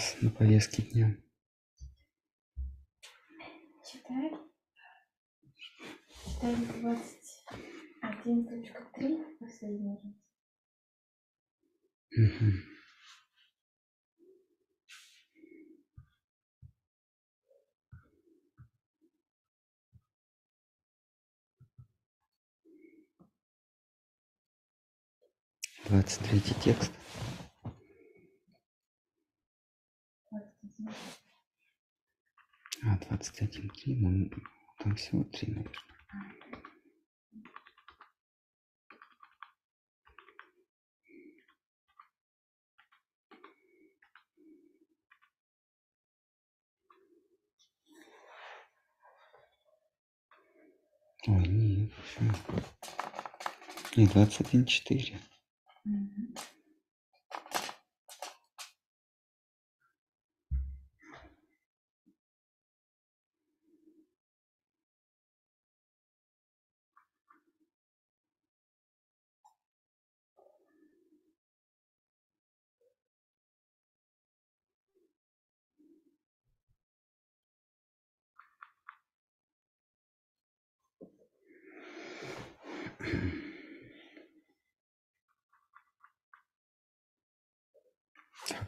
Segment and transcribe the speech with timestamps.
[0.00, 1.14] Нас на повестке дня?
[3.84, 4.30] Читай.
[6.24, 10.00] Читай 21.3, последний раз.
[12.16, 12.62] Мгм.
[25.84, 26.99] Двадцать третий текст.
[32.82, 34.28] А, 21 кей, но
[34.78, 35.90] там всего три наверное.
[51.26, 51.92] Ой, нет.
[54.40, 55.20] один четыре.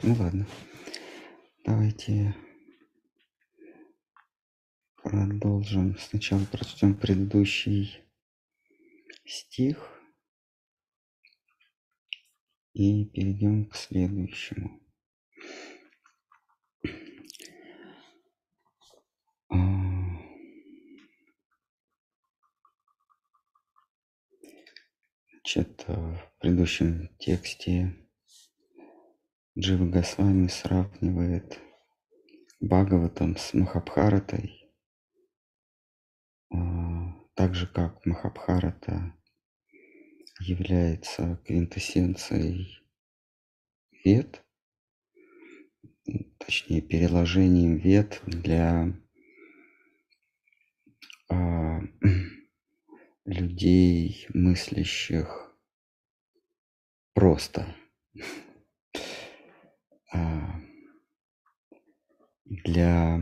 [0.03, 0.47] Ну ладно.
[1.65, 2.35] Давайте
[4.97, 5.97] продолжим.
[5.99, 8.03] Сначала прочтем предыдущий
[9.25, 10.01] стих
[12.73, 14.81] и перейдем к следующему.
[19.49, 20.23] А,
[25.31, 28.02] Значит, э, в предыдущем тексте
[29.59, 31.61] Джива Госвами сравнивает
[32.59, 34.73] Бхагаватам с Махабхаратой,
[36.51, 39.15] а, так же как Махабхарата
[40.41, 42.81] является квинтэссенцией
[44.03, 44.43] вед,
[46.09, 48.99] м, точнее переложением вед для
[51.29, 51.81] а,
[53.27, 55.55] людей, мыслящих
[57.13, 57.67] просто,
[62.45, 63.21] для,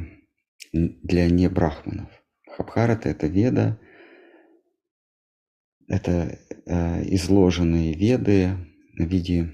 [0.73, 2.11] н- для небрахманов.
[2.47, 3.81] Махабхарата– это веда,
[5.89, 8.57] это э, изложенные веды
[8.97, 9.53] в виде,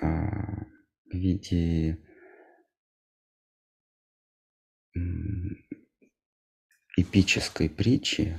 [0.00, 0.66] а,
[1.10, 1.98] в виде
[6.96, 8.38] эпической притчи,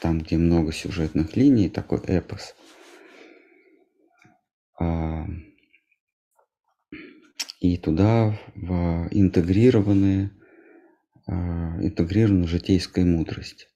[0.00, 2.54] там, где много сюжетных линий, такой эпос.
[7.38, 10.30] А, И туда в- интегрированы,
[11.26, 13.68] а, интегрирована житейская мудрость.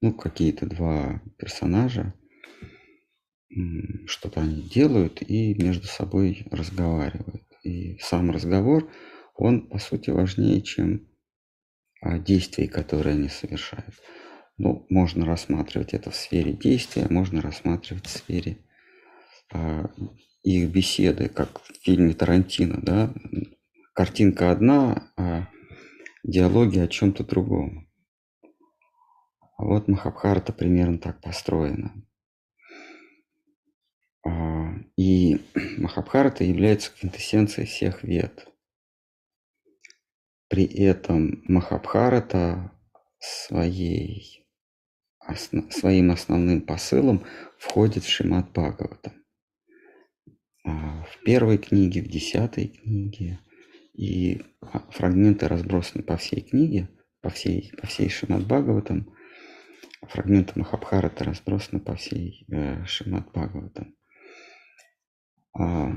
[0.00, 2.14] Ну, какие-то два персонажа,
[4.06, 7.44] что-то они делают и между собой разговаривают.
[7.62, 8.90] И сам разговор,
[9.34, 11.08] он, по сути, важнее, чем
[12.00, 13.94] а, действия, которые они совершают.
[14.58, 18.58] Ну, можно рассматривать это в сфере действия, можно рассматривать в сфере
[20.44, 23.12] их беседы, как в фильме Тарантино, да,
[23.94, 25.48] картинка одна, а
[26.22, 27.88] диалоги о чем-то другом.
[29.56, 31.94] А вот Махабхарата примерно так построена.
[34.26, 35.40] А, И
[35.78, 38.46] Махабхарата является квинтэссенцией всех вед.
[40.48, 42.70] При этом Махабхарата
[43.18, 44.46] своей,
[45.70, 47.24] своим основным посылом
[47.58, 49.23] входит в Шимат Бхагаватам.
[50.64, 53.38] А, В первой книге, в десятой книге.
[53.92, 54.42] И
[54.90, 56.88] фрагменты разбросаны по всей книге,
[57.20, 59.14] по всей, по всей Шимат Бхагаватам.
[60.02, 63.94] Фрагменты Махабхарата разбросаны по всей э, Шимат Бхагаватам.
[65.56, 65.92] А,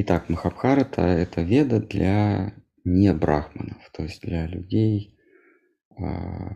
[0.00, 2.54] Итак, Махабхарата– это веда для
[2.84, 5.18] небрахманов, то есть для людей
[5.90, 6.52] а,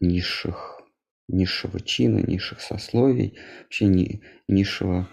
[0.00, 0.75] низших,
[1.28, 5.08] низшего чина, низших сословий, вообще ни- низшего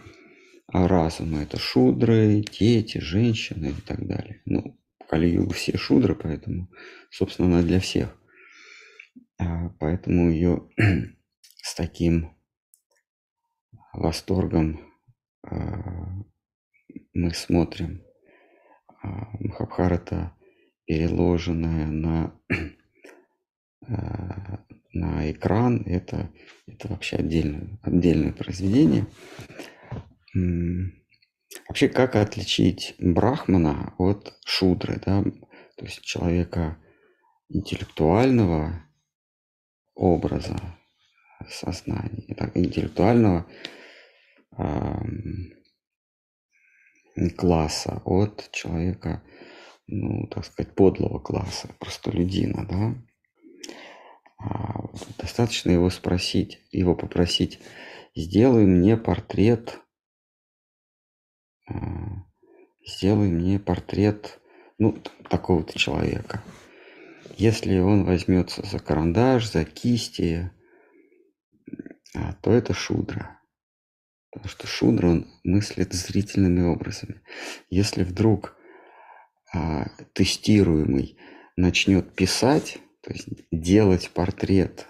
[0.68, 1.42] а, разума.
[1.42, 4.42] Это шудры, дети, женщины и так далее.
[4.46, 6.70] Ну, в Кали-югу все шудры, поэтому,
[7.10, 8.18] собственно, она для всех.
[9.38, 10.70] А, Поэтому ее
[11.62, 12.36] с таким
[13.94, 14.82] восторгом
[15.44, 16.24] а,
[17.14, 18.04] мы смотрим.
[19.04, 20.34] Махабхарата,
[20.86, 22.40] переложенная на,
[24.94, 26.30] на экран, это,
[26.68, 29.08] это вообще отдельное, отдельное произведение.
[31.68, 35.24] Вообще, как отличить брахмана от шудры, да?
[35.78, 36.78] То есть человека
[37.50, 38.84] интеллектуального
[39.96, 40.58] образа
[41.50, 43.48] сознания, интеллектуального
[47.38, 49.24] класса от человека,
[49.88, 52.96] ну, так сказать, подлого класса, простолюдина, да?
[54.44, 57.60] А, достаточно его спросить, его попросить,
[58.16, 59.80] сделай мне портрет,
[61.70, 62.26] а,
[62.86, 64.40] сделай мне портрет,
[64.78, 64.98] ну,
[65.30, 66.44] такого-то человека.
[67.38, 70.52] Если он возьмется за карандаш, за кисти,
[72.14, 73.40] а, то это шудра.
[74.32, 77.22] Потому что шудра, он мыслит зрительными образами.
[77.70, 78.58] Если вдруг
[80.14, 81.20] тестируемый
[81.56, 84.88] начнет писать, то есть делать портрет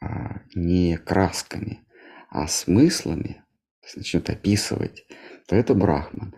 [0.00, 1.86] а, не красками,
[2.28, 3.44] а смыслами,
[3.80, 5.06] то есть начнет описывать,
[5.46, 6.34] то это брахман.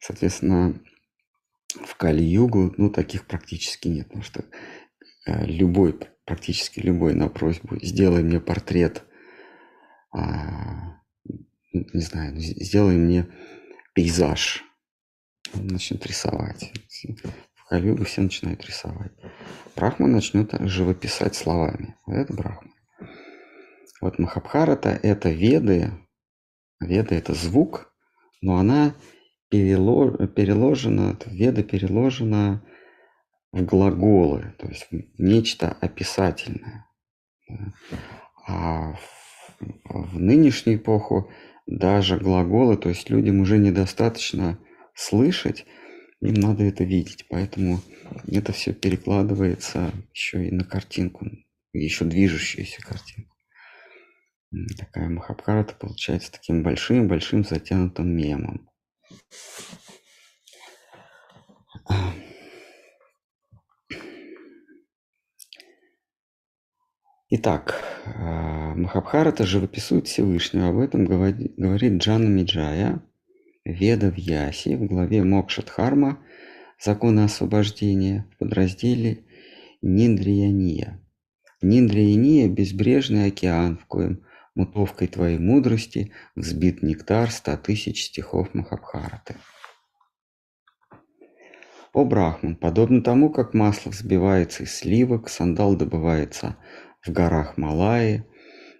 [0.00, 0.78] Соответственно,
[1.74, 4.44] в Кали-югу, ну, таких практически нет, потому что
[5.26, 9.04] э, любой, практически любой на просьбу «сделай мне портрет»,
[10.12, 11.00] а,
[11.72, 13.26] не знаю, «сделай мне
[13.94, 14.62] пейзаж»,
[15.54, 16.72] он начнет рисовать.
[17.74, 19.10] В Кали-югу все начинают рисовать.
[19.74, 21.96] Брахман начнет живописать словами.
[22.06, 22.72] Вот это Брахман.
[24.00, 25.90] Вот Махабхарата– это веды,
[26.78, 27.92] веда– это звук,
[28.40, 28.94] но она
[29.52, 32.64] перело- переложена, веда переложена
[33.50, 34.86] в глаголы, то есть
[35.18, 36.86] нечто описательное.
[38.46, 41.28] А в, в нынешнюю эпоху
[41.66, 44.60] даже глаголы, то есть людям уже недостаточно
[44.94, 45.66] слышать,
[46.24, 47.80] им надо это видеть, поэтому
[48.26, 51.26] это все перекладывается еще и на картинку,
[51.72, 53.36] еще движущуюся картинку.
[54.78, 58.70] Такая Махабхарата получается таким большим-большим затянутым мемом.
[67.30, 70.68] Итак, а, Махабхарата живописует Всевышнего.
[70.68, 73.02] Об этом говори- говорит Джана Миджая,
[73.64, 76.18] Веда в Яси, в главе Мокшатхарма,
[76.78, 79.24] законы освобождения, в подразделе
[79.80, 81.00] Ниндрияния.
[81.62, 84.22] Ниндрияния– безбрежный океан, в коем
[84.54, 89.36] мутовкой твоей мудрости взбит нектар ста тысяч стихов Махабхараты.
[91.94, 96.56] О Брахман, подобно тому, как масло взбивается из сливок, сандал добывается
[97.02, 98.24] в горах Малайи,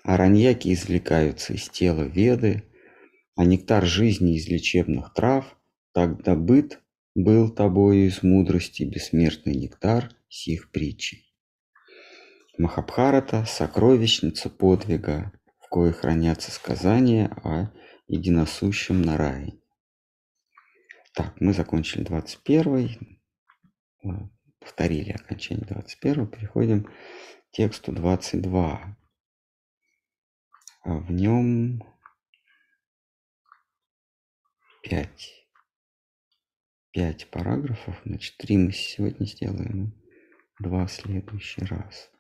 [0.03, 2.65] араньяки извлекаются из тела Веды,
[3.37, 5.57] а нектар жизни из лечебных трав,
[5.93, 6.81] так добыт
[7.15, 11.33] был тобою из мудрости бессмертный нектар сих притчей.
[12.59, 17.71] Махабхарата– сокровищница подвига, в кое хранятся сказания о
[18.07, 19.59] единосущем Нараяне.
[21.15, 23.19] Так, мы закончили 21
[24.05, 24.09] э,
[24.61, 26.91] повторили окончание 21 переходим к
[27.53, 28.97] тексту 22.
[30.85, 31.83] А В нем
[34.85, 35.47] 5,
[36.93, 39.95] 5 параграфов, значит, 3 мы сегодня сделаем,
[40.61, 42.11] два в следующий раз.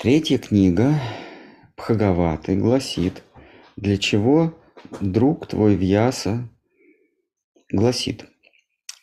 [0.00, 0.98] Третья книга
[1.76, 3.22] Бхагаваты гласит,
[3.76, 4.60] для чего
[5.00, 6.48] друг твой Вьяса
[7.70, 8.26] гласит,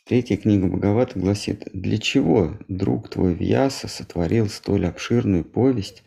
[0.04, 6.04] Третья книга Бхагаваты гласит, для чего друг твой Вьяса сотворил столь обширную повесть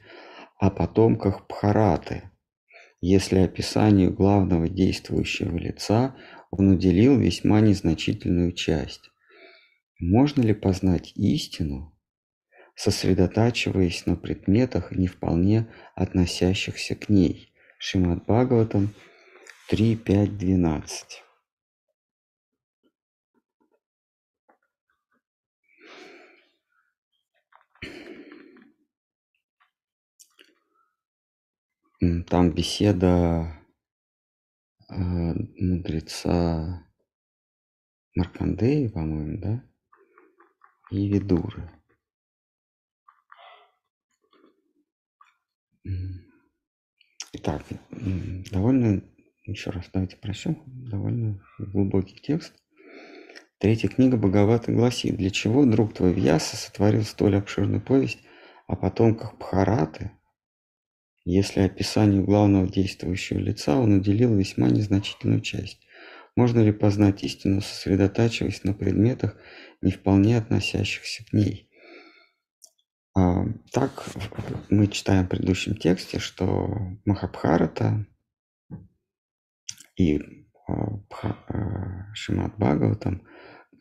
[0.58, 2.31] о потомках Бхараты,
[3.02, 6.14] если описанию главного действующего лица
[6.50, 9.10] он уделил весьма незначительную часть.
[9.98, 11.98] Можно ли познать истину,
[12.76, 15.66] сосредотачиваясь на предметах, не вполне
[15.96, 17.52] относящихся к ней?
[17.78, 18.94] Шримад Бхагаватам
[19.68, 19.96] 3,
[32.02, 33.62] Там беседа
[34.90, 36.84] э, мудреца
[38.16, 39.64] Маркандея, по-моему, да?
[40.90, 41.70] И Видуры.
[45.86, 46.26] М.
[47.34, 47.62] Итак,
[48.50, 49.04] довольно,
[49.44, 52.52] еще раз давайте прочтем, довольно глубокий текст.
[53.58, 58.18] Третья книга Бхагаваты гласит, для чего друг твой Вьяса сотворил столь обширную повесть
[58.66, 60.10] о потомках Бхараты,
[61.24, 65.80] если описанию главного действующего лица он уделил весьма незначительную часть.
[66.34, 69.36] Можно ли познать истину, сосредотачиваясь на предметах,
[69.82, 71.68] не вполне относящихся к ней?
[73.14, 74.04] А, Так
[74.70, 78.06] мы читаем в предыдущем тексте, что Махабхарата
[79.96, 80.20] и
[80.66, 83.26] а, Шимат Бхагаватам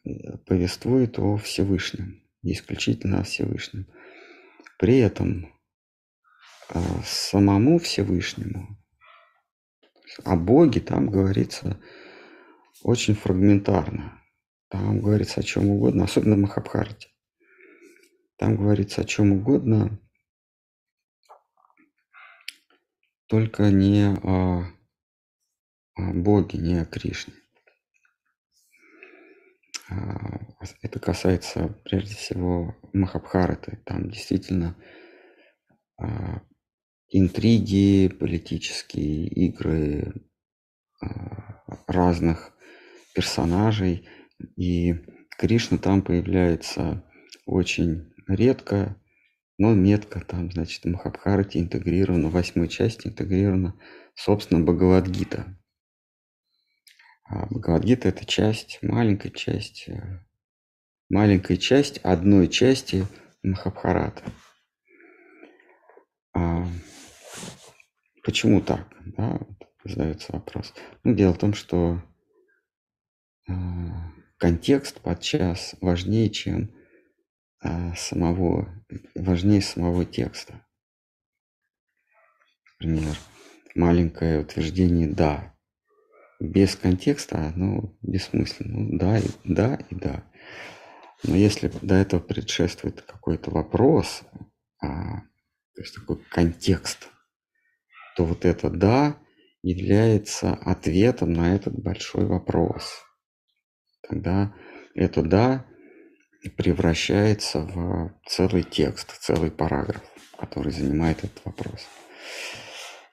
[0.04, 3.88] э, повествует о Всевышнем, исключительно о Всевышнем.
[4.78, 5.61] При этом а,
[7.06, 8.78] самому Всевышнему,
[10.24, 11.80] о Боге там говорится
[12.84, 14.22] очень фрагментарно.
[14.70, 17.10] Там говорится о чем угодно, особенно Махабхарате.
[18.38, 20.00] Там говорится о чем угодно,
[23.28, 24.66] только не о,
[25.96, 27.34] о Боге, не о Кришне.
[29.90, 30.40] А,
[30.82, 33.78] это касается прежде всего Махабхараты.
[33.86, 34.76] Там действительно
[35.98, 36.42] а,
[37.12, 40.14] интриги, политические игры
[41.02, 42.54] а, разных
[43.14, 44.08] персонажей.
[44.56, 44.96] И
[45.38, 47.04] Кришна там появляется
[47.46, 48.98] очень редко,
[49.58, 53.76] но метко там, значит, в Махабхарате интегрирована, в восьмой части интегрирована,
[54.16, 55.58] собственно, Бхагавадгита.
[57.26, 60.26] А Бхагавадгита– это часть, маленькая часть, э,
[61.10, 63.06] маленькая часть одной части
[63.44, 64.24] Махабхарата.
[68.24, 68.88] Почему так?
[69.06, 69.40] Да,
[69.84, 70.74] задается вопрос.
[71.04, 72.02] Ну, дело в том, что
[73.48, 73.54] э,
[74.38, 76.72] контекст подчас важнее, чем
[77.64, 78.84] э, самого,
[79.16, 80.66] важнее самого текста.
[82.80, 83.16] Например,
[83.76, 85.56] маленькое утверждение «да».
[86.40, 88.80] Без контекста оно бессмысленно.
[88.80, 90.24] Ну, да, и, да и да.
[91.24, 94.24] Но если до этого предшествует какой-то вопрос,
[94.82, 95.20] а,
[95.76, 97.12] то есть такой контекст,
[98.16, 99.18] то вот это «да»
[99.64, 103.04] является ответом на этот большой вопрос.
[104.08, 104.54] Тогда
[104.96, 105.66] это «да»
[106.58, 110.02] превращается в целый текст, в целый параграф,
[110.38, 111.88] который занимает этот вопрос.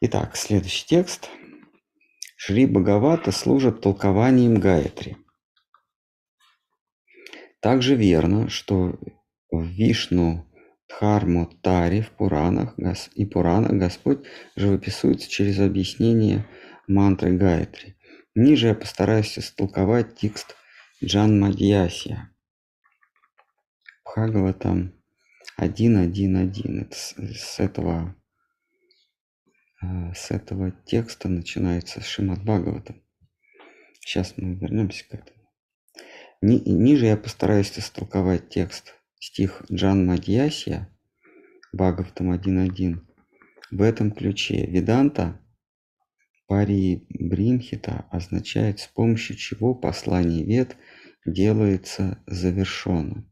[0.00, 1.28] Итак, следующий текст.
[2.37, 5.17] Шри Бхагавата служит толкованием Гаятри.
[7.61, 8.99] Также верно, что
[9.50, 10.48] в Вишну
[10.88, 12.75] Дхарму Тари в Пуранах
[13.14, 14.26] и Пуранах Господь
[14.57, 16.47] живописуется через объяснение
[16.87, 17.97] мантры Гаятри.
[18.35, 20.57] Ниже я постараюсь истолковать текст
[21.04, 22.30] Джан Мадьясия.
[24.04, 24.95] Бхагаватам
[25.61, 26.80] 1.1.1.
[26.80, 28.16] Это с, с этого
[29.80, 33.02] а, с этого текста начинается Шимат Бхагаватам.
[34.00, 35.52] Сейчас мы вернемся к этому.
[36.40, 40.88] Ни, ниже я постараюсь истолковать текст стих Джан Мадьясия,
[41.72, 43.00] Бхагаватам 1.1.
[43.70, 45.40] В этом ключе Веданта
[46.46, 50.76] Пари Бринхита означает, с помощью чего послание вед
[51.26, 53.30] делается завершенным,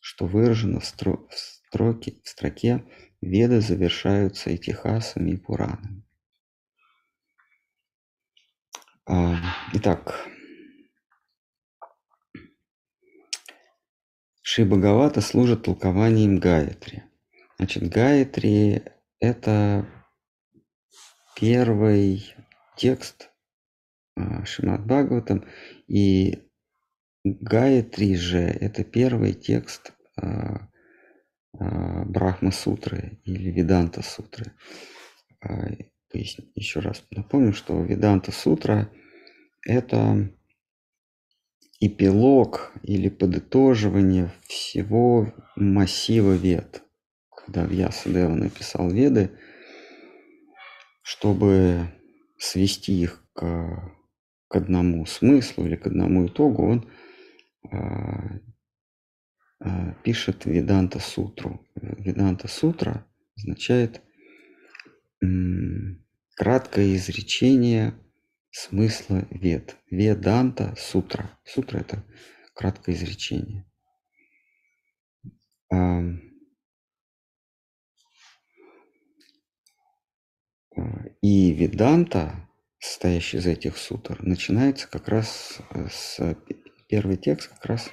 [0.00, 2.84] что выражено в, стро- в, строке, в строке
[3.20, 6.02] Веды завершаются этихасами и пуранами.
[9.06, 9.36] А,
[9.72, 10.28] итак,
[14.48, 17.02] Шри Бхагавата служит толкованием Гаятри.
[17.58, 18.84] Значит, Гаятри–
[19.20, 19.88] это
[21.34, 22.32] первый
[22.76, 23.30] текст
[24.14, 25.44] а, Шримад Бхагаватам,
[25.88, 26.44] и
[27.24, 30.68] Гаятри же– это первый текст а,
[31.58, 34.52] а, Брахма Сутры или Веданта Сутры.
[36.12, 38.92] Еще раз напомню, что Веданта Сутра–
[39.66, 40.32] это
[41.80, 46.82] эпилог или подытоживание всего массива вед.
[47.30, 49.30] Когда Вьясадева написал веды,
[51.02, 51.88] чтобы
[52.38, 53.92] свести их к,
[54.48, 56.90] к одному смыслу или к одному итогу, он
[57.70, 58.40] а,
[59.60, 61.66] а, пишет Веданта Сутру.
[61.74, 63.06] Веданта Сутра
[63.36, 64.00] означает
[65.22, 66.04] м,
[66.34, 67.94] краткое изречение
[68.56, 69.76] смысла вед.
[69.90, 71.38] Веданта сутра.
[71.44, 72.02] Сутра– это
[72.54, 73.70] краткое изречение.
[75.70, 76.00] А,
[81.20, 82.48] и веданта,
[82.78, 85.60] состоящий из этих сутр, начинается как раз
[85.90, 86.36] с
[86.88, 87.90] первый текст, как раз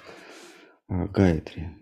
[0.87, 1.77] а, Гайтри.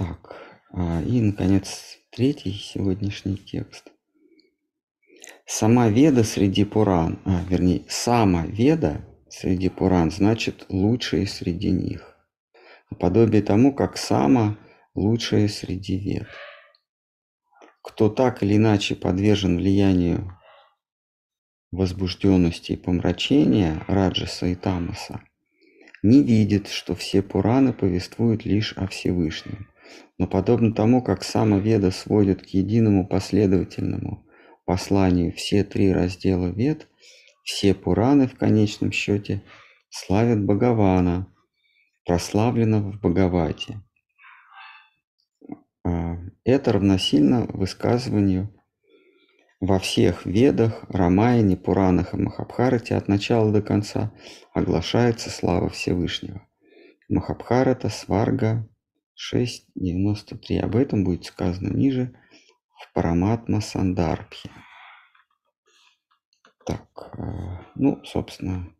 [0.00, 0.34] Так,
[0.72, 3.92] а, и, наконец, третий сегодняшний текст.
[5.44, 12.16] Сама веда среди Пуран, а, вернее, сама веда среди Пуран значит лучшие среди них.
[12.98, 14.56] Подобие тому, как сама
[14.94, 16.28] лучшие среди вед.
[17.82, 20.34] Кто так или иначе подвержен влиянию
[21.72, 25.20] возбужденности и помрачения Раджаса и Тамаса,
[26.02, 29.68] не видит, что все Пураны повествуют лишь о Всевышнем–
[30.18, 34.26] Но подобно тому, как самоведа сводит к единому последовательному
[34.66, 36.88] посланию все три раздела вед,
[37.42, 39.42] все Пураны в конечном счете
[39.88, 41.26] славят Бхагавана,
[42.06, 43.82] прославленного в Бхагавате.
[45.84, 48.54] А, это равносильно высказыванию
[49.60, 54.10] во всех ведах, Рамаяне, Пуранах и Махабхарате от начала до конца
[54.54, 56.46] оглашается слава Всевышнего.
[57.10, 58.66] Махабхарата, Сварга
[59.20, 60.58] 6.93.
[60.60, 62.14] Об этом будет сказано ниже
[62.78, 64.50] в Параматма Сандарбхе.
[66.64, 68.74] Так, э, ну, собственно,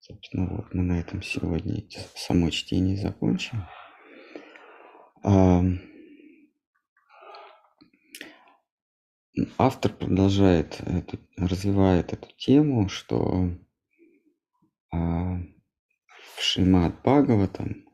[0.00, 1.82] собственно, вот мы на этом сегодня
[2.14, 3.66] само чтение закончим.
[9.58, 13.50] Автор продолжает, эту, развивает эту тему, что
[14.92, 15.38] а,
[16.36, 17.85] в Шримад Бхагаватам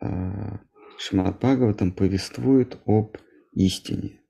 [0.00, 0.60] а,
[0.98, 3.16] Шримад Бхагаватам повествует об
[3.52, 4.20] истине.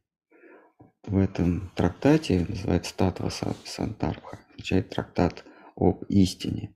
[1.04, 3.30] В этом трактате, называется Татва
[3.64, 5.44] Сантарха, означает трактат
[5.76, 6.74] об истине.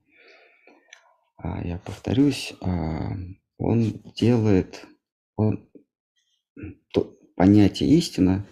[1.37, 3.11] А, я повторюсь, а,
[3.57, 4.87] он делает,
[5.35, 5.69] он,
[6.91, 8.47] то, понятие истина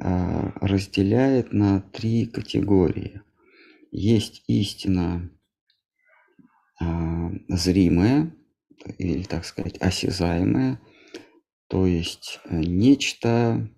[0.00, 3.22] а, разделяет на три категории.
[3.90, 5.30] Есть истина
[7.48, 8.32] зримая,
[8.98, 10.80] или, так сказать, осязаемая,
[11.68, 13.68] то есть э, нечто,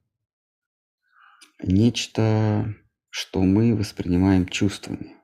[1.62, 2.74] нечто,
[3.08, 5.16] что мы воспринимаем чувствами.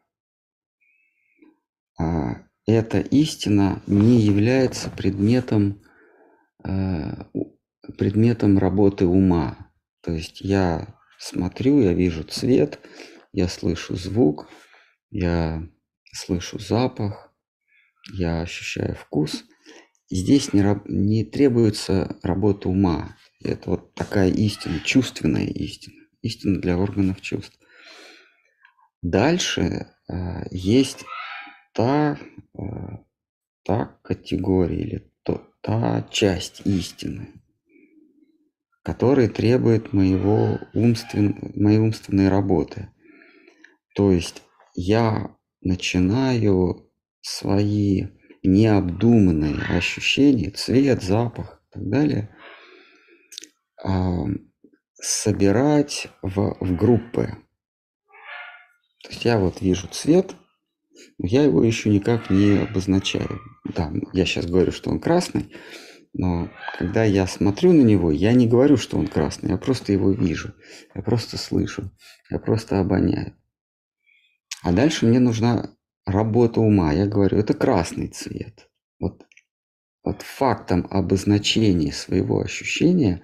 [1.99, 5.83] А, эта истина не является предметом,
[6.65, 7.25] э,
[7.97, 9.71] предметом работы ума.
[10.03, 12.81] То есть я смотрю, я вижу цвет,
[13.33, 14.49] я слышу звук,
[15.11, 15.69] я
[16.13, 17.33] слышу запах,
[18.13, 19.45] я ощущаю вкус.
[20.11, 23.17] Здесь не, не требуется работа ума.
[23.43, 27.59] Это вот такая истина, чувственная истина, истина для органов чувств.
[29.03, 31.05] Дальше э, есть
[31.73, 32.19] та,
[32.59, 32.63] э,
[33.65, 37.43] та категория или то, та часть истины,
[38.83, 41.53] который требует моего умствен...
[41.55, 42.89] моей умственной работы.
[43.95, 44.43] То есть
[44.75, 46.91] я начинаю
[47.21, 48.07] свои
[48.47, 52.37] необдуманные ощущения, цвет, запах и так далее,
[54.95, 57.37] собирать в, в группы.
[59.03, 60.35] То есть я вот вижу цвет,
[61.19, 63.41] но я его еще никак не обозначаю.
[63.65, 65.53] Да, я сейчас говорю, что он красный,
[66.13, 70.11] но когда я смотрю на него, я не говорю, что он красный, я просто его
[70.11, 70.55] вижу,
[70.95, 71.91] я просто слышу,
[72.31, 73.37] я просто обоняю.
[74.63, 75.77] А дальше мне нужна
[76.07, 76.93] работа ума.
[76.93, 78.69] Я говорю, это красный цвет.
[78.99, 79.27] Вот,
[80.05, 83.23] вот фактом обозначения своего ощущения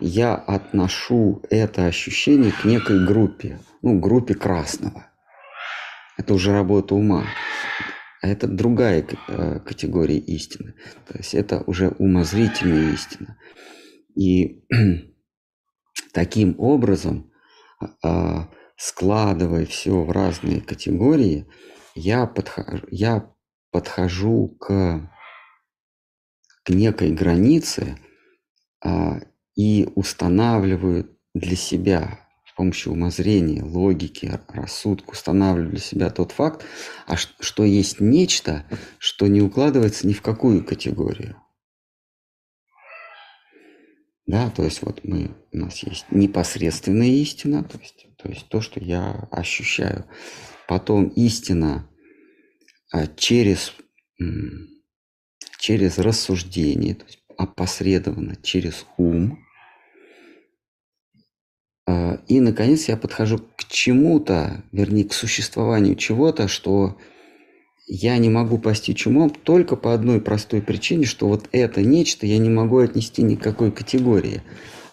[0.00, 5.06] я отношу это ощущение к некой группе, ну, группе красного.
[6.16, 7.24] Это уже работа ума.
[8.22, 10.74] А это другая э, категория истины.
[11.06, 13.38] То есть это уже умозрительная истина.
[14.14, 14.64] И
[16.12, 17.30] таким образом,
[18.02, 21.46] а, складывая все в разные категории,
[21.94, 23.30] я подхожу, я
[23.70, 25.10] подхожу к,
[26.64, 27.98] к некой границе
[28.84, 29.20] а,
[29.54, 32.20] и устанавливаю для себя
[32.60, 36.62] помощью умозрения, логики, рассудка устанавливаю для себя тот факт,
[37.06, 38.66] а что есть нечто,
[38.98, 41.36] что не укладывается ни в какую категорию.
[44.26, 48.60] Да, то есть вот мы, у нас есть непосредственная истина, то есть, то есть то,
[48.60, 50.04] что я ощущаю.
[50.70, 51.90] Потом истина
[52.92, 53.74] а, через,
[55.58, 59.44] через рассуждение, то есть опосредованно через ум–
[61.90, 66.96] а, и, наконец, я подхожу к чему-то, вернее, к существованию чего-то, что
[67.88, 72.38] я не могу постичь умом только по одной простой причине, что вот это нечто я
[72.38, 74.42] не могу отнести ни к какой категории.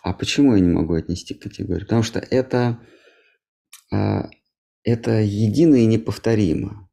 [0.01, 1.83] А почему я не могу отнести к категории?
[1.83, 2.79] Потому что это,
[3.93, 4.29] а,
[4.87, 6.89] это едино и неповторимо.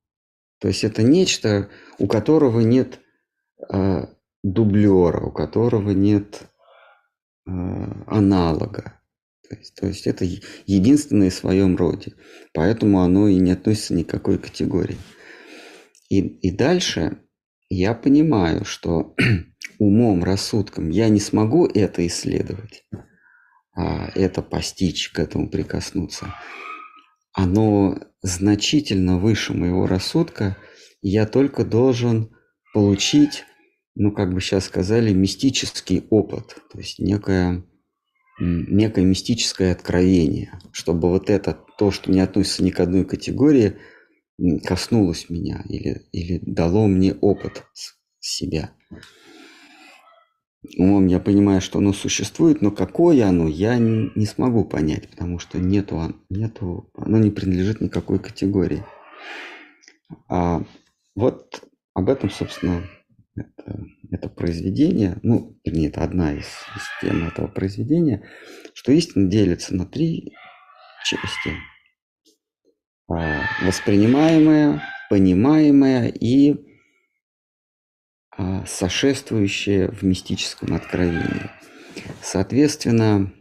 [0.59, 2.99] То есть это нечто, у которого нет
[3.69, 4.09] а,
[4.43, 6.43] дублера, у которого нет
[7.47, 9.01] аналога.
[9.49, 10.25] То есть, то есть это
[10.67, 12.15] единственное в своем роде.
[12.55, 14.97] Поэтому оно и не относится ни к какой категории.
[16.09, 17.19] И, и дальше
[17.69, 19.15] я понимаю, что
[19.79, 22.87] умом, рассудком я не смогу это исследовать,
[23.77, 26.35] а это постичь, к этому прикоснуться.
[27.35, 30.57] Оно значительно выше моего рассудка,
[31.03, 32.35] я только должен
[32.73, 33.45] получить
[33.95, 37.65] ну, как бы сейчас сказали, мистический опыт, то есть некое,
[38.39, 43.77] некое мистическое откровение, чтобы вот это, то, что не относится ни к одной категории,
[44.65, 47.65] коснулось меня или, или дало мне опыт
[48.19, 48.73] себя.
[50.79, 55.59] Умом я понимаю, что оно существует, но какое оно, я не, смогу понять, потому что
[55.59, 58.83] нету, нету, оно не принадлежит никакой категории.
[60.29, 60.63] А
[61.15, 62.83] вот об этом, собственно,
[63.37, 68.27] это, это произведение, ну, вернее, это одна из, из тем этого произведения,
[68.73, 70.33] что истина делится на три
[71.05, 71.53] части.
[73.09, 76.74] А, воспринимаемое, понимаемое и
[78.67, 81.51] сошествующее в мистическом откровении.
[82.23, 83.33] Соответственно,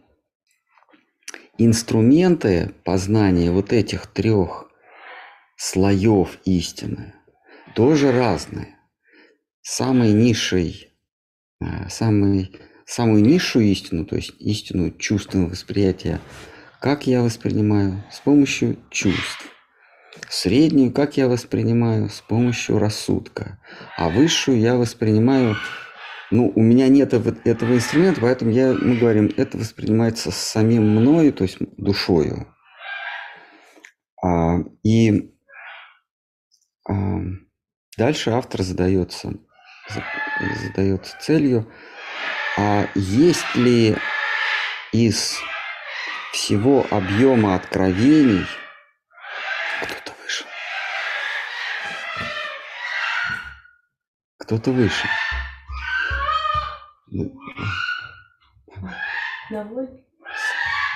[1.58, 4.69] инструменты познания вот этих трех
[5.58, 7.13] слоев истины
[7.75, 8.77] тоже разные.
[9.62, 10.93] Самый низший,
[11.62, 16.19] а, самый, самую низшую истину, то есть истину чувственного восприятия,
[16.82, 18.03] как я воспринимаю?
[18.12, 19.53] С помощью чувств.
[20.30, 23.60] Среднюю, как я воспринимаю, с помощью рассудка.
[23.98, 25.56] А высшую я воспринимаю,
[26.32, 31.44] ну, у меня нет этого инструмента, поэтому я, мы говорим, это воспринимается самим мною, то
[31.44, 32.48] есть душою.
[34.24, 35.34] А, и
[36.90, 36.94] а,
[37.98, 39.34] дальше автор задается,
[40.68, 41.72] задается целью,
[42.58, 43.96] а есть ли
[44.92, 45.36] из
[46.32, 48.46] всего объема откровений–
[54.43, 55.08] Кто-то выше.
[57.08, 57.34] Ну,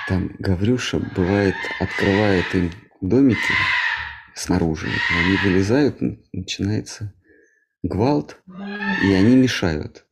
[0.06, 3.54] там Гаврюша бывает открывает им домики
[4.34, 5.96] снаружи, они вылезают,
[6.32, 7.14] начинается
[7.82, 8.38] гвалт,
[9.02, 10.06] и они мешают.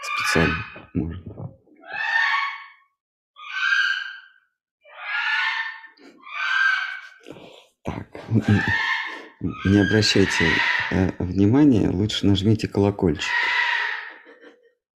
[0.00, 1.24] Специально, может.
[7.82, 8.06] Так.
[9.40, 10.46] Не обращайте
[10.90, 13.30] э, внимания, лучше нажмите колокольчик.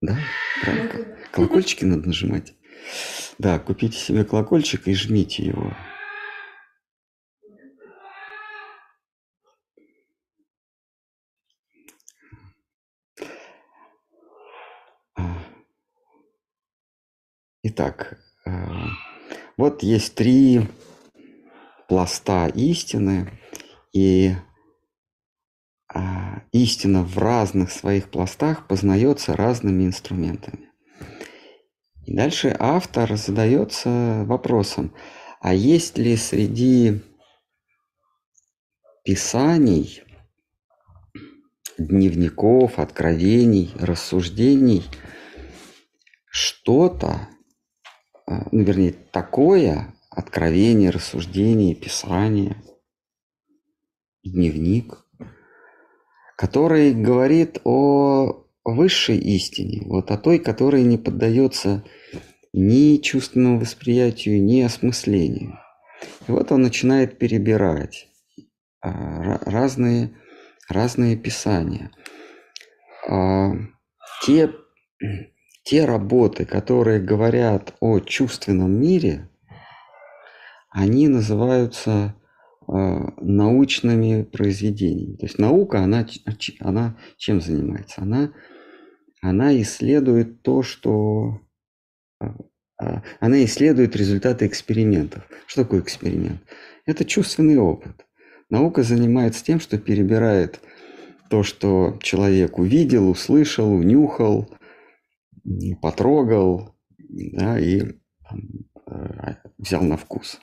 [0.01, 0.17] Да?
[0.63, 1.17] Правильно?
[1.33, 2.55] Колокольчики надо нажимать.
[3.39, 5.73] Да, купите себе колокольчик и жмите его.
[15.17, 15.37] А.
[17.65, 18.51] Итак, э,
[19.57, 20.69] вот есть три
[21.89, 23.33] пласта истины,
[23.93, 24.35] и
[25.93, 30.71] а, истина в разных своих пластах познается разными инструментами.
[32.05, 34.95] И дальше автор задается вопросом,
[35.41, 37.03] а есть ли среди
[39.05, 40.03] писаний,
[41.79, 44.85] дневников, откровений, рассуждений
[46.31, 47.29] что-то,
[48.27, 52.63] а, ну, вернее, такое откровение, рассуждение, писание–
[54.25, 55.05] дневник,
[56.37, 61.85] который говорит о высшей истине, вот о той, которая не поддается
[62.53, 65.59] ни чувственному восприятию, ни осмыслению.
[66.27, 68.09] И вот он начинает перебирать
[68.81, 70.17] а, разные,
[70.69, 71.91] разные писания.
[73.09, 73.53] А,
[74.25, 74.53] те,
[75.65, 79.29] те работы, которые говорят о чувственном мире,
[80.71, 82.15] они называются
[82.69, 85.17] научными произведениями.
[85.17, 86.07] То есть наука, она,
[86.61, 88.03] она чем занимается?
[88.03, 88.33] Она,
[89.23, 91.41] она исследует то, что...
[92.21, 92.35] А,
[92.79, 95.27] а, она исследует результаты экспериментов.
[95.47, 96.43] Что такое эксперимент?
[96.85, 98.05] Это чувственный опыт.
[98.51, 100.61] Наука занимается тем, что перебирает
[101.31, 104.49] то, что человек увидел, услышал, унюхал,
[105.81, 107.83] потрогал да, и
[109.59, 110.39] взял на вкус.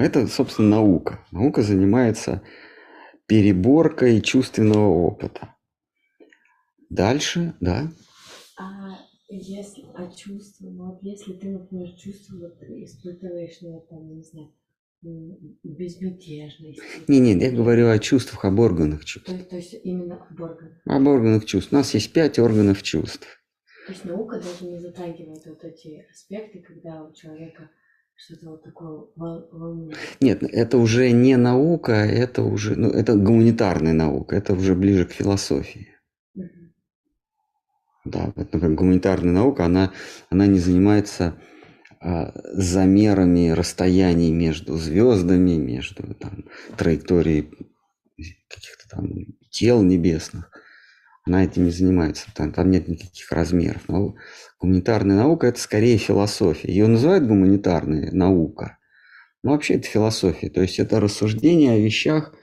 [0.00, 1.22] Это, собственно, наука.
[1.30, 2.42] Наука занимается
[3.26, 5.54] переборкой чувственного опыта.
[6.88, 7.92] Дальше, да.
[8.58, 8.96] А
[9.28, 14.50] если а чувство, ну вот если ты, например, чувство вот испытываешь, ну, там, не знаю,
[15.62, 16.80] безмятежность.
[17.06, 19.30] Не, не, я говорю о чувствах, об органах чувств.
[19.30, 20.80] То, то есть именно об органах.
[20.86, 21.72] Об органах чувств.
[21.72, 23.26] У нас есть пять органов чувств.
[23.86, 27.68] То есть наука даже не затрагивает вот эти аспекты, когда у человека
[28.20, 29.96] что-то вот такое волнует.
[30.20, 35.12] Нет, это уже не наука, это уже, ну, это гуманитарная наука, это уже ближе к
[35.12, 35.88] философии.
[36.34, 36.48] Угу.
[38.04, 39.92] Да, например, гуманитарная наука, она,
[40.28, 41.40] она не занимается
[42.00, 46.44] а, замерами расстояний между звездами, между там,
[46.76, 47.50] траекторией
[48.48, 49.08] каких-то там
[49.50, 50.50] тел небесных.
[51.30, 53.82] Она этим не занимается, там, там нет никаких размеров.
[53.86, 54.16] Но
[54.58, 56.72] гуманитарная наука– это скорее философия.
[56.72, 58.78] Ее называют гуманитарная наука,
[59.44, 60.50] но вообще это философия.
[60.50, 62.34] То есть это рассуждение о вещах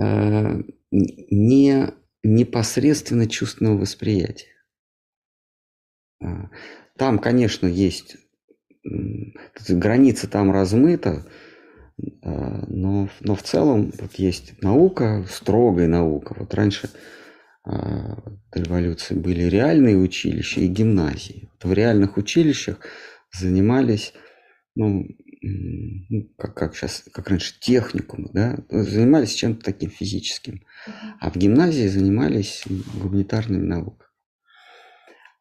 [0.00, 4.54] э, не непосредственно чувственного восприятия.
[6.22, 6.50] А,
[6.96, 8.18] там, конечно, есть
[9.68, 11.26] граница там размыта,
[12.22, 16.36] а, но, но в целом вот есть наука, строгая наука.
[16.38, 16.88] Вот раньше
[17.64, 21.48] до революции были реальные училища и гимназии.
[21.52, 22.78] Вот в реальных училищах
[23.32, 24.12] занимались,
[24.74, 25.06] ну,
[25.42, 30.62] ну как, как сейчас, как раньше, техникумы, да, занимались чем-то таким физическим.
[31.20, 32.64] А в гимназии занимались
[33.00, 34.10] гуманитарными науками.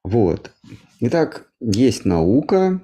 [0.03, 0.51] Вот.
[0.99, 2.81] Итак, есть наука,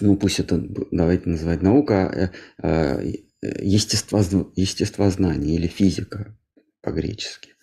[0.00, 0.58] ну пусть это,
[0.90, 3.14] давайте называть наука, э, э,
[3.62, 4.20] естество,
[4.54, 6.36] естествознание или физика
[6.82, 7.53] по-гречески.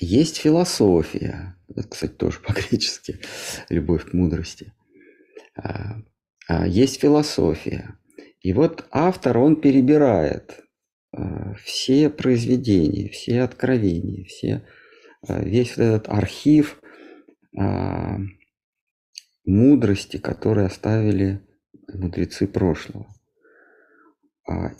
[0.00, 3.18] Есть философия, это, кстати, тоже по-гречески,
[3.68, 4.72] любовь к мудрости.
[5.56, 5.96] А,
[6.46, 7.98] а есть философия.
[8.40, 10.64] И вот автор, он перебирает
[11.12, 14.64] а, все произведения, все откровения, все,
[15.28, 16.80] весь этот архив
[19.44, 21.44] мудрости, которые оставили
[21.92, 23.12] мудрецы прошлого.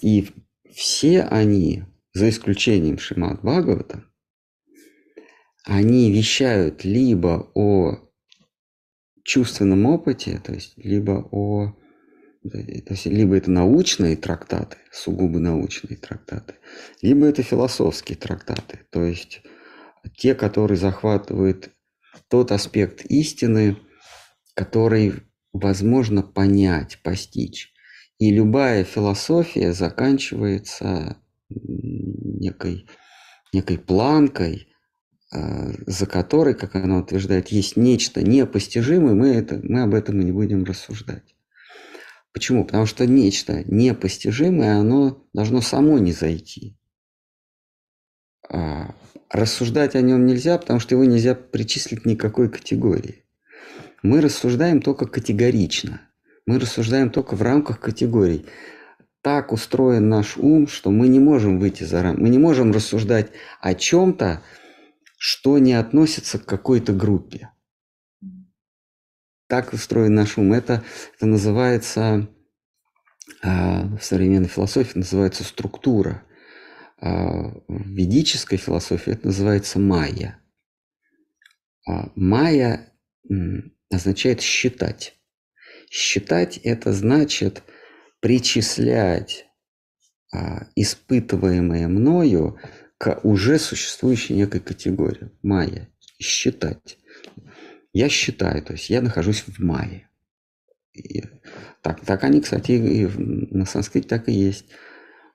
[0.00, 0.28] И
[0.72, 4.04] все они, за исключением Шимат Бхагавата,
[5.64, 7.98] они вещают либо о
[9.24, 11.74] чувственном опыте, то есть либо о
[12.50, 12.58] то
[12.94, 16.54] есть, либо это научные трактаты, сугубо научные трактаты,
[17.02, 19.42] либо это философские трактаты, то есть
[20.16, 21.70] те, которые захватывают
[22.28, 23.76] тот аспект истины,
[24.54, 25.14] который
[25.52, 27.72] возможно понять, постичь.
[28.18, 31.16] И любая философия заканчивается
[31.48, 32.86] некой,
[33.52, 34.67] некой планкой,
[35.30, 40.32] за которой, как она утверждает, есть нечто непостижимое, мы, это, мы об этом и не
[40.32, 41.34] будем рассуждать.
[42.32, 42.64] Почему?
[42.64, 46.76] Потому что нечто непостижимое, оно должно само не зайти.
[48.48, 48.94] А
[49.30, 53.24] рассуждать о нем нельзя, потому что его нельзя причислить никакой категории.
[54.02, 56.00] Мы рассуждаем только категорично.
[56.46, 58.46] Мы рассуждаем только в рамках категорий.
[59.20, 62.20] Так устроен наш ум, что мы не можем выйти за рамки.
[62.20, 64.42] Мы не можем рассуждать о чем-то,
[65.18, 67.50] что не относится к какой-то группе.
[69.48, 70.52] Так устроен наш ум.
[70.52, 70.84] Это,
[71.16, 72.28] это называется,
[73.42, 76.22] а, в современной философии называется структура.
[77.00, 80.40] А, в ведической философии это называется майя.
[81.86, 82.92] А, майя
[83.90, 85.16] означает считать.
[85.90, 87.62] Считать это значит
[88.20, 89.46] причислять
[90.76, 92.58] испытываемое мною
[92.98, 95.30] к уже существующей некой категории.
[95.42, 95.88] Майя.
[96.18, 96.98] Считать.
[97.92, 100.08] Я считаю, то есть я нахожусь в майе.
[101.80, 104.66] Так, так они, кстати, и на санскрите так и есть.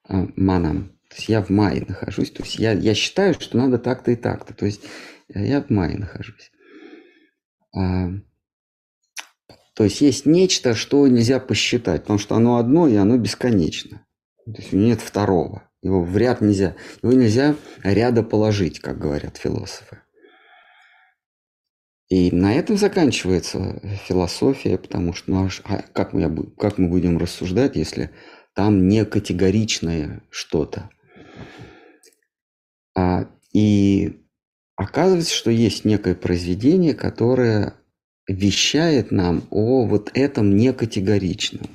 [0.03, 0.89] А, манам.
[1.09, 2.31] То есть я в мае нахожусь.
[2.31, 4.53] То есть я, я считаю, что надо так-то и так-то.
[4.53, 4.81] То есть
[5.29, 6.51] я в мае нахожусь.
[7.75, 8.09] А,
[9.73, 14.05] то есть есть нечто, что нельзя посчитать, потому что оно одно и оно бесконечно.
[14.45, 15.69] То есть нет второго.
[15.83, 16.75] Его в ряд нельзя.
[17.03, 19.99] Его нельзя ряда положить, как говорят философы.
[22.09, 27.75] И на этом заканчивается философия, потому что ну, а как, мы, как мы будем рассуждать,
[27.75, 28.11] если
[28.55, 30.89] там не категоричное что-то.
[32.95, 34.21] А, и
[34.75, 37.73] оказывается, что есть некое произведение, которое
[38.27, 41.65] вещает нам о вот этом некатегоричном.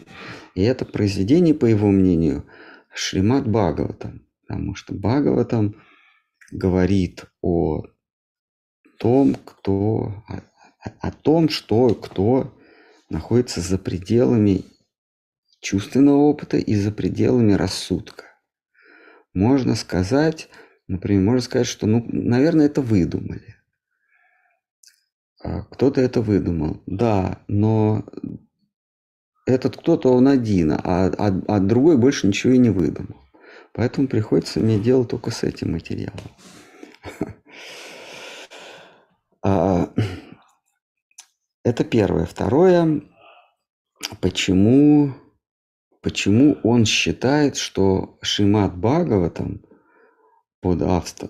[0.54, 2.46] И это произведение, по его мнению,
[2.98, 5.80] Шримат Бхагаватам, потому что Бхагаватам
[6.50, 7.84] говорит о
[8.98, 10.42] том, кто, о,
[11.00, 12.58] о том, что кто
[13.08, 14.64] находится за пределами
[15.60, 18.24] чувственного опыта и за пределами рассудка.
[19.32, 20.48] Можно сказать,
[20.88, 23.54] например, можно сказать, что, ну, наверное, это выдумали.
[25.40, 28.04] А, кто-то это выдумал, да, но
[29.48, 33.16] этот кто-то он один, а, а, а другой больше ничего и не выдумал.
[33.72, 36.20] Поэтому приходится иметь дело только с этим материалом.
[39.40, 39.94] А,
[41.62, 42.26] это первое.
[42.26, 43.02] Второе,
[44.20, 45.14] почему,
[46.02, 49.64] почему он считает, что Шимат Бхагаватам
[50.60, 50.82] под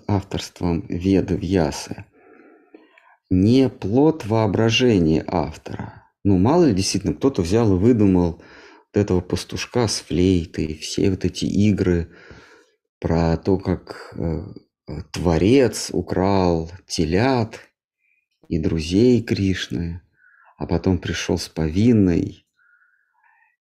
[0.07, 2.05] авторством Веды Вьясы
[3.29, 5.98] не плод воображения автора.
[6.29, 11.25] Ну, мало ли, действительно, кто-то взял и выдумал вот этого пастушка с флейтой, все вот
[11.25, 12.11] эти игры
[12.99, 14.43] про то, как э,
[15.11, 17.59] Творец украл телят
[18.47, 20.03] и друзей Кришны,
[20.55, 22.45] а потом пришел с повинной,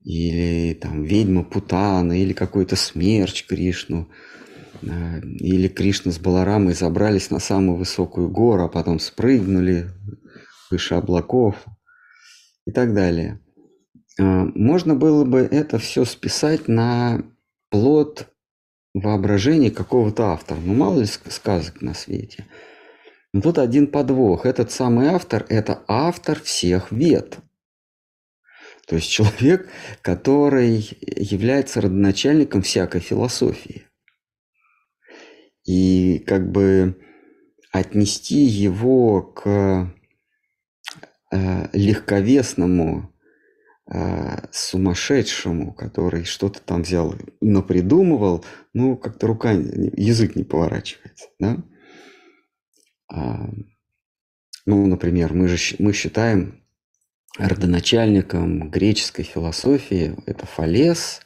[0.02, 4.08] или там ведьма Путана, или какой-то смерч Кришну,
[4.80, 9.90] э, или Кришна с Баларамой забрались на самую высокую гору, а потом спрыгнули
[10.70, 11.62] выше облаков
[12.66, 13.40] и так далее.
[14.18, 14.22] А,
[14.54, 17.22] можно было бы это все списать на
[17.70, 18.28] плод
[18.94, 20.58] воображения какого-то автора.
[20.60, 22.46] Ну, мало ли сказок на свете.
[23.42, 24.46] Тут один подвох.
[24.46, 27.38] Этот самый автор– это автор всех вет.
[28.86, 29.68] То есть человек,
[30.02, 33.86] который является родоначальником всякой философии.
[35.66, 37.00] И как бы
[37.72, 39.92] отнести его к
[41.34, 43.12] э, легковесному
[43.92, 51.62] э, сумасшедшему, который что-то там взял, но придумывал, ну, как-то рука, язык не поворачивается, да?
[53.12, 53.48] А,
[54.66, 56.62] ну, например, мы же мы считаем
[57.36, 61.20] родоначальником греческой философии это Фалес,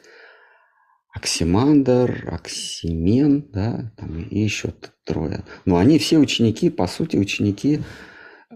[1.15, 4.73] Оксимандр, Оксимен, да, там и еще
[5.05, 5.45] трое.
[5.65, 7.81] Но они все ученики, по сути, ученики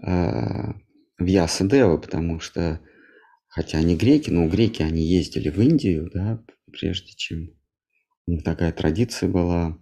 [0.01, 0.73] э,
[1.19, 2.79] Вьяса потому что
[3.53, 7.51] Хотя они греки, но греки, они ездили в Индию, да, прежде чем
[8.25, 9.79] у них такая традиция была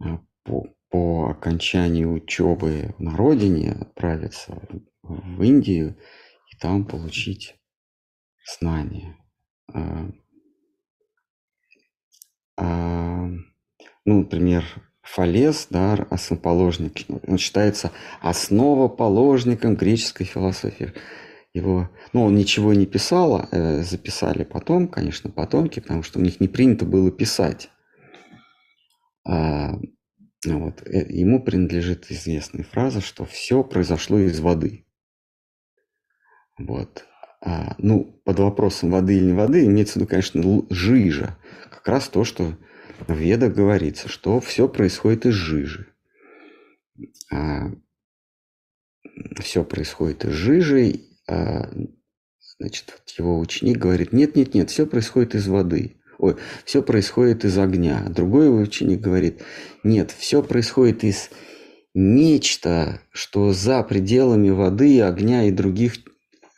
[0.00, 4.60] а, по, по окончании учебы на родине отправиться
[5.04, 5.96] в Индию
[6.52, 7.54] и там получить
[8.58, 9.16] знания.
[9.72, 10.10] А,
[12.56, 13.28] а,
[14.04, 14.64] ну, например,
[15.02, 20.92] Фалес, да, основоположник, он считается основоположником греческой философии
[21.54, 26.40] его, ну, он ничего не писал, э, записали потом, конечно, потомки, потому что у них
[26.40, 27.70] не принято было писать.
[29.28, 29.78] А,
[30.46, 34.86] вот, э, ему принадлежит известная фраза, что все произошло из воды.
[36.58, 37.06] Вот.
[37.42, 41.36] А, ну, под вопросом воды или не воды имеется в виду, конечно, жижа.
[41.70, 42.56] Как раз то, что
[43.06, 45.88] в ведах говорится, что все происходит из жижи.
[47.30, 47.70] А,
[49.40, 51.70] все происходит из жижи, а,
[52.58, 55.96] значит, вот его ученик говорит, нет, нет, нет, все происходит из воды.
[56.18, 58.06] Ой, все происходит из огня.
[58.08, 59.42] Другой его ученик говорит,
[59.82, 61.30] нет, все происходит из
[61.94, 65.96] нечто, что за пределами воды, огня и других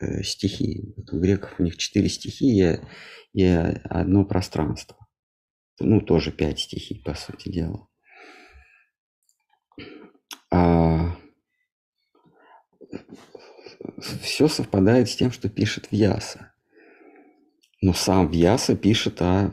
[0.01, 0.95] э, стихий.
[0.97, 2.81] Вот у греков у них четыре стихии
[3.33, 4.97] и одно пространство.
[5.81, 7.89] Ну, тоже пять стихий, по сути дела.
[10.51, 11.17] А,
[14.23, 16.53] все совпадает с тем, что пишет Вьяса.
[17.81, 19.53] Но сам Вьяса пишет о,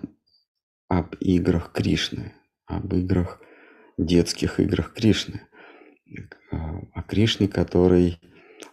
[0.88, 2.34] об играх Кришны,
[2.66, 3.42] об играх,
[3.98, 5.48] детских играх Кришны.
[6.52, 8.20] О Кришне, который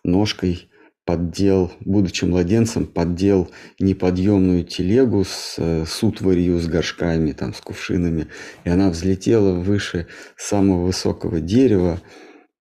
[0.05, 0.71] ножкой
[1.09, 8.27] поддел, будучи младенцем, поддел неподъемную телегу с, с утварью, с горшками, там, с кувшинами,
[8.65, 12.03] и она взлетела выше самого высокого дерева,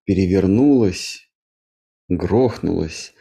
[0.05, 1.27] перевернулась
[2.07, 3.13] грохнулось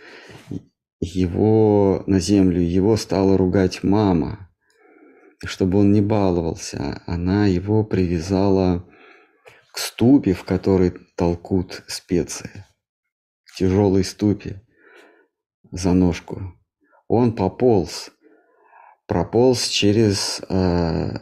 [1.01, 4.49] его на землю, его стала ругать мама.
[5.45, 8.89] Чтобы он не баловался, она его привязала
[9.73, 12.65] к ступе, в которой толкут специи,
[13.43, 14.63] к тяжелой ступе
[15.73, 16.55] за ножку.
[17.09, 18.11] Он пополз,
[19.07, 21.19] прополз через э,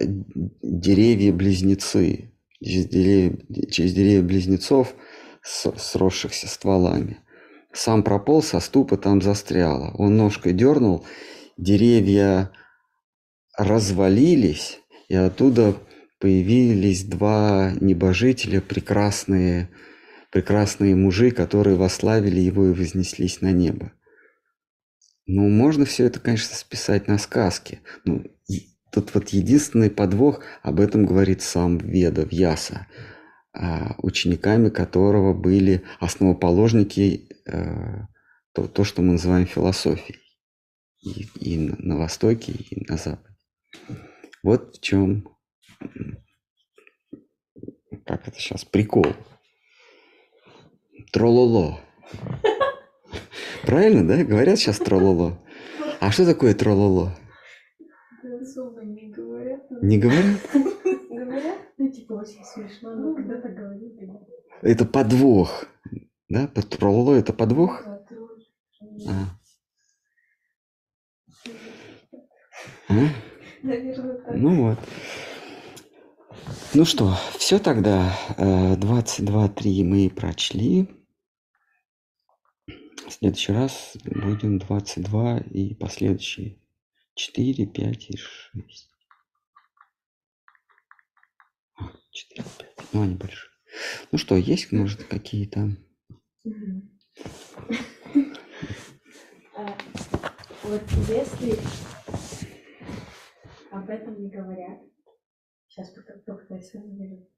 [0.00, 3.36] деревья-близнецы, через деревья,
[3.70, 4.94] через деревья близнецов–
[5.44, 7.18] сросшихся стволами.
[7.72, 9.90] Сам прополз, а ступа там застряла.
[9.98, 11.04] Он ножкой дернул,
[11.56, 12.50] деревья
[13.56, 15.74] развалились, и оттуда
[16.18, 19.70] появились два небожителя, прекрасные,
[20.34, 23.92] прекрасные мужи, которые вославили его и вознеслись на небо.
[25.26, 27.82] Ну, можно все это, конечно, списать на сказки.
[28.04, 28.24] Ну,
[28.90, 32.88] тут вот единственный подвох, об этом говорит сам Веда, Вьяса.
[33.52, 38.06] А, учениками которого были основоположники э,
[38.54, 40.18] то, то, что мы называем философией
[41.00, 43.36] и, и на Востоке, и на Западе.
[44.42, 45.28] Вот в чем,
[48.04, 49.14] как это сейчас, прикол.
[51.14, 51.78] Трололо.
[53.62, 54.24] Правильно, да?
[54.24, 55.38] Говорят сейчас трололо.
[56.00, 57.16] А что такое трололо?
[58.82, 59.70] не говорят.
[59.80, 60.40] Не говорят?
[61.08, 64.10] Говорят, ну типа очень смешно, но когда-то говорили.
[64.62, 65.66] Это подвох.
[66.28, 66.48] Да?
[66.48, 67.84] Трололо это подвох?
[69.08, 69.38] А.
[72.88, 72.94] А?
[73.62, 74.34] Наверное, так.
[74.34, 74.78] Ну вот.
[76.74, 78.12] Ну что, все тогда.
[78.36, 80.88] 22.3 мы прочли.
[82.96, 86.58] В следующий раз будем 22 и последующие
[87.14, 88.90] 4, 5 и 6.
[92.12, 92.44] 4,
[92.76, 92.92] 5.
[92.92, 93.50] Ну, они большие.
[94.12, 95.76] Ну что, есть, может, какие-то...
[99.56, 99.78] А,
[100.64, 101.58] вот если
[103.70, 104.80] об этом не говорят,
[105.68, 107.28] сейчас попытаюсь сформулировать.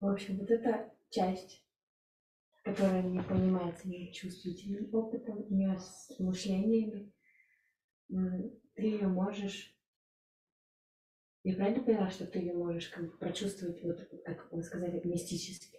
[0.00, 1.62] В общем, вот эта часть,
[2.64, 7.12] которая не понимается ни чувствительным опытом, ни с мышлениями,
[8.74, 9.78] ты ее можешь
[11.44, 15.78] я правильно поняла, что ты ее можешь как бы прочувствовать, вот, как вы сказали, мистически?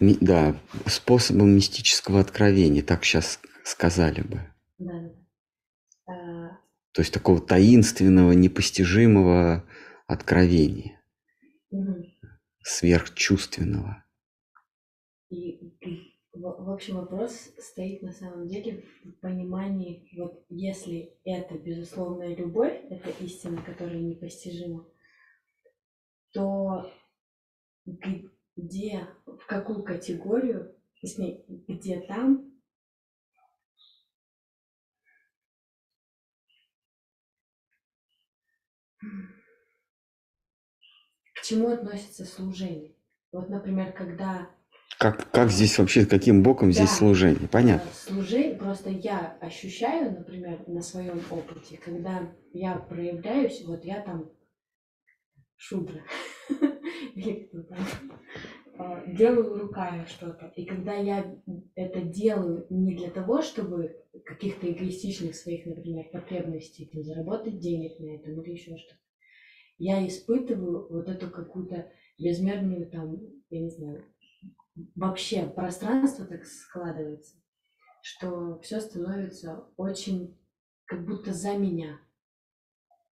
[0.00, 4.40] Да, способом мистического откровения, так сейчас сказали бы.
[4.78, 6.12] Да, да.
[6.12, 6.48] А...
[6.92, 9.64] То есть такого таинственного, непостижимого
[10.08, 11.00] откровения,
[11.70, 12.04] угу.
[12.64, 14.04] сверхчувственного.
[15.32, 15.72] И
[16.34, 23.08] в общем, вопрос стоит на самом деле в понимании, вот если это безусловная любовь, это
[23.24, 24.86] истина, которая непостижима,
[26.32, 26.92] то
[28.56, 32.52] где, в какую категорию, точнее, где там
[41.34, 42.94] к чему относится служение?
[43.32, 44.50] Вот, например, когда
[45.02, 46.74] как, как здесь вообще, каким боком да.
[46.74, 47.48] здесь служение?
[47.48, 47.88] Понятно.
[47.88, 54.30] Э, служение, просто я ощущаю, например, на своем опыте, когда я проявляюсь, вот я там
[55.56, 56.04] шудра,
[56.50, 56.62] э,
[59.08, 60.52] делаю руками что-то.
[60.54, 61.36] И когда я
[61.74, 68.14] это делаю не для того, чтобы каких-то эгоистичных своих, например, потребностей, там, заработать денег на
[68.14, 69.00] этом или еще что-то,
[69.78, 71.90] я испытываю вот эту какую-то
[72.20, 73.18] безмерную там,
[73.50, 74.04] я не знаю,
[74.94, 77.36] вообще пространство так складывается,
[78.02, 80.38] что все становится очень
[80.86, 81.98] как будто за меня,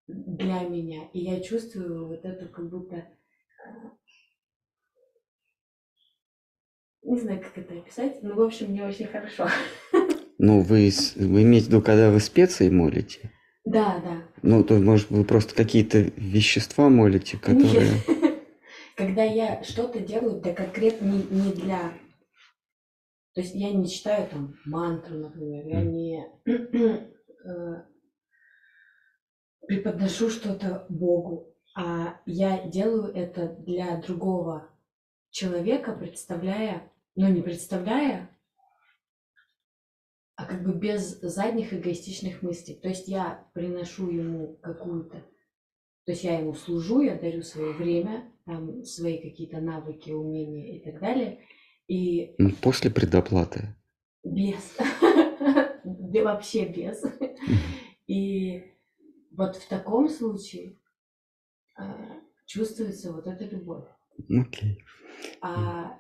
[0.08, 1.10] для меня.
[1.14, 3.06] И я чувствую вот эту как будто э,
[7.04, 9.48] не знаю, как это описать, но, в общем, не очень хорошо.
[10.42, 13.30] Ну, вы, вы имеете в виду, когда вы специи молите?
[13.66, 14.24] Да, да.
[14.42, 17.90] Ну, то, может, вы просто какие-то вещества молите, которые...
[18.08, 18.19] Нет
[19.00, 21.94] когда я что-то делаю для конкретно не, не для...
[23.34, 27.86] То есть я не читаю там мантру, например, я не э,
[29.66, 34.70] преподношу что-то Богу, а я делаю это для другого
[35.30, 38.38] человека, представляя, ну не представляя,
[40.36, 42.76] а как бы без задних эгоистичных мыслей.
[42.76, 45.24] То есть я приношу ему какую-то,
[46.10, 50.80] то есть я ему служу, я дарю свое время, там, свои какие-то навыки, умения и
[50.84, 51.46] так далее.
[51.86, 52.34] И...
[52.40, 53.76] Ну, после предоплаты.
[54.24, 54.76] Без.
[55.84, 57.06] Вообще без.
[58.08, 58.74] И
[59.30, 60.80] вот в таком случае
[61.78, 63.86] а, чувствуется вот эта любовь.
[64.28, 64.84] Окей.
[65.42, 65.96] А,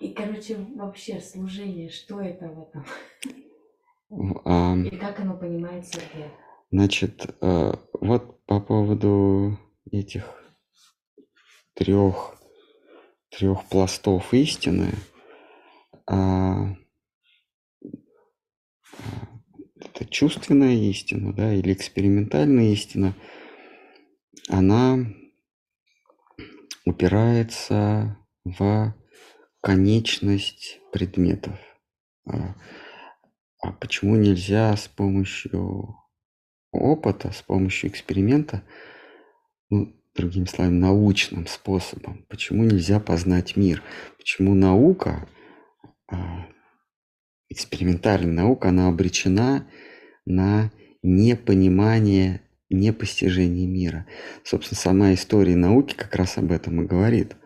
[0.00, 2.86] и, короче, вообще служение, что это в этом?
[4.86, 6.00] И как оно понимается?
[6.72, 9.58] Значит, э, вот по поводу
[9.90, 10.24] этих
[11.74, 12.40] трех,
[13.28, 14.94] трех пластов истины,
[16.06, 16.74] а,
[19.76, 23.14] это чувственная истина, да, или экспериментальная истина,
[24.48, 24.96] она
[26.86, 28.94] упирается в
[29.60, 31.58] конечность предметов.
[32.26, 32.54] А,
[33.60, 36.01] а почему нельзя с помощью
[36.72, 38.62] опыта, с помощью эксперимента
[39.70, 42.24] ну, другими словами, научным способом.
[42.28, 43.82] Почему нельзя познать мир?
[44.18, 45.28] Почему наука,
[46.10, 46.46] а,
[47.48, 49.68] экспериментальная наука, она обречена
[50.26, 50.70] на
[51.02, 54.06] непонимание, непостижение мира.
[54.44, 57.36] Собственно, сама история науки как раз об этом и говорит.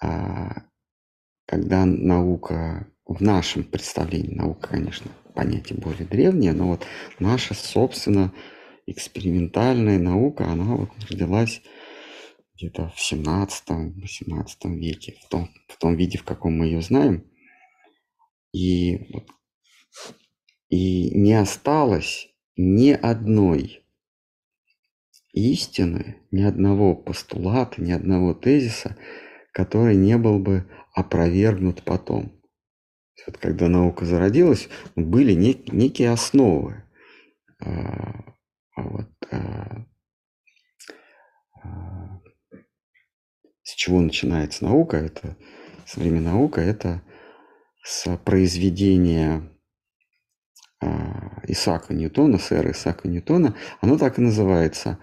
[0.00, 0.64] А
[1.46, 6.86] когда наука в нашем представлении, наука, конечно, понятие более древнее, но вот
[7.18, 8.32] наша, собственно,
[8.86, 11.62] экспериментальная наука, она вот родилась
[12.56, 17.24] где-то в 17-18 веке, в том, в том виде, в каком мы ее знаем.
[18.52, 19.08] И,
[20.68, 23.82] и не осталось ни одной
[25.32, 28.96] истины, ни одного постулата, ни одного тезиса,
[29.52, 32.41] который не был бы опровергнут потом.
[33.26, 36.82] Вот когда наука зародилась, были нек- некие основы,
[37.60, 38.34] а,
[38.76, 39.84] Вот, а,
[41.62, 42.20] а,
[43.62, 44.96] с чего начинается наука?
[44.96, 45.36] Это
[45.86, 47.02] современная наука, это
[47.84, 49.48] с произведения
[50.80, 54.98] а, Исаака Ньютона, сэра Исаака Ньютона, оно так и называется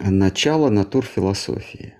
[0.00, 1.96] «Начало натурфилософии».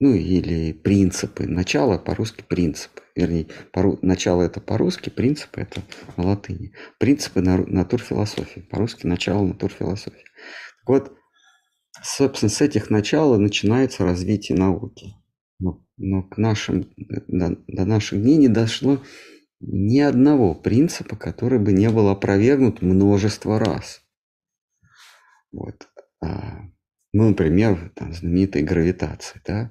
[0.00, 1.46] Ну, или принципы.
[1.46, 3.03] Начало по-русски принципы.
[3.14, 5.82] Вернее, по, начало это по-русски, принципы это
[6.16, 6.72] на латыни.
[6.98, 8.60] Принципы натурфилософии.
[8.60, 10.24] По-русски начало натурфилософии.
[10.80, 11.12] Так вот,
[12.02, 15.14] собственно, с этих начала начинается развитие науки.
[15.60, 19.00] Но, но к нашим, до, до наших дней не дошло
[19.60, 24.02] ни одного принципа, который бы не был опровергнут множество раз.
[25.52, 25.88] Вот.
[26.20, 26.62] А,
[27.12, 29.40] ну, например, там, знаменитой гравитации.
[29.46, 29.70] Да?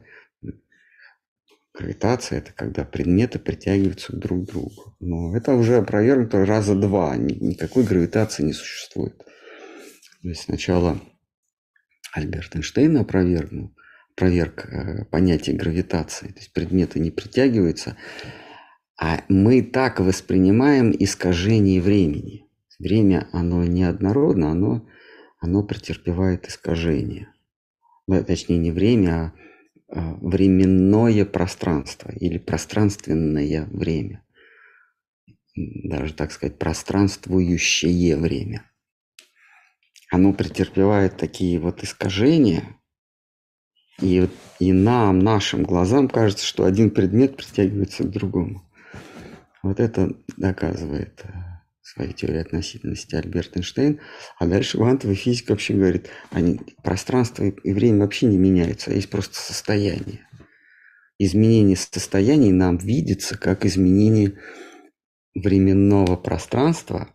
[1.74, 4.96] Гравитация– это когда предметы притягиваются друг к другу.
[5.00, 7.18] Но это уже опровергнуто раза два.
[7.18, 9.18] Никакой гравитации не существует.
[9.18, 11.02] То есть сначала
[12.14, 13.76] Альберт Эйнштейн опровергнул,
[14.16, 16.28] проверк э, понятие гравитации.
[16.28, 17.98] То есть предметы не притягиваются,
[19.02, 22.48] а мы так воспринимаем искажение времени.
[22.78, 24.88] Время, оно неоднородно, оно,
[25.40, 27.30] оно претерпевает искажение.
[28.08, 29.34] Точнее, не время, а
[29.94, 34.24] временное пространство или пространственное время.
[35.56, 38.64] Даже, так сказать, пространствующее время.
[40.10, 42.64] Оно претерпевает такие вот искажения,
[44.02, 44.28] и,
[44.60, 48.64] и нам, нашим глазам кажется, что один предмет притягивается к другому.
[49.62, 51.24] Вот это доказывает
[51.94, 54.00] свою теорию относительности Альберт Эйнштейн.
[54.40, 59.10] А дальше квантовая физика вообще говорит, они, пространство и время вообще не меняются, а есть
[59.10, 60.28] просто состояние.
[61.20, 64.40] Изменение состояний нам видится как изменение
[65.36, 67.10] временного пространства,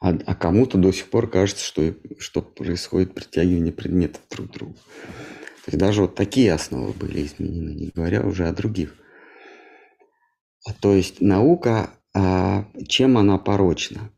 [0.00, 4.74] а, а кому-то до сих пор кажется, что, что происходит притягивание предметов друг к другу.
[4.74, 8.94] То есть даже вот такие основы были изменены, не говоря уже о других.
[10.80, 14.10] То есть наука, а, чем она порочна?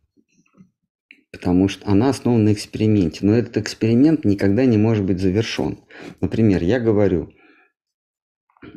[1.33, 3.25] Потому что она основана на эксперименте.
[3.27, 5.79] Но этот эксперимент никогда не может быть завершен.
[6.21, 7.33] Например, я говорю,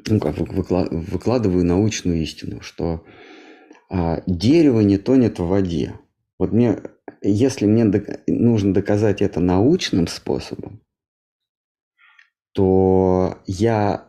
[0.07, 3.05] ну как выкладываю научную истину, что
[3.89, 5.99] а, дерево не тонет в воде.
[6.37, 6.79] Вот мне,
[7.21, 7.85] если мне
[8.27, 10.81] нужно доказать это научным способом,
[12.53, 14.08] то я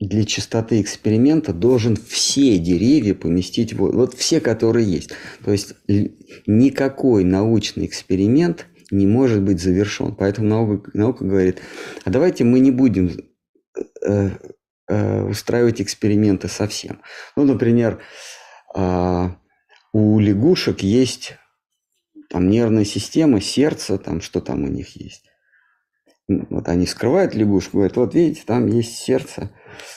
[0.00, 3.98] для чистоты эксперимента должен все деревья поместить в воду.
[3.98, 5.10] Вот все, которые есть.
[5.44, 5.74] То есть
[6.46, 10.14] никакой научный эксперимент не может быть завершен.
[10.14, 11.60] Поэтому наука, наука говорит,
[12.04, 13.10] а давайте мы не будем
[14.06, 14.30] э,
[14.88, 17.00] э, устраивать эксперименты совсем.
[17.36, 18.02] Ну, например,
[18.74, 19.28] э,
[19.92, 21.36] у лягушек есть
[22.28, 25.30] там нервная система, сердце, там что там у них есть.
[26.26, 29.50] Вот они скрывают лягушку, говорят, вот видите, там есть сердце.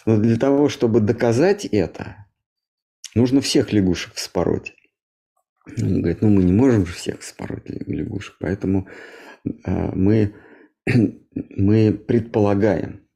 [0.06, 2.28] Но для того, чтобы доказать это,
[3.16, 4.74] нужно всех лягушек вспороть.
[5.82, 8.88] Он говорит, ну мы не можем же всех вспороть лягушек, поэтому
[9.46, 10.34] э, мы,
[11.36, 13.08] мы предполагаем.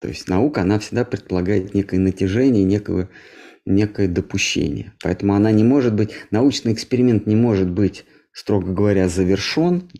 [0.00, 3.10] То есть наука, она всегда предполагает некое натяжение, некое,
[3.66, 4.94] некое допущение.
[5.02, 9.90] Поэтому она не может быть, научный эксперимент не может быть, строго говоря, завершен,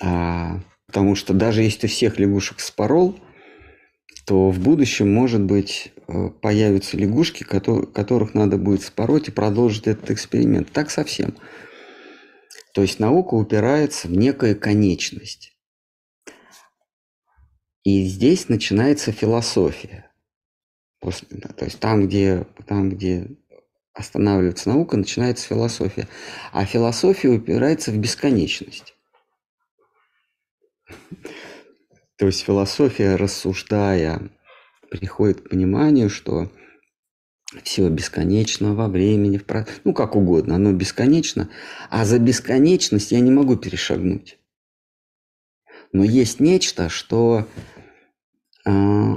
[0.00, 3.18] а, потому что даже если ты всех лягушек спорол,
[4.26, 10.10] то в будущем, может быть, э, появятся лягушки, которых надо будет спороть и продолжить этот
[10.10, 10.70] эксперимент.
[10.70, 11.34] Так совсем.
[12.74, 15.56] То есть наука упирается в некую конечность.
[17.84, 20.10] И здесь начинается философия.
[21.00, 23.26] После, то есть там где, там, где
[23.92, 26.06] останавливается наука, начинается философия.
[26.52, 28.94] А философия упирается в бесконечность.
[32.22, 34.30] То есть философия, рассуждая,
[34.92, 36.52] приходит к пониманию, что
[37.64, 39.66] все бесконечно во времени, в про...
[39.82, 41.50] ну как угодно, оно бесконечно,
[41.90, 44.38] а за бесконечность я не могу перешагнуть.
[45.92, 47.48] Но есть нечто, что,
[48.66, 49.14] э,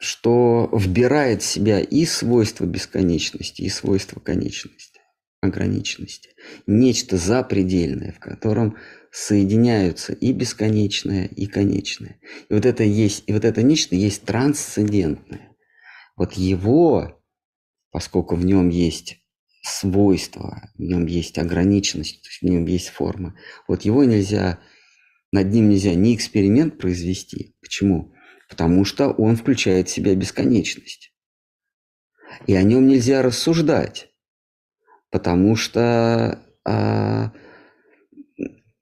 [0.00, 5.00] что вбирает в себя и свойства бесконечности, и свойства конечности,
[5.40, 6.30] ограниченности.
[6.66, 8.76] Нечто запредельное, в котором
[9.12, 12.18] соединяются и бесконечное, и конечное.
[12.48, 15.54] И вот это есть, и вот это нечто есть трансцендентное.
[16.16, 17.22] Вот его,
[17.90, 19.18] поскольку в нем есть
[19.62, 23.36] свойства, в нем есть ограниченность, в нем есть форма,
[23.68, 24.58] вот его нельзя,
[25.30, 27.54] над ним нельзя ни эксперимент произвести.
[27.60, 28.14] Почему?
[28.48, 31.12] Потому что он включает в себя бесконечность.
[32.46, 34.08] И о нем нельзя рассуждать,
[35.10, 37.32] потому что а,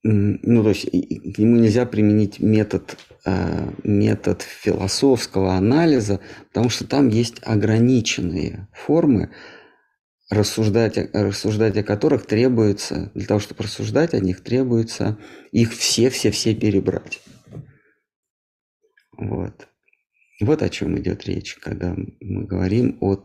[0.03, 2.96] ну, то есть к нему нельзя применить метод,
[3.26, 9.30] э, метод философского анализа, потому что там есть ограниченные формы,
[10.30, 15.18] рассуждать, рассуждать о которых требуется, для того, чтобы рассуждать о них, требуется
[15.53, 17.20] их все-все-все перебрать.
[19.18, 19.68] Вот.
[20.40, 23.22] Вот о чем идет речь, когда мы говорим о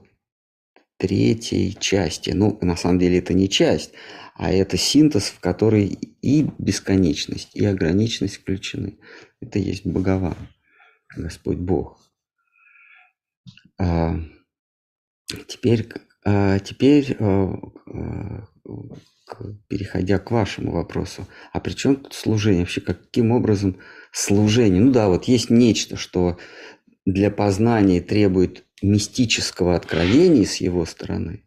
[0.97, 2.31] третьей части.
[2.31, 3.91] Ну, на самом деле это не часть,
[4.35, 8.97] а это синтез, в который и бесконечность, и ограниченность включены.
[9.41, 10.35] Это есть Богован,
[11.15, 11.99] Господь Бог.
[13.77, 14.19] А,
[15.47, 15.87] теперь,
[16.25, 17.55] а, теперь а,
[19.67, 22.61] переходя к вашему вопросу, а при чем тут служение?
[22.61, 23.77] Вообще, каким образом
[24.11, 24.81] служение?
[24.81, 26.37] Ну да, вот есть нечто, что
[27.05, 31.43] для познания требует мистического откровения с его стороны.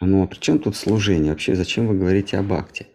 [0.00, 1.32] Ну а при чем тут служение?
[1.32, 2.88] Вообще, зачем вы говорите об акте?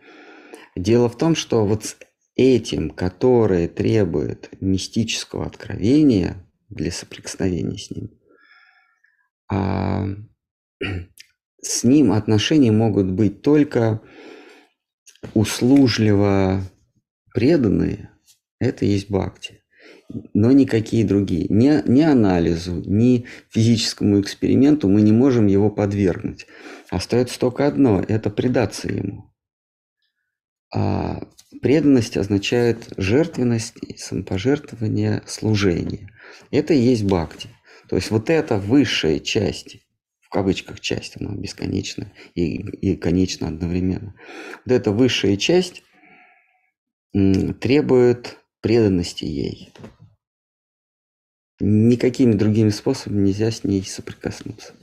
[0.76, 1.98] Дело в том, что вот с
[2.36, 8.12] этим, которое требует мистического откровения для соприкосновения с ним,
[9.52, 10.06] а,
[11.62, 14.02] с ним отношения могут быть только
[15.34, 16.62] услужливо
[17.34, 18.12] преданные,
[18.60, 19.59] это есть бхакти
[20.34, 21.46] но никакие другие.
[21.50, 26.48] Ни, ни анализу, ни физическому эксперименту мы не можем его подвергнуть.
[26.90, 29.32] Остается только одно– это предаться ему.
[30.74, 31.28] А
[31.62, 36.10] преданность означает жертвенность, самопожертвование, служение.
[36.52, 37.50] Это и есть бхакти.
[37.88, 39.78] То есть вот эта высшая часть,
[40.22, 44.16] в кавычках часть, она бесконечна и, и конечна одновременно.
[44.66, 45.84] Вот эта высшая часть
[47.12, 49.74] требует преданности ей
[51.60, 54.74] никакими другими способами нельзя с ней соприкоснуться.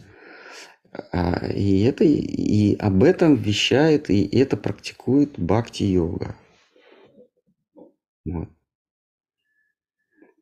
[1.12, 6.36] А, и, это, и об этом вещает, и это практикует бхакти-йога.
[8.24, 8.48] Вот.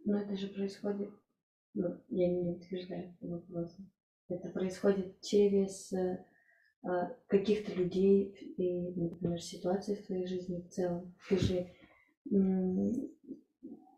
[0.05, 1.11] Но это же происходит,
[1.74, 3.76] ну, я не утверждаю вопрос.
[4.28, 6.24] Это происходит через э,
[6.82, 11.14] а, каких-то людей и, например, ситуации в твоей жизни в целом.
[11.28, 11.70] Ты же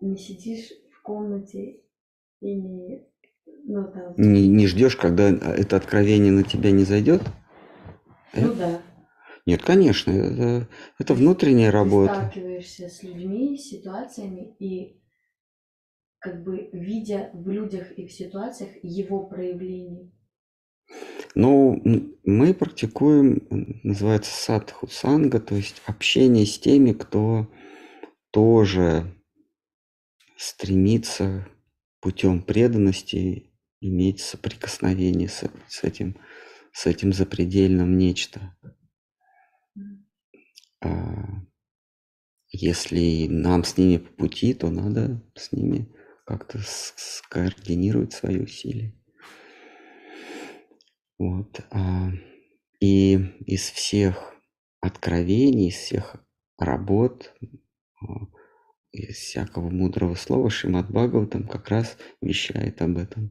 [0.00, 1.80] не сидишь в комнате
[2.40, 3.06] и не,
[3.64, 4.14] ну, там...
[4.16, 7.22] не, не ждешь, когда это откровение на тебя не зайдет?
[8.34, 8.82] Ну да.
[9.46, 10.68] Нет, конечно, это,
[10.98, 12.14] это внутренняя работа.
[12.14, 15.00] Ты сталкиваешься с людьми, ситуациями и
[16.18, 20.10] как бы видя в людях и в ситуациях его проявление.
[21.34, 21.80] Ну,
[22.24, 23.46] мы практикуем,
[23.84, 27.46] называется садху санга, то есть общение с теми, кто
[28.30, 29.14] тоже
[30.36, 31.46] стремится
[32.00, 36.16] путем преданности иметь соприкосновение с, с этим
[36.76, 38.54] с этим запредельным нечто.
[40.82, 41.24] А
[42.50, 45.90] если нам с ними по пути, то надо с ними
[46.26, 48.94] как-то скоординировать свои усилия.
[51.18, 51.60] Вот.
[51.70, 52.10] А,
[52.80, 53.14] и
[53.46, 54.34] из всех
[54.80, 56.16] откровений, из всех
[56.58, 57.34] работ
[58.02, 58.26] а,
[58.96, 63.30] из всякого мудрого слова Шимат Бхагаватам как раз вещает об этом.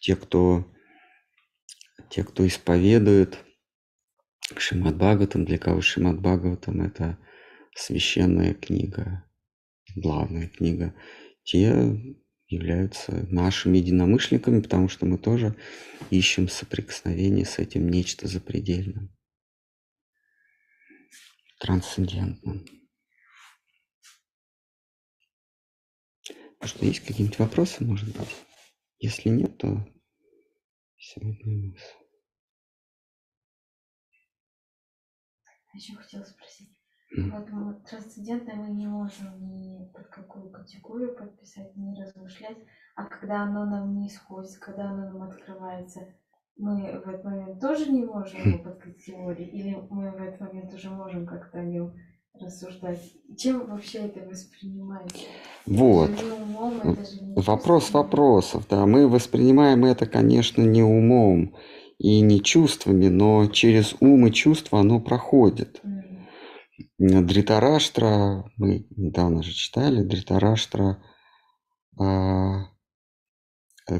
[0.00, 0.70] Те, кто,
[2.10, 3.38] те, кто исповедует
[4.56, 7.18] Шимат Бхагаватам, для кого Шимат Бхагаватам– это
[7.74, 9.24] священная книга,
[9.94, 10.94] главная книга,
[11.42, 11.98] те
[12.48, 15.56] являются нашими единомышленниками, потому что мы тоже
[16.10, 19.10] ищем соприкосновение с этим нечто запредельным,
[21.58, 22.64] трансцендентным.
[26.66, 28.44] А что, есть какие-нибудь вопросы, может быть?
[28.98, 29.86] Если нет, то
[30.96, 31.80] сегодня у нас...
[35.74, 36.76] Еще хотела спросить.
[37.16, 37.30] Mm.
[37.30, 42.58] Вот мы трансцендентное мы не можем ни под какую категорию подписать, ни размышлять.
[42.96, 46.00] А когда оно нам не исходит, когда оно нам открывается,
[46.56, 49.50] мы в этот момент тоже не можем его под категорией?
[49.50, 51.94] Или мы в этот момент уже можем как-то о нем
[52.40, 53.00] рассуждать.
[53.38, 55.26] Чем вообще это воспринимается?
[55.66, 56.10] Вот.
[57.36, 58.64] Вопрос вопросов.
[58.68, 61.54] Да, мы воспринимаем это, конечно, не умом
[61.98, 65.80] и не чувствами, но через ум и чувства оно проходит.
[66.98, 71.02] Дритараштра, мы недавно же читали, Дритараштра
[71.98, 72.66] а,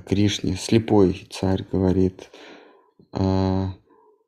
[0.07, 2.31] Кришне, слепой царь говорит,
[3.13, 3.75] а,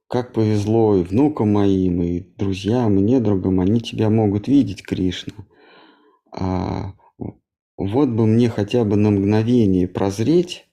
[0.09, 5.34] как повезло и внукам моим, и друзьям, и недругам, они тебя могут видеть, Кришна.
[6.32, 6.93] А
[7.79, 10.66] вот бы мне хотя бы на мгновение прозреть,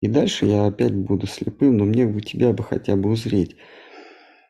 [0.00, 3.56] и дальше я опять буду слепым, но мне бы тебя бы хотя бы узреть.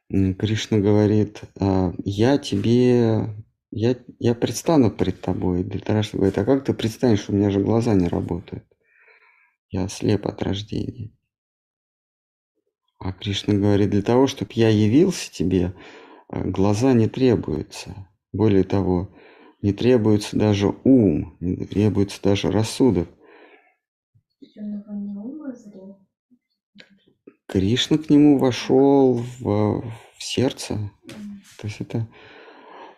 [0.09, 3.34] Кришна говорит, «А, я тебе,
[3.72, 5.64] я, я предстану пред тобой.
[5.64, 8.64] Дритарашта говорит, а как ты предстанешь, у меня же глаза не работают.
[9.70, 11.11] Я слеп от рождения.
[13.00, 15.74] А Кришна говорит, для того, чтобы я явился тебе,
[16.30, 18.09] э, глаза не требуются.
[18.32, 19.12] Более того,
[19.62, 23.09] не требуется даже ум, не требуется даже рассудок.
[27.46, 30.90] Кришна к нему вошел в, в сердце.
[31.59, 32.09] То есть это,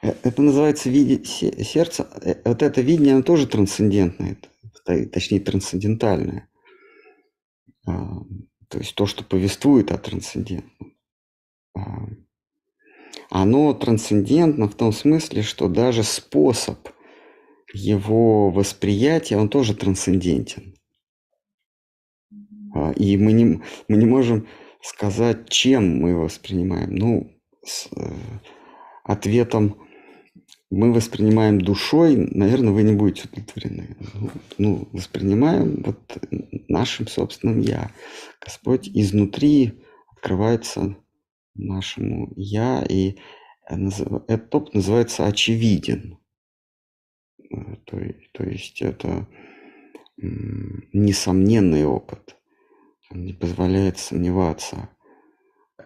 [0.02, 2.09] э, это называется виде, сердце.
[2.22, 4.38] Э, вот это видение, оно тоже трансцендентное,
[4.84, 6.48] точнее трансцендентальное.
[7.86, 8.20] А,
[8.68, 10.96] то есть то, что повествует о трансцендентном.
[13.31, 16.89] Оно трансцендентно в том смысле, что даже способ
[17.72, 20.74] его восприятия, он тоже трансцендентен.
[22.74, 24.47] А, и мы не, мы не можем
[24.83, 26.95] сказать, чем мы воспринимаем.
[26.95, 27.33] Ну,
[27.64, 28.12] с э,
[29.05, 29.76] ответом
[30.70, 33.97] мы воспринимаем душой, наверное, вы не будете удовлетворены.
[34.14, 35.99] Ну, ну воспринимаем вот
[36.68, 37.91] нашим собственным «я».
[38.41, 40.97] Господь изнутри открывается
[41.59, 43.16] нашему «я», и
[43.66, 46.18] этот опыт называется «очевиден».
[47.50, 48.00] Э, то,
[48.32, 49.26] то есть это
[50.16, 52.36] несомненный опыт.
[53.11, 54.90] Он не позволяет сомневаться,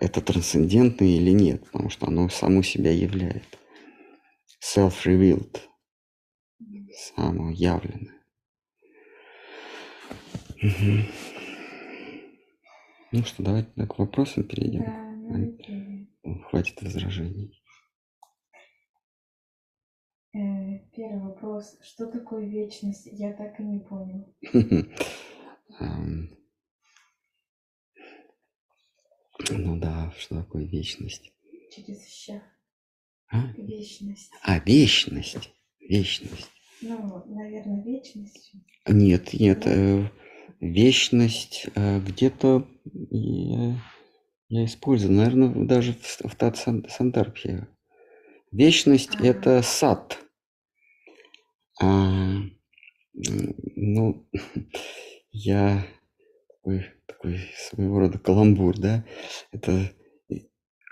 [0.01, 3.45] это трансцендентно или нет, потому что оно само себя являет
[4.61, 5.61] self-revealed,
[7.15, 8.21] самоявленное.
[10.63, 11.03] Угу.
[13.13, 14.85] Ну что, давайте к вопросам перейдем.
[14.85, 15.12] Да,
[16.49, 17.63] Хватит возражений.
[20.35, 21.77] Э, первый вопрос.
[21.83, 23.07] Что такое вечность?
[23.07, 24.35] Я так и не понял.
[29.51, 31.33] Ну да, что такое вечность?
[31.75, 32.43] Через ща.
[33.29, 33.53] А?
[33.57, 34.31] Вечность.
[34.43, 35.51] А, вечность.
[35.81, 36.51] Вечность.
[36.81, 38.53] Ну, наверное, вечность.
[38.87, 39.67] Нет, нет.
[39.67, 40.09] Э,
[40.61, 42.69] вечность э, где-то
[44.53, 47.69] я, использую, наверное, даже в, в Тат Сандербхе.
[48.51, 50.19] Вечность это сад.
[51.81, 52.37] А,
[53.15, 54.29] ну,
[55.31, 55.87] я
[56.49, 59.07] такой, такой своего рода каламбур, да?
[59.53, 59.91] Это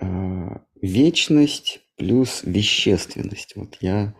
[0.00, 3.56] а, вечность плюс вещественность.
[3.56, 4.14] Вот я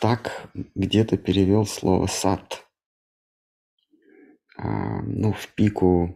[0.00, 2.66] так где-то перевел слово сад.
[4.58, 6.14] А, ну, в пику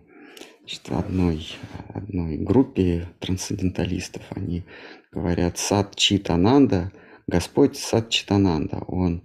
[0.62, 1.46] значит, одной,
[1.92, 4.64] одной группе трансценденталистов они
[5.10, 6.92] говорят сад Читананда,
[7.26, 9.22] Господь сад Читананда, он,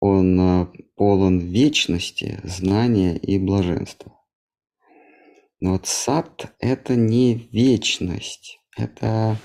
[0.00, 4.12] он а, полон вечности, знания и блаженства.
[5.60, 9.36] Но вот сад– это не вечность, это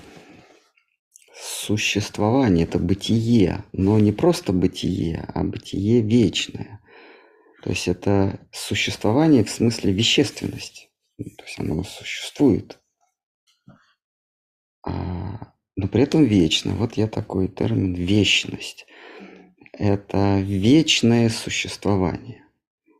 [1.40, 6.77] существование, это бытие, но не просто бытие, а бытие вечное.
[7.62, 10.90] То есть это существование в смысле вещественности.
[11.16, 12.78] То есть оно существует,
[14.86, 16.74] а, но при этом вечно.
[16.74, 18.86] Вот я такой термин «вечность».
[19.72, 22.44] Это вечное существование.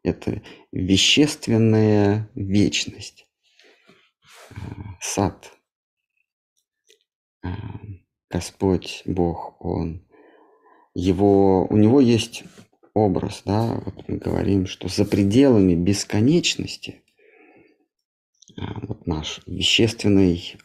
[0.05, 3.27] Это вещественная вечность.
[5.01, 5.53] Сад.
[8.31, 10.07] Господь, Бог, Он.
[10.95, 12.45] Его, у него есть
[12.99, 17.03] образ, да, вот мы говорим, что за пределами бесконечности
[18.57, 20.57] а, вот наш вещественный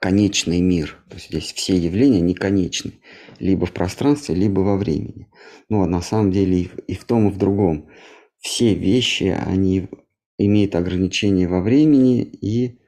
[0.00, 3.00] конечный мир, то есть здесь все явления не конечны,
[3.38, 5.28] либо в пространстве, либо во времени.
[5.68, 7.88] Но ну, а на самом деле и в том, и в другом
[8.38, 9.88] все вещи, они
[10.38, 12.78] имеют ограничения во времени и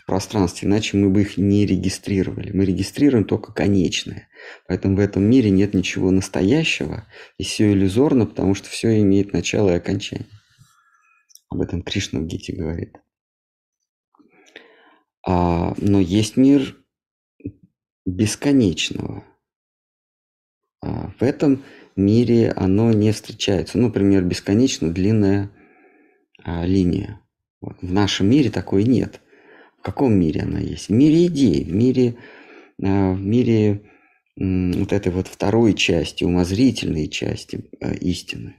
[0.00, 2.52] в пространстве, иначе мы бы их не регистрировали.
[2.52, 4.28] Мы регистрируем только конечное.
[4.68, 7.06] Поэтому в этом мире нет ничего настоящего,
[7.38, 10.28] и все иллюзорно, потому что все имеет начало и окончание.
[11.48, 12.96] Об этом Кришна в Гите говорит.
[15.26, 16.76] А, но есть мир
[18.04, 19.24] бесконечного.
[20.80, 21.64] А в этом
[21.96, 23.78] мире оно не встречается.
[23.78, 25.50] Ну, например, бесконечно длинная
[26.42, 27.20] а, линия.
[27.60, 29.20] В нашем мире такой нет.
[29.86, 30.88] Каком мире она есть?
[30.88, 32.16] В мире идей, в мире,
[32.82, 33.82] а, в мире
[34.36, 38.56] вот этой вот второй части, умозрительной части а, истины.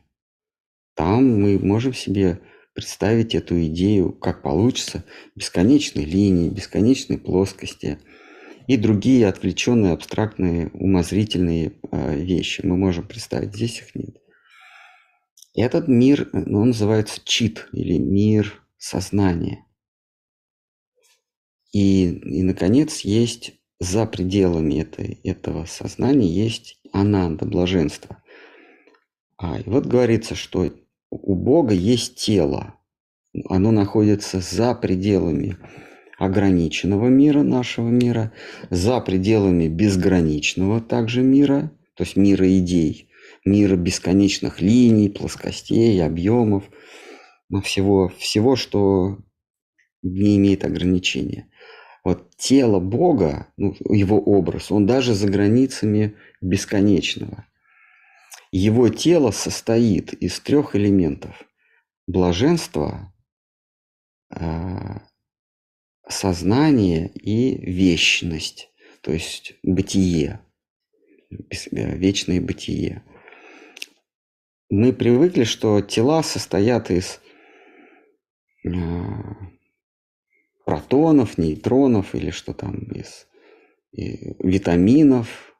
[0.96, 2.40] Там мы можем себе
[2.74, 5.04] представить эту идею, как получится,
[5.36, 8.00] бесконечной линии, бесконечной плоскости–
[8.68, 12.62] и другие отвлеченные, абстрактные, умозрительные э, вещи.
[12.66, 14.18] Мы можем представить, здесь их нет.
[15.56, 19.67] Этот мир, ну, он называется чит или мир сознания.
[21.72, 28.24] И, и, наконец, есть за пределами этой, этого сознания есть ананда, блаженство.
[29.38, 30.72] А, и вот говорится, что
[31.10, 32.76] у Бога есть тело.
[33.50, 35.58] Оно находится за пределами
[36.18, 38.32] ограниченного мира, нашего мира,
[38.72, 43.10] за пределами безграничного также мира, то есть мира идей,
[43.46, 46.64] мира бесконечных линий, плоскостей, объемов,
[47.64, 49.20] всего, всего, что
[50.02, 51.50] не имеет ограничения.
[52.08, 57.46] Вот тело Бога, ну, его образ, он даже за границами бесконечного.
[58.50, 61.44] Его тело состоит из трех элементов.
[62.08, 63.14] Блаженства,
[64.30, 65.02] а,
[66.08, 70.40] сознание и вечность, то есть бытие,
[71.60, 73.04] вечное бытие.
[74.70, 77.20] Мы привыкли, что тела состоят из
[78.66, 79.57] а,
[80.68, 83.26] протонов, нейтронов или что там из
[83.94, 85.56] витаминов,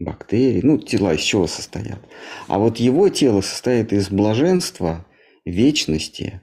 [0.00, 0.62] бактерий.
[0.64, 2.00] Ну, тела из чего состоят.
[2.48, 5.06] А вот его тело состоит из блаженства,
[5.44, 6.40] вечности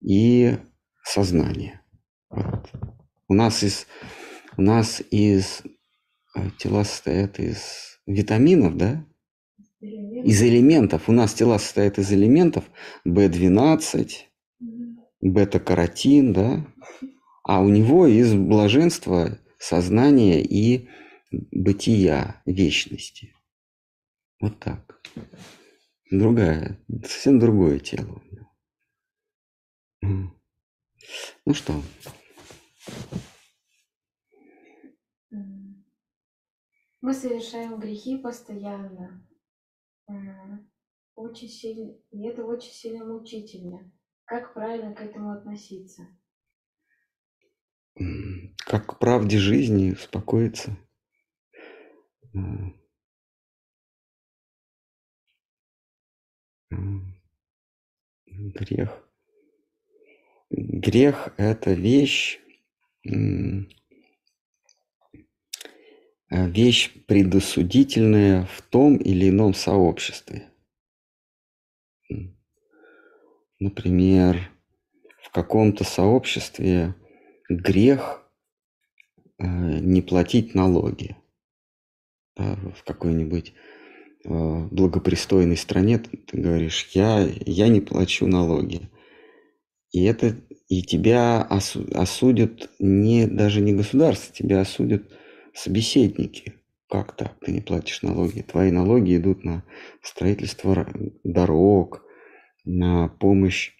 [0.00, 0.56] и
[1.02, 1.82] сознания.
[2.30, 2.70] Вот.
[3.26, 3.88] У нас из,
[4.56, 5.62] у нас из
[6.36, 9.04] э, тела состоят из витаминов, да?
[9.80, 11.08] Из элементов.
[11.08, 12.64] У нас тела состоят из элементов
[13.04, 14.10] B12,
[15.20, 16.64] бета-каротин, да?
[17.48, 20.86] А у него из блаженства, сознания и
[21.30, 23.34] бытия, вечности.
[24.38, 25.02] Вот так.
[26.10, 28.22] Другая, совсем другое тело.
[30.02, 31.82] Ну что?
[37.00, 39.26] Мы совершаем грехи постоянно.
[41.14, 43.90] Очень сильно, и это очень сильно мучительно.
[44.26, 46.06] Как правильно к этому относиться?
[48.58, 50.76] Как к правде жизни успокоиться.
[58.30, 59.04] Грех.
[60.50, 62.40] Грех– это вещь,
[66.30, 70.52] вещь предосудительная в том или ином сообществе.
[73.58, 74.52] Например,
[75.20, 76.94] в каком-то сообществе
[77.48, 78.22] грех
[79.38, 81.16] э, не платить налоги.
[82.36, 83.52] в какой-нибудь
[84.24, 88.88] э, благопристойной стране ты говоришь, я, я не плачу налоги.
[89.90, 90.36] И это
[90.68, 95.02] и тебя осудят не даже не государство, тебя осудят
[95.54, 96.54] собеседники.
[96.88, 97.38] Как так?
[97.40, 98.42] Ты не платишь налоги.
[98.42, 99.64] Твои налоги идут на
[100.02, 100.86] строительство
[101.24, 102.04] дорог,
[102.64, 103.72] на помощь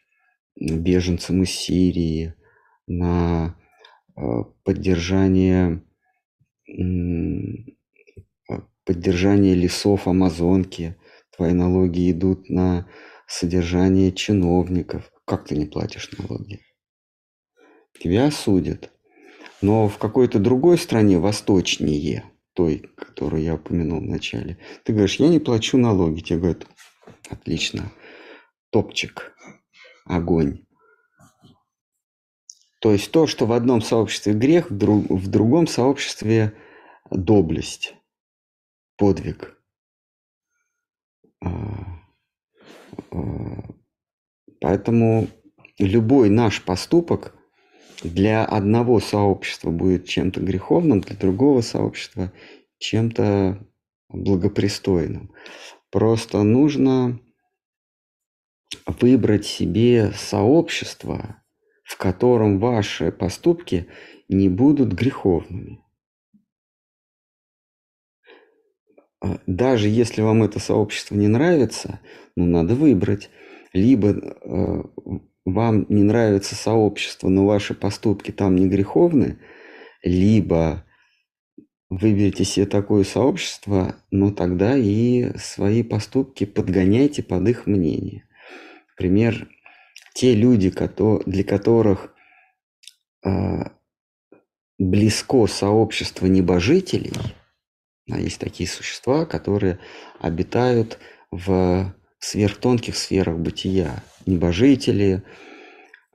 [0.56, 2.34] беженцам из Сирии,
[2.88, 3.56] на
[4.16, 4.20] э,
[4.64, 5.82] поддержание,
[8.84, 10.96] поддержание лесов Амазонки.
[11.36, 12.88] Твои налоги идут на
[13.26, 15.12] содержание чиновников.
[15.24, 16.60] Как ты не платишь налоги?
[18.00, 18.90] Тебя осудят.
[19.60, 22.24] Но в какой-то другой стране, восточнее,
[22.54, 26.20] той, которую я упомянул вначале, ты говоришь, я не плачу налоги.
[26.20, 26.66] Тебе говорят,
[27.28, 27.92] отлично,
[28.70, 29.34] топчик,
[30.04, 30.64] огонь.
[32.80, 36.54] То есть то, что в одном сообществе грех, в, друг, в другом сообществе
[37.10, 37.94] доблесть,
[38.96, 39.56] подвиг.
[41.44, 42.00] А,
[43.10, 43.62] а,
[44.60, 45.28] поэтому
[45.78, 47.34] любой наш поступок
[48.02, 52.32] для одного сообщества будет чем-то греховным, для другого сообщества
[52.78, 53.66] чем-то
[54.08, 55.32] благопристойным.
[55.90, 57.18] Просто нужно
[58.86, 61.42] выбрать себе сообщество,
[61.88, 63.88] в котором ваши поступки
[64.28, 65.80] не будут греховными.
[69.22, 72.00] А даже если вам это сообщество не нравится,
[72.36, 73.30] ну, надо выбрать.
[73.72, 74.82] Либо э,
[75.46, 79.38] вам не нравится сообщество, но ваши поступки там не греховны,
[80.02, 80.84] либо
[81.88, 88.24] выберите себе такое сообщество, но тогда и свои поступки подгоняйте под их мнение.
[88.90, 89.48] Например,
[90.14, 90.70] те люди,
[91.26, 92.14] для которых
[93.24, 93.64] э,
[94.78, 97.12] близко сообщество небожителей,
[98.10, 99.78] а есть такие существа, которые
[100.20, 100.98] обитают
[101.30, 104.02] в сверхтонких сферах бытия.
[104.26, 105.22] Небожители,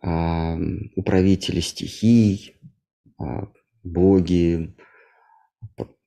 [0.01, 0.55] э,
[0.95, 2.55] управители стихий,
[3.19, 3.23] э,
[3.83, 4.75] боги,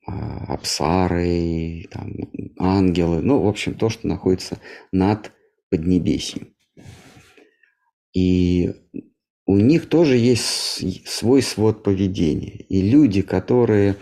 [0.06, 2.12] апсары, там,
[2.58, 4.60] ангелы, ну, в общем, то, что находится
[4.92, 5.32] над
[5.68, 6.54] Поднебесьем.
[8.16, 8.72] И
[9.44, 12.64] у них тоже есть свой свод поведения.
[12.70, 13.96] И люди, которые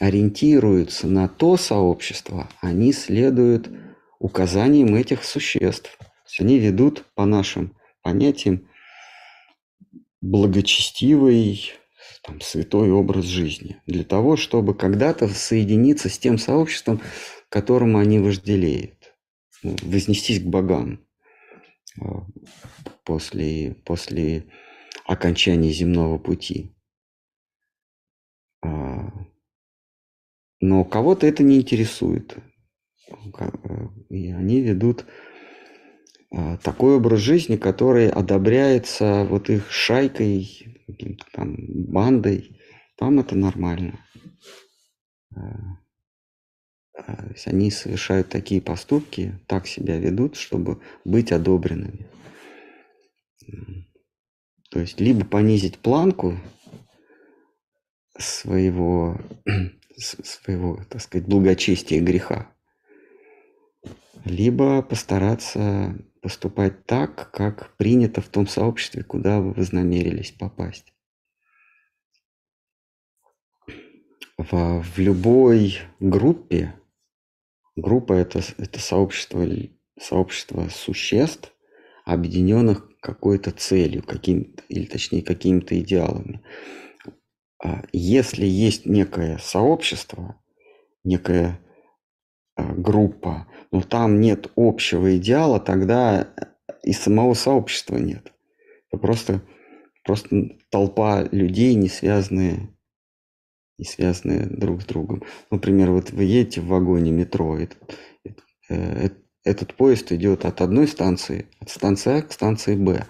[0.00, 3.70] ориентируются на то сообщество, они следуют
[4.18, 5.98] указаниям этих существ.
[6.38, 8.68] Они ведут по нашим понятиям
[10.20, 11.72] благочестивый,
[12.22, 13.78] там, святой образ жизни.
[13.86, 17.00] Для того, чтобы когда-то соединиться с тем сообществом,
[17.48, 19.14] которому они вожделеют.
[19.62, 21.03] Ну, вознестись к богам
[23.04, 24.46] после, после
[25.06, 26.74] окончания земного пути.
[28.62, 29.12] А,
[30.60, 32.36] но кого-то это не интересует.
[34.08, 35.04] И они ведут
[36.30, 40.48] а, такой образ жизни, который одобряется вот их шайкой,
[41.32, 42.58] там, бандой.
[42.96, 43.98] Там это нормально.
[47.46, 52.06] Они совершают такие поступки, так себя ведут, чтобы быть одобренными.
[54.70, 56.38] То есть либо понизить планку
[58.18, 59.20] своего,
[59.98, 62.52] своего, так сказать, благочестия греха,
[64.24, 70.92] либо постараться поступать так, как принято в том сообществе, куда вы вознамерились попасть.
[74.38, 76.74] В, в любой группе,
[77.76, 79.46] группа это, это сообщество,
[79.98, 81.52] сообщество существ,
[82.04, 86.42] объединенных какой-то целью, каким или точнее какими-то идеалами.
[87.62, 90.40] А если есть некое сообщество,
[91.02, 91.60] некая
[92.56, 96.28] а, группа, но там нет общего идеала, тогда
[96.82, 98.32] и самого сообщества нет.
[98.90, 99.42] Это просто,
[100.04, 102.73] просто толпа людей, не связанные,
[103.78, 105.22] не связанные друг с другом.
[105.50, 107.76] Например, вот вы едете в вагоне метро, это,
[108.68, 113.06] это, этот поезд идет от одной станции, от станции А к станции Б.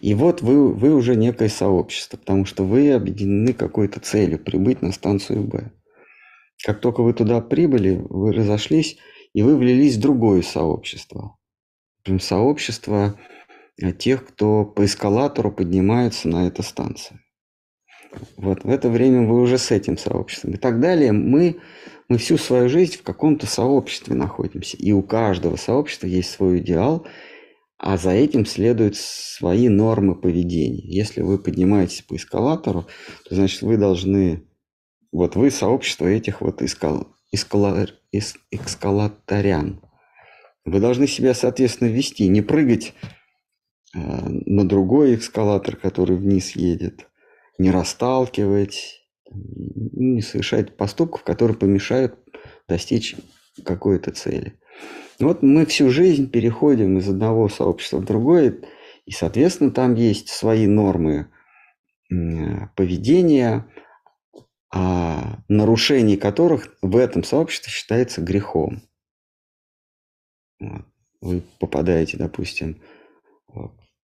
[0.00, 4.92] И вот вы, вы уже некое сообщество, потому что вы объединены какой-то целью прибыть на
[4.92, 5.70] станцию Б.
[6.64, 8.98] Как только вы туда прибыли, вы разошлись,
[9.32, 11.36] и вы влились в другое сообщество.
[11.98, 13.18] Например, сообщество
[13.80, 17.20] э, тех, кто по эскалатору поднимается на эту станцию.
[18.36, 20.52] Вот в это время вы уже с этим сообществом.
[20.52, 21.12] И так далее.
[21.12, 21.56] Мы,
[22.08, 24.76] мы всю свою жизнь в каком-то сообществе находимся.
[24.76, 27.06] И у каждого сообщества есть свой идеал,
[27.78, 30.82] а за этим следуют свои нормы поведения.
[30.82, 32.86] Если вы поднимаетесь по эскалатору,
[33.28, 34.48] то значит вы должны
[35.12, 39.80] вот вы сообщество этих вот эскал, эскала, эс, эскалаторян.
[40.64, 42.92] Вы должны себя, соответственно, вести, не прыгать
[43.94, 47.08] э, на другой эскалатор, который вниз едет,
[47.58, 52.18] не расталкивать, не совершать поступков, которые помешают
[52.66, 53.16] достичь
[53.64, 54.58] какой-то цели.
[55.18, 58.60] Вот мы всю жизнь переходим из одного сообщества в другое,
[59.04, 61.30] и, соответственно, там есть свои нормы
[62.76, 63.66] поведения,
[64.72, 68.82] а нарушение которых в этом сообществе считается грехом.
[71.20, 72.80] Вы попадаете, допустим,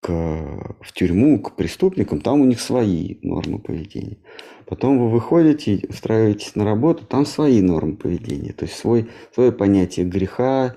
[0.05, 4.19] к, в тюрьму, к преступникам, там у них свои нормы поведения.
[4.67, 10.07] Потом вы выходите, устраиваетесь на работу, там свои нормы поведения, то есть свой, свое понятие
[10.07, 10.77] греха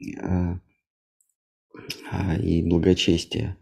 [0.00, 0.54] э,
[2.12, 3.56] э, и благочестия.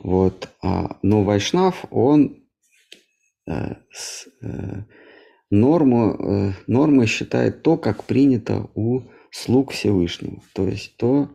[0.00, 0.48] Вот.
[0.62, 2.38] А, но Вайшнав, он
[3.48, 3.76] Э,
[4.42, 4.82] э,
[5.50, 11.30] норму, э, нормой считает то, как принято у слуг Всевышнего, то есть то,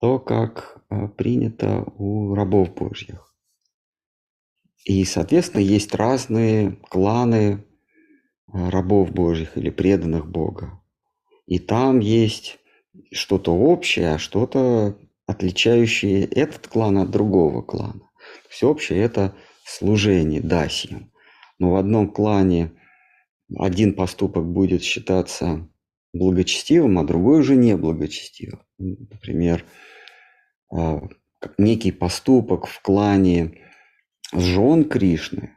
[0.00, 0.77] то как
[1.16, 3.34] принято у рабов Божьих.
[4.84, 7.64] И, соответственно, есть разные кланы
[8.46, 10.80] рабов Божьих или преданных Бога.
[11.46, 12.58] И там есть
[13.12, 18.10] что-то общее, а что-то отличающее этот клан от другого клана.
[18.48, 19.34] Все общее– это
[19.64, 21.12] служение, дасьем.
[21.58, 22.72] Но в одном клане
[23.56, 25.68] один поступок будет считаться
[26.12, 28.60] благочестивым, а другой уже не благочестивым.
[28.78, 29.87] Например, а,
[31.58, 33.62] некий поступок в клане
[34.32, 35.56] жен Кришны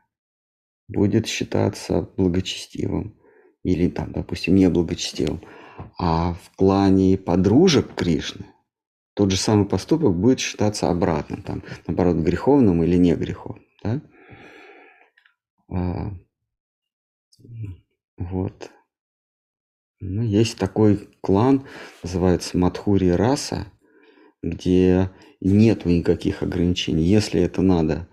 [0.88, 3.20] будет считаться благочестивым
[3.64, 5.42] или там, допустим, неблагочестивым.
[5.98, 8.46] А в клане подружек Кришны
[9.14, 13.66] тот же самый поступок будет считаться обратным, там, наоборот, греховным или не греховным.
[13.84, 14.02] Да?
[15.70, 16.12] А,
[18.18, 18.72] вот.
[20.00, 21.68] Ну, есть такой клан,
[22.02, 23.68] называется Мадхури раса,
[24.44, 27.04] где нет никаких ограничений.
[27.04, 28.08] Если это надо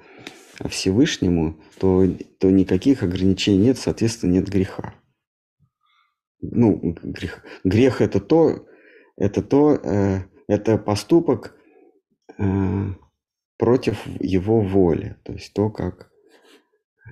[0.69, 2.07] Всевышнему, то,
[2.39, 4.95] то никаких ограничений нет, соответственно, нет греха.
[6.41, 8.67] Ну, грех, грех это то,
[9.17, 11.57] это то, э, это поступок,
[12.39, 12.87] э,
[13.59, 15.17] против его воли.
[15.25, 16.11] То есть то, как...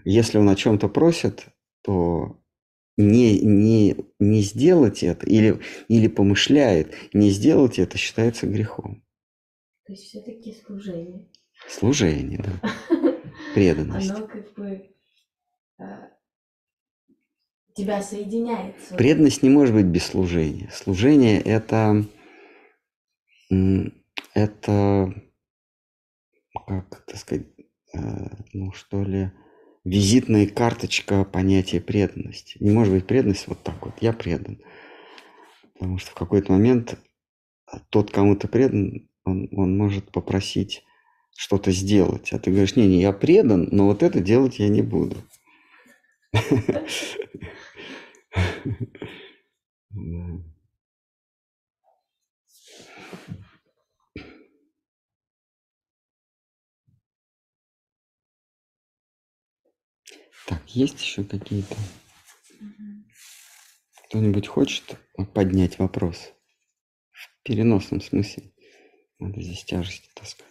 [0.05, 1.47] Если он о чем-то просит,
[1.83, 2.39] то
[2.97, 5.59] не, не, не сделать это или,
[5.89, 9.06] или помышляет, не сделать это считается грехом.
[9.87, 11.29] То есть все-таки служение.
[11.69, 12.73] Служение, да.
[13.55, 14.11] Преданность.
[14.11, 14.91] Оно как бы
[15.79, 16.11] а,
[17.75, 18.75] тебя соединяет.
[18.97, 20.69] Преданность не может быть без служения.
[20.73, 22.05] Служение это,
[24.35, 25.15] это,
[26.67, 27.47] как это сказать,
[27.95, 27.99] э,
[28.55, 29.31] ну что ли,
[29.85, 32.57] визитная карточка понятия преданности.
[32.59, 33.95] Не может быть преданность вот так вот.
[34.01, 34.61] Я предан.
[35.75, 36.99] Потому что в какой-то момент
[37.91, 40.85] тот, кому ты предан, он, он может попросить
[41.37, 42.33] что-то сделать.
[42.33, 45.17] А ты говоришь, не, не, я предан, но вот это делать я не буду.
[60.47, 61.75] Так, есть еще какие-то?
[64.05, 64.97] Кто-нибудь хочет
[65.35, 66.33] поднять вопрос?
[67.11, 68.53] В переносном смысле.
[69.19, 70.47] Надо здесь тяжести таскать.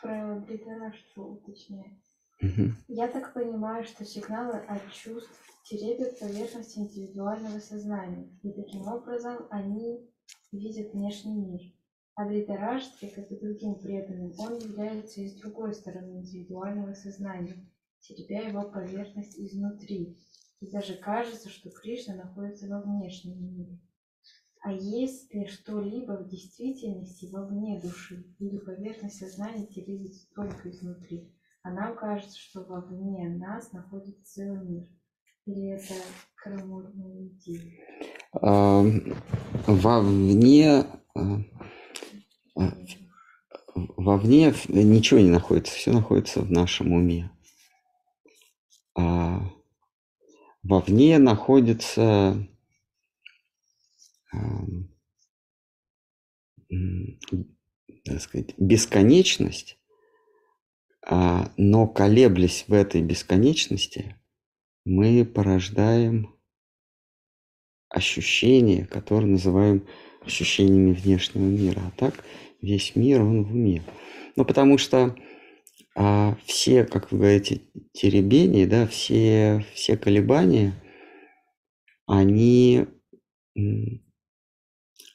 [0.00, 1.98] Про литературу уточняю.
[2.40, 2.76] Мгм.
[2.88, 5.32] Я так понимаю, что сигналы от чувств
[5.64, 10.06] теребят поверхность индивидуального сознания, и таким образом они
[10.52, 11.60] видят внешний мир.
[12.14, 17.66] А Дритараштре, как и другим преданным, он является и с другой стороны индивидуального сознания,
[18.00, 20.16] теребя его поверхность изнутри.
[20.60, 23.78] И даже кажется, что Кришна находится во внешнем мире.
[24.66, 31.32] А есть ли что-либо в действительности вовне души, или поверхность сознания теребится только изнутри?
[31.62, 34.88] А нам кажется, что вовне нас находится целый мир.
[35.44, 35.94] Или это
[36.34, 37.62] крамольная идея?
[38.32, 38.82] А,
[39.68, 41.42] Вовне, а,
[42.56, 42.72] а,
[43.96, 47.30] вовне ничего не находится, все находится в нашем уме.
[48.96, 49.42] А
[50.64, 52.48] вовне находится
[58.04, 59.78] так сказать, бесконечность,
[61.04, 64.16] а, но колеблясь в этой бесконечности,
[64.84, 66.34] мы порождаем
[67.88, 69.86] ощущения, которые называем
[70.22, 71.80] ощущениями внешнего мира.
[71.86, 72.24] А так
[72.60, 73.82] весь мир, он в уме.
[74.36, 75.16] Ну, потому что
[75.94, 77.62] а, все, как вы говорите,
[77.92, 80.74] теребения, да, все, все колебания,
[82.06, 82.86] они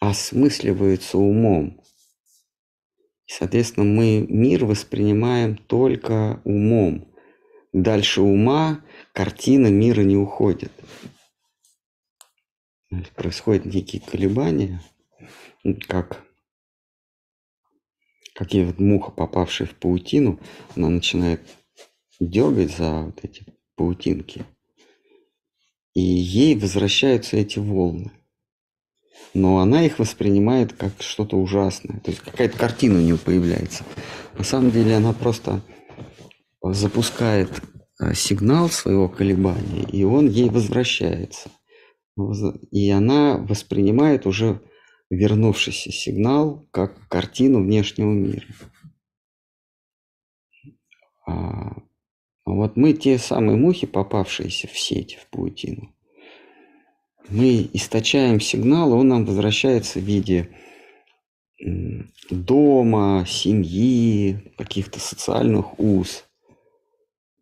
[0.01, 1.79] осмысливаются умом.
[3.27, 7.07] Соответственно, мы мир воспринимаем только умом.
[7.71, 10.71] Дальше ума картина мира не уходит.
[13.15, 14.81] Происходят некие колебания,
[15.63, 16.25] м, как,
[18.33, 20.39] как и вот муха, попавшая в паутину,
[20.75, 21.41] она начинает
[22.19, 24.45] дергать за вот эти паутинки,
[25.93, 28.11] и ей возвращаются эти волны.
[29.33, 31.99] Но она их воспринимает как что-то ужасное.
[31.99, 33.83] То есть какая-то картина у нее появляется.
[34.37, 35.61] На самом деле она просто
[36.61, 37.49] запускает
[38.01, 41.49] э, сигнал своего колебания, и он ей возвращается.
[42.15, 44.61] Воз- И она воспринимает уже
[45.09, 48.45] вернувшийся сигнал как картину внешнего мира.
[51.25, 51.81] А
[52.43, 55.93] а вот мы те самые мухи, попавшиеся в сеть, в паутину,
[57.29, 60.49] мы источаем сигнал, и он нам возвращается в виде
[62.29, 66.25] дома, семьи, каких-то социальных уз.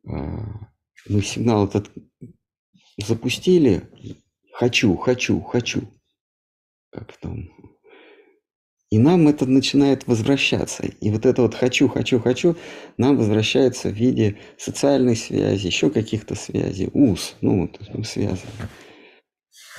[0.08, 0.46] А,
[1.08, 1.90] Мы сигнал этот
[2.98, 3.84] запустили,
[4.54, 5.82] хочу, хочу, хочу,
[6.92, 7.50] как там.
[8.90, 10.84] И нам это начинает возвращаться.
[10.84, 12.56] И вот это вот хочу, хочу, хочу
[12.98, 18.68] нам возвращается в виде социальной связи, еще каких-то связей, уз, ну вот мы связаны.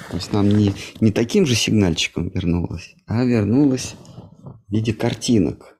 [0.09, 3.95] То есть нам не, не таким же сигнальчиком вернулось, а вернулось
[4.43, 5.79] в виде картинок.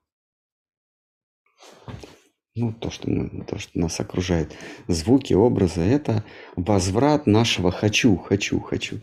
[2.57, 4.57] Ну, то, что, мы, то, что нас окружает.
[4.89, 6.25] Звуки, образы– это
[6.57, 9.01] возврат нашего «хочу, хочу, хочу».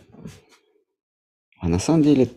[1.60, 2.30] А на самом деле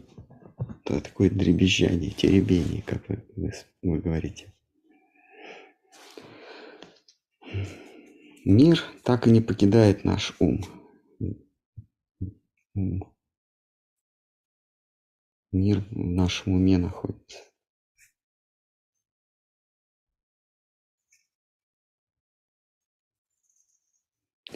[0.85, 3.52] это такое дребезжание, теребение, как вы, вы,
[3.82, 4.52] вы говорите.
[8.44, 10.65] Мир так и не покидает наш ум.
[12.74, 13.06] Мир
[15.90, 17.38] в нашем уме находится.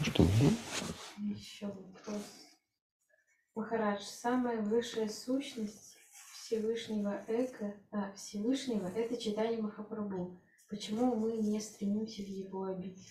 [0.01, 0.51] Что, да?
[1.19, 2.23] Еще вопрос.
[3.55, 5.97] Махарадж, самая высшая сущность
[6.35, 10.41] Всевышнего Эка, а, Всевышнего это читание Махапрабху.
[10.69, 13.09] Почему мы не стремимся в его обитель?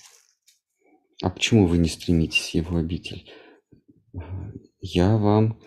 [1.21, 3.31] А почему вы не стремитесь в его обитель?
[4.85, 5.57] Я вам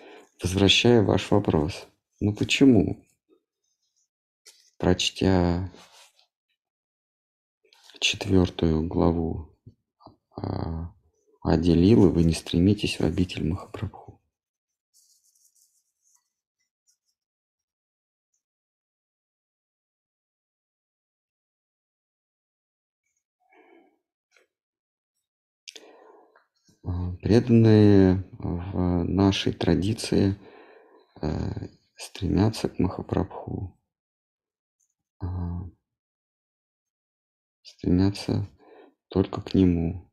[0.42, 1.86] возвращаю ваш вопрос.
[2.20, 3.02] Ну почему?
[4.76, 5.72] Прочтя
[7.98, 9.56] четвертую главу
[10.36, 10.92] а,
[11.42, 14.20] Аделилы, вы не стремитесь в обитель Махапрабху.
[26.75, 26.75] А,
[27.20, 30.36] преданные в нашей традиции
[31.20, 33.76] э, стремятся к Махапрабху,
[37.62, 38.48] стремятся
[39.08, 40.12] только к нему.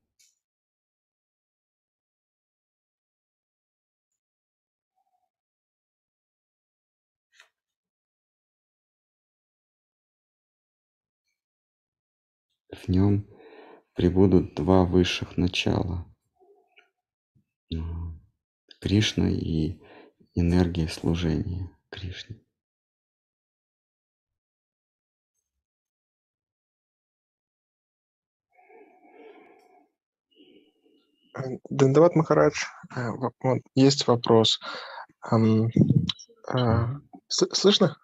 [12.72, 13.28] В нем
[13.94, 16.08] прибудут два высших начала–
[18.80, 19.80] Кришна и
[20.36, 22.44] энергия служения Кришне.
[31.70, 32.64] Дандават Махарадж,
[32.96, 33.10] э,
[33.74, 34.60] есть вопрос.
[35.32, 36.86] Э,
[37.30, 37.98] слышно?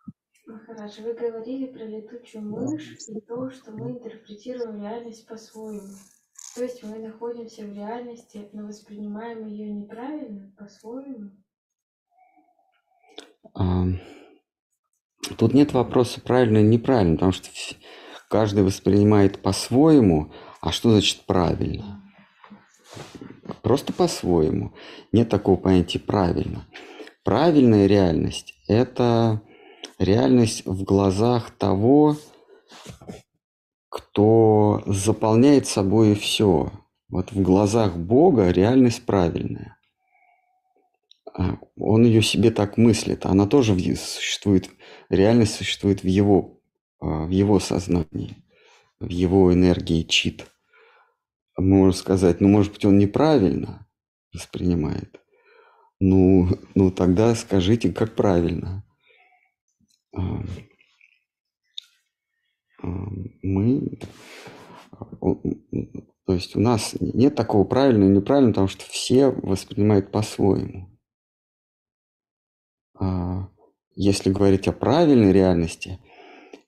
[0.48, 5.94] Махарадж, вы говорили про летучую мышь и то, что мы интерпретируем реальность по-своему.
[6.60, 11.32] То есть мы находимся в реальности, но воспринимаем ее неправильно, по-своему?
[15.38, 17.48] Тут нет вопроса правильно и неправильно, потому что
[18.30, 20.34] каждый воспринимает по-своему.
[20.60, 22.04] А что значит правильно?
[23.62, 24.74] Просто по-своему.
[25.14, 26.68] Нет такого понятия правильно.
[27.24, 29.42] Правильная реальность– это
[29.98, 32.18] реальность в глазах того,
[33.90, 36.72] кто заполняет собой все.
[37.10, 39.78] Вот в глазах Бога реальность правильная.
[41.34, 43.26] А он ее себе так мыслит.
[43.26, 44.70] Она тоже существует,
[45.10, 46.62] реальность существует в его,
[47.00, 48.36] а, в его сознании,
[49.00, 50.46] в его энергии чит.
[51.58, 53.88] Можно сказать, ну, может быть, он неправильно
[54.34, 55.20] воспринимает.
[56.00, 58.84] Ну, ну тогда скажите, как правильно.
[62.82, 64.00] Мы,
[66.26, 70.90] то есть у нас нет такого правильно и неправильно, потому что все воспринимают по-своему.
[73.00, 73.50] А
[73.96, 76.00] если говорить о правильной реальности,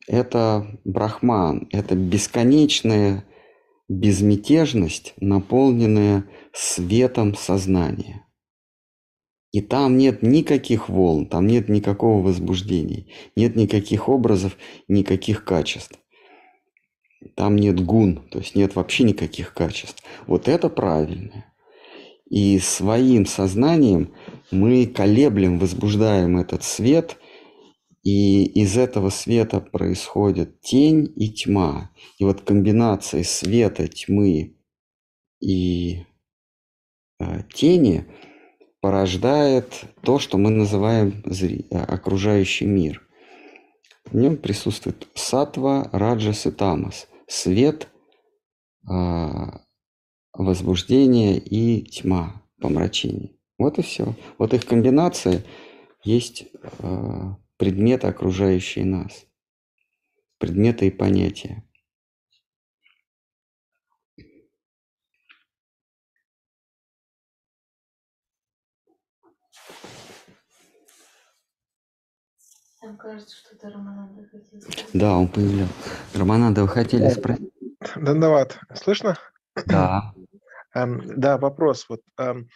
[0.07, 3.25] это брахман, это бесконечная
[3.87, 8.25] безмятежность, наполненная светом сознания.
[9.51, 14.57] И там нет никаких волн, там нет никакого возбуждения, нет никаких образов,
[14.87, 16.00] никаких качеств.
[17.35, 20.03] Там нет гун, то есть нет вообще никаких качеств.
[20.27, 21.45] Вот это правильно.
[22.29, 24.13] И своим сознанием
[24.51, 27.17] мы колеблем, возбуждаем этот свет,
[28.03, 31.91] и из этого света происходит тень и тьма.
[32.17, 34.55] И вот комбинация света, тьмы
[35.39, 36.03] и
[37.19, 38.05] э, тени–
[38.81, 43.01] порождает то, что мы называем э, окружающий мир.
[44.05, 47.07] В нем присутствует сатва, раджас и тамас.
[47.33, 47.87] Свет,
[48.85, 49.61] а,
[50.33, 53.37] возбуждение и тьма, помрачение.
[53.57, 54.15] Вот и все.
[54.37, 55.45] Вот их комбинация
[56.03, 56.47] есть
[56.79, 59.25] а, предметы, окружающие нас.
[60.39, 61.63] Предметы и понятия.
[72.91, 74.89] Там кажется, что-то Романанда хотел сказать.
[74.93, 75.67] Да, он появлял.
[76.13, 77.53] Романанда, вы хотели спросить?
[77.95, 79.17] Дандават, слышно?
[79.65, 80.13] Да.
[80.75, 81.85] Эм, да, вопрос.
[81.87, 82.49] Вот, эм,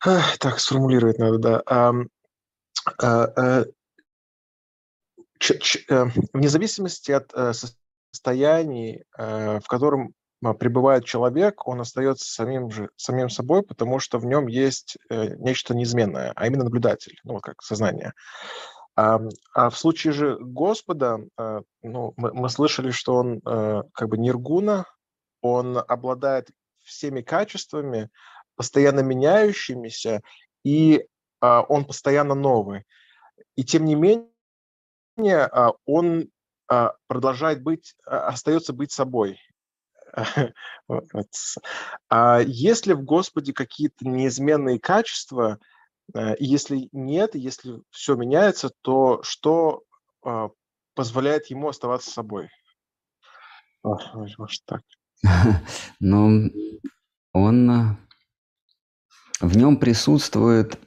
[0.00, 1.62] так, сформулировать надо, да.
[1.68, 2.08] Эм,
[3.00, 3.64] э, э,
[5.38, 7.52] ч, ч, э, вне зависимости от э,
[8.12, 10.12] состояний, э, в котором
[10.54, 15.74] пребывает человек, он остается самим же самим собой, потому что в нем есть э, нечто
[15.74, 18.12] неизменное, а именно наблюдатель, ну вот как сознание.
[18.96, 19.20] А,
[19.54, 24.16] а в случае же Господа, а, ну, мы, мы слышали, что он а, как бы
[24.16, 24.86] ниргуна,
[25.42, 26.48] он обладает
[26.82, 28.08] всеми качествами,
[28.56, 30.22] постоянно меняющимися,
[30.64, 31.06] и
[31.40, 32.84] а, он постоянно новый.
[33.54, 36.30] И тем не менее, а, он
[36.66, 39.38] а, продолжает быть, остается быть собой.
[42.08, 45.75] А если в Господе какие-то неизменные качества, Э,
[46.14, 49.82] и если нет, если все меняется, то что
[50.24, 50.50] а,
[50.94, 52.48] позволяет ему оставаться собой?
[54.38, 54.82] может так.
[56.00, 56.50] Но
[57.32, 57.96] он э,
[59.40, 60.78] в нем присутствует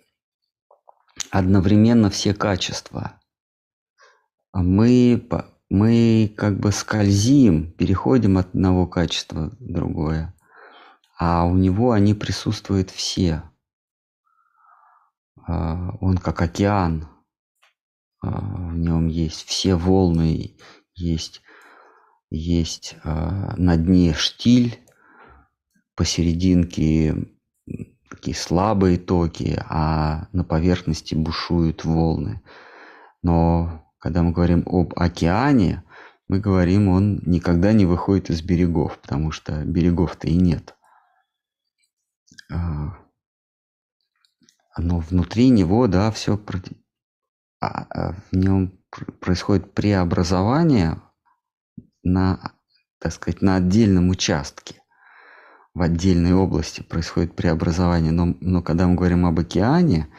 [1.32, 3.22] одновременно все качества.
[4.52, 5.28] Мы,
[5.70, 10.34] мы как бы скользим, переходим от одного качества в другое,
[11.18, 13.44] а у него они присутствуют все.
[15.48, 17.08] А, он как океан,
[18.22, 20.58] а, в нем есть все волны,
[20.96, 21.42] есть,
[22.30, 24.80] есть а, на дне штиль,
[25.96, 27.16] посерединке
[28.10, 32.42] такие слабые токи, а на поверхности бушуют волны.
[33.22, 35.84] Но когда мы говорим об океане,
[36.28, 40.76] мы говорим, он никогда не выходит из берегов, потому что берегов-то и нет.
[44.82, 46.40] Но внутри него, да, все
[47.62, 48.80] а, а, в нем
[49.20, 51.02] происходит преобразование
[52.04, 52.54] на,
[53.00, 54.80] так сказать, на отдельном участке
[55.74, 60.10] в отдельной области происходит преобразование, но, но когда мы говорим об океане,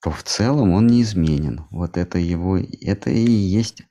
[0.00, 1.66] то в целом он неизменен.
[1.70, 3.82] Вот это его, это и есть,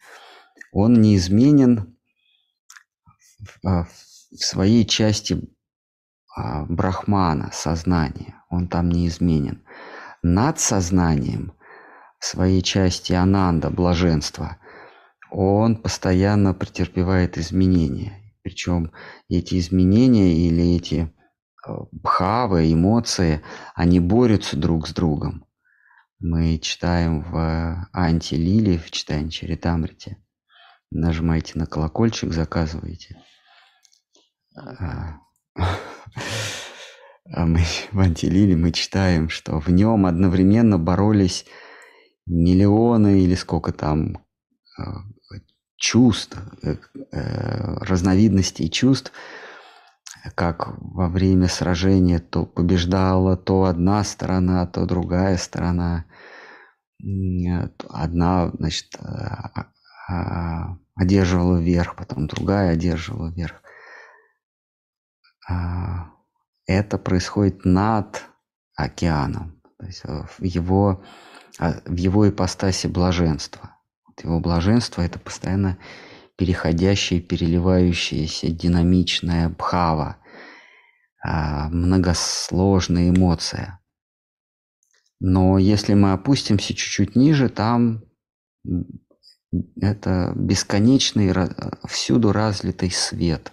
[0.72, 1.98] он неизменен
[3.40, 5.54] в, а, в своей части
[6.34, 9.65] а, брахмана, сознания, он там неизменен.
[10.28, 11.54] Над сознанием,
[12.20, 14.58] своей части ананда, блаженства,
[15.30, 18.34] он постоянно претерпевает изменения.
[18.42, 18.92] Причем
[19.30, 21.14] эти изменения или эти
[21.68, 23.44] э, бхавы, эмоции,
[23.76, 25.46] они борются друг с другом.
[26.18, 30.18] Мы читаем в антилиле, в читании Чаритамрите.
[30.90, 33.22] Нажимаете на колокольчик, заказываете.
[37.32, 37.62] А, мы
[37.92, 41.46] в антилиле мы читаем, что в нем одновременно боролись
[42.26, 44.18] миллионы или сколько там
[44.80, 44.84] э,
[45.78, 46.76] чувств, э,
[47.12, 49.12] э, разновидностей чувств,
[50.34, 56.06] как во время сражения то побеждала то одна сторона, то другая сторона.
[57.90, 59.68] Одна, значит, а,
[60.08, 63.62] а, одерживала вверх, потом другая одерживала вверх.
[66.68, 68.24] Это происходит над
[68.76, 71.04] океаном, то есть в его,
[71.60, 73.76] в его ипостаси блаженства.
[74.24, 75.78] Его блаженство– это постоянно
[76.38, 80.18] переходящее, переливающееся, динамичная бхава,
[81.24, 83.80] а, многосложная эмоция.
[85.20, 88.04] Но если мы опустимся чуть-чуть ниже, там
[89.82, 91.34] это бесконечный,
[91.88, 93.52] всюду разлитый свет.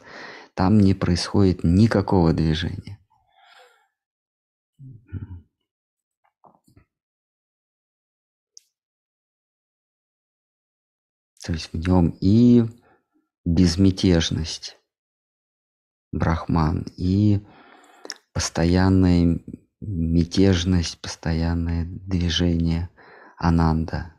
[0.55, 2.99] Там не происходит никакого движения.
[11.45, 12.65] То есть в нем и
[13.45, 14.79] безмятежность
[16.13, 17.41] Брахман, и
[18.33, 19.41] постоянная
[19.81, 22.91] мятежность, постоянное движение
[23.39, 24.15] Ананда.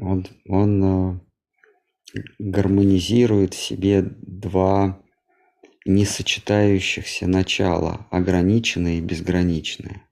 [0.00, 0.84] Он, он
[1.16, 1.27] э,
[2.38, 5.02] гармонизирует в себе два
[5.84, 10.02] несочетающихся начала, ограниченное и безграничное.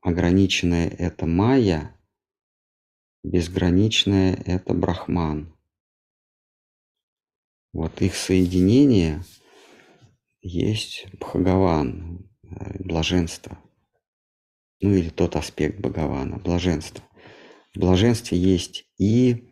[0.00, 1.94] Ограниченное– это майя,
[3.22, 5.54] безграничное– это брахман.
[7.72, 9.22] Вот их соединение
[10.40, 13.58] есть Бхагаван, э, блаженство.
[14.80, 17.04] Ну или тот аспект Бхагавана, блаженство.
[17.78, 19.48] Блаженстве есть и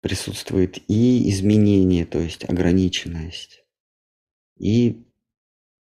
[0.00, 3.64] присутствует и изменение, то есть ограниченность,
[4.58, 5.06] и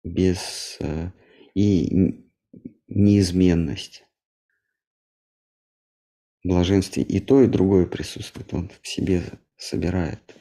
[0.03, 1.11] без э,
[1.53, 2.25] и
[2.87, 4.03] неизменность.
[6.43, 9.23] В блаженстве и то, и другое присутствует, он в себе
[9.57, 10.35] собирает.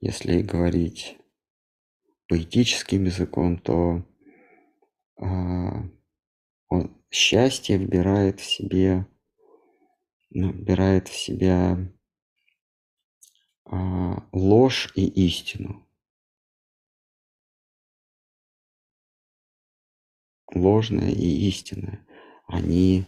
[0.00, 1.18] Если говорить
[2.26, 4.02] поэтическим языком, то
[5.16, 5.84] а,
[6.68, 9.06] он, счастье вбирает в себе,
[10.30, 11.76] ну, вбирает в себя
[13.66, 15.86] а, ложь и истину.
[20.54, 22.06] Ложное и истинное.
[22.46, 23.04] Они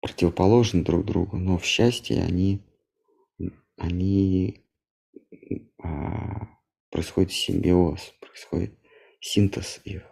[0.00, 2.62] противоположны друг другу, но в счастье они,
[3.76, 4.63] они
[5.82, 6.48] а,
[6.90, 8.78] происходит симбиоз, происходит
[9.20, 10.02] синтез их.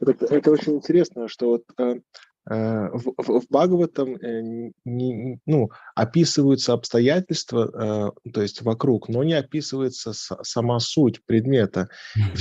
[0.00, 2.00] Это, это очень интересно, что вот э,
[2.46, 9.32] в, в, в Бхагаватам э, не, ну, описываются обстоятельства, э, то есть вокруг, но не
[9.32, 11.88] описывается сама суть предмета.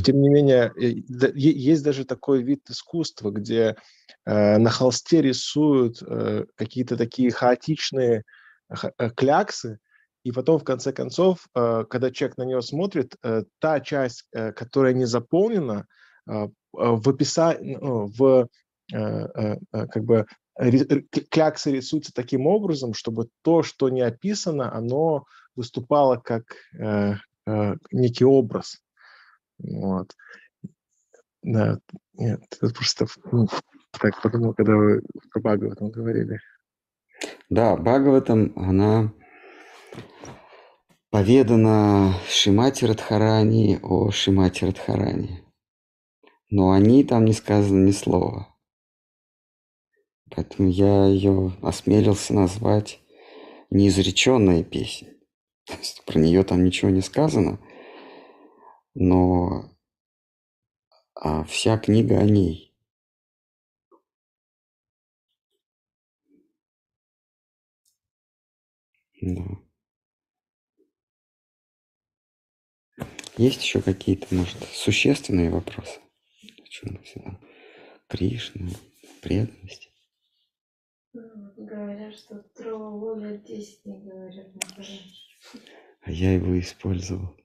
[0.03, 0.93] Тем не менее, э,
[1.35, 3.77] есть даже такой вид искусства, где
[4.25, 8.23] э, на холсте рисуют э, какие-то такие хаотичные
[8.69, 9.79] э, кляксы,
[10.23, 14.51] и потом, в конце концов, э, когда человек на нее смотрит, э, та часть, э,
[14.51, 15.85] которая не заполнена,
[16.25, 18.47] в описании, ну, в
[18.91, 20.25] как бы
[21.29, 26.43] кляксы рисуются таким образом, чтобы то, что не описано, оно выступало как
[27.91, 28.81] некий образ.
[29.59, 30.13] Вот.
[31.41, 31.79] Да,
[32.13, 33.47] нет, это просто ну,
[33.99, 35.01] так подумал, когда вы
[35.31, 36.39] про Бхагаватам говорили.
[37.49, 39.11] Да, Бхагаватам, она
[41.09, 45.43] поведано Шимати Радхарани о Шимати Радхарани.
[46.49, 48.52] Но о ней там не сказано ни слова.
[50.29, 52.99] Поэтому я ее осмелился назвать
[53.69, 55.13] неизреченная песня.
[55.65, 57.59] То есть про нее там ничего не сказано,
[58.93, 59.69] но
[61.15, 62.73] а вся книга о ней.
[69.21, 69.43] Да.
[73.37, 76.01] Есть еще какие-то, может, существенные вопросы?
[78.09, 78.69] Кришна,
[79.21, 79.92] преданность.
[81.13, 84.47] Говорят, что тролло лет 10 не говорят
[86.01, 87.37] А я его использовал.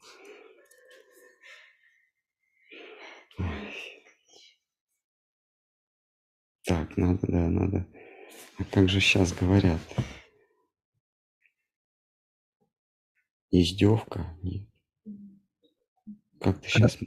[6.65, 7.87] Так, надо, да, надо.
[8.59, 9.81] А как же сейчас говорят?
[13.51, 14.37] Издевка?
[14.43, 14.69] Нет.
[16.41, 16.99] Как ты сейчас...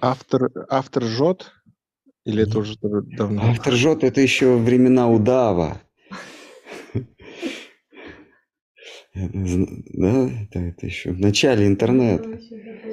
[0.00, 1.52] Автор, автор жжет?
[2.26, 3.42] Или это уже давно?
[3.44, 5.80] Автор жжет, это еще времена удава.
[9.14, 12.40] Да, это, это еще в начале интернета.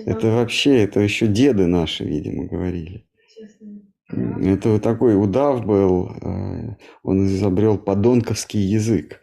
[0.05, 3.05] Это вообще, это еще деды наши, видимо, говорили.
[4.09, 9.21] Это вот такой удав был, э, он изобрел подонковский язык.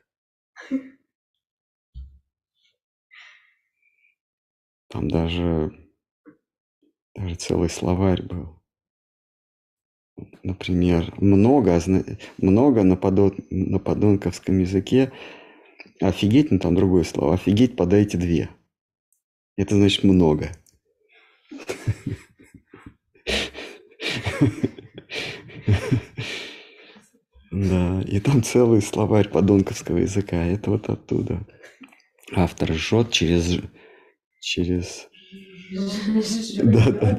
[4.88, 5.70] Там даже
[7.14, 8.59] даже целый словарь был.
[10.42, 11.80] Например, много,
[12.38, 15.12] много на, подон, на подонковском языке.
[16.00, 17.34] Офигеть, ну там другое слово.
[17.34, 18.48] Офигеть, подайте две.
[19.56, 20.50] Это значит много.
[27.50, 30.36] Да, и там целый словарь подонковского языка.
[30.36, 31.46] Это вот оттуда.
[32.32, 33.58] Автор жжет через,
[34.40, 35.08] через
[36.62, 37.18] да, да,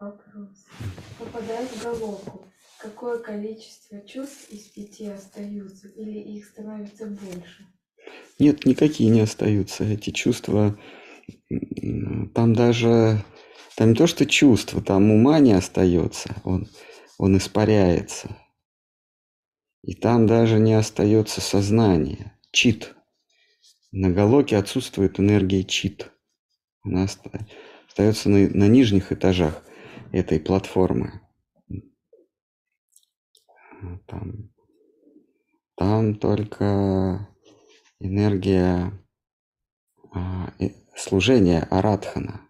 [0.00, 0.64] Вопрос.
[1.18, 2.46] Попадая в головку,
[2.78, 7.66] какое количество чувств из пяти остаются или их становится больше?
[8.38, 9.84] Нет, никакие не остаются.
[9.84, 10.80] Эти чувства,
[12.34, 13.22] там даже,
[13.76, 16.34] там не то, что чувства, там ума не остается.
[16.44, 16.66] Он,
[17.18, 18.34] он испаряется.
[19.82, 22.94] И там даже не остается сознание, чит.
[23.92, 26.10] На Галоке отсутствует энергия чит.
[26.84, 29.62] Она остается на, на нижних этажах
[30.12, 31.20] этой платформы.
[34.06, 34.52] Там,
[35.76, 37.26] там только
[37.98, 38.92] энергия
[40.12, 40.52] а,
[40.96, 42.48] служения Аратхана.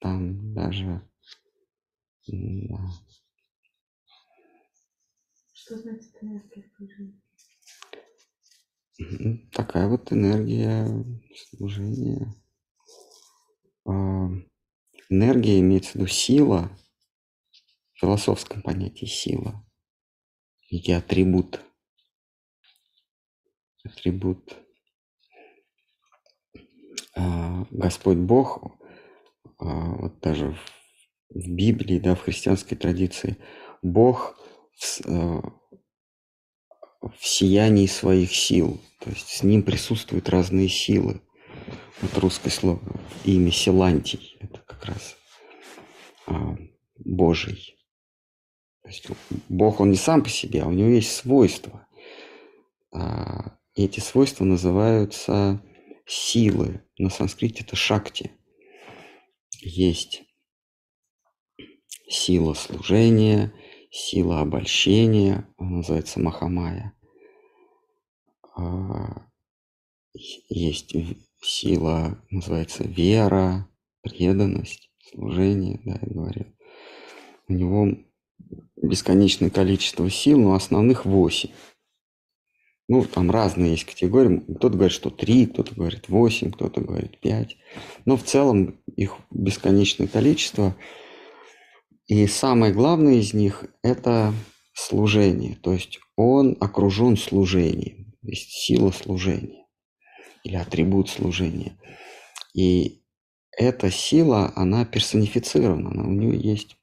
[0.00, 1.02] Там даже...
[2.28, 2.78] Да.
[5.52, 7.20] Что значит энергия служения?
[9.52, 10.88] Такая вот энергия
[11.50, 12.34] служения.
[13.86, 14.28] А,
[15.08, 16.76] энергия имеется в виду сила,
[17.94, 19.64] в философском понятии сила,
[20.70, 21.60] некий атрибут.
[23.84, 24.56] Атрибут.
[27.14, 28.76] А, Господь Бог
[29.58, 30.58] а, вот даже
[31.28, 33.36] в Библии, да, в христианской традиции,
[33.82, 34.38] Бог
[34.78, 35.00] в,
[37.02, 41.20] в сиянии своих сил, то есть с ним присутствуют разные силы.
[42.00, 42.80] Вот русское слово,
[43.24, 45.16] имя Силантий, это как раз
[46.26, 46.56] а,
[46.98, 47.76] Божий.
[48.82, 49.08] То есть
[49.48, 51.86] Бог, он не сам по себе, а у него есть свойства.
[52.92, 55.62] А, эти свойства называются
[56.06, 56.82] силы.
[56.98, 58.32] На санскрите это шакти–
[59.66, 60.22] есть
[62.08, 63.52] сила служения,
[63.90, 66.94] сила обольщения, она называется Махамая.
[68.54, 69.26] А,
[70.12, 70.94] есть
[71.42, 73.68] сила, называется вера,
[74.02, 76.46] преданность, служение, да, я говорил.
[77.48, 77.88] У него
[78.76, 81.50] бесконечное количество сил, но основных восемь.
[82.88, 84.38] Ну, там разные есть категории.
[84.38, 87.56] Кто-то говорит, что три, кто-то говорит восемь, кто-то говорит пять.
[88.04, 90.76] Но в целом их бесконечное количество.
[92.06, 94.32] И самое главное из них– это
[94.72, 95.56] служение.
[95.56, 98.12] То есть он окружен служением.
[98.22, 99.65] То есть сила служения
[100.46, 101.76] или атрибут служения.
[102.54, 103.02] И
[103.50, 106.76] эта сила, она персонифицирована, она, у нее есть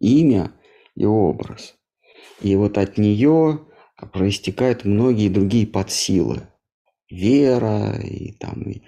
[0.00, 0.52] имя
[0.94, 1.76] и образ.
[2.40, 3.66] И вот от нее
[4.12, 6.48] проистекают многие другие подсилы.
[7.10, 8.82] Вера и там и,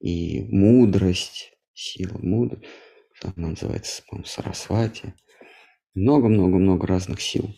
[0.00, 2.64] и мудрость, сила мудрость,
[3.20, 5.14] там она называется, по-моему, Сарасвати.
[5.94, 7.54] Много-много-много разных сил.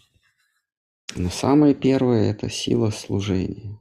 [1.15, 3.79] Но самое первое– это сила служения.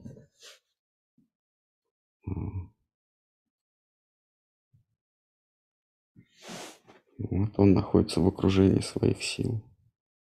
[7.18, 9.62] Вот он находится в окружении своих сил.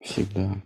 [0.00, 0.62] Всегда.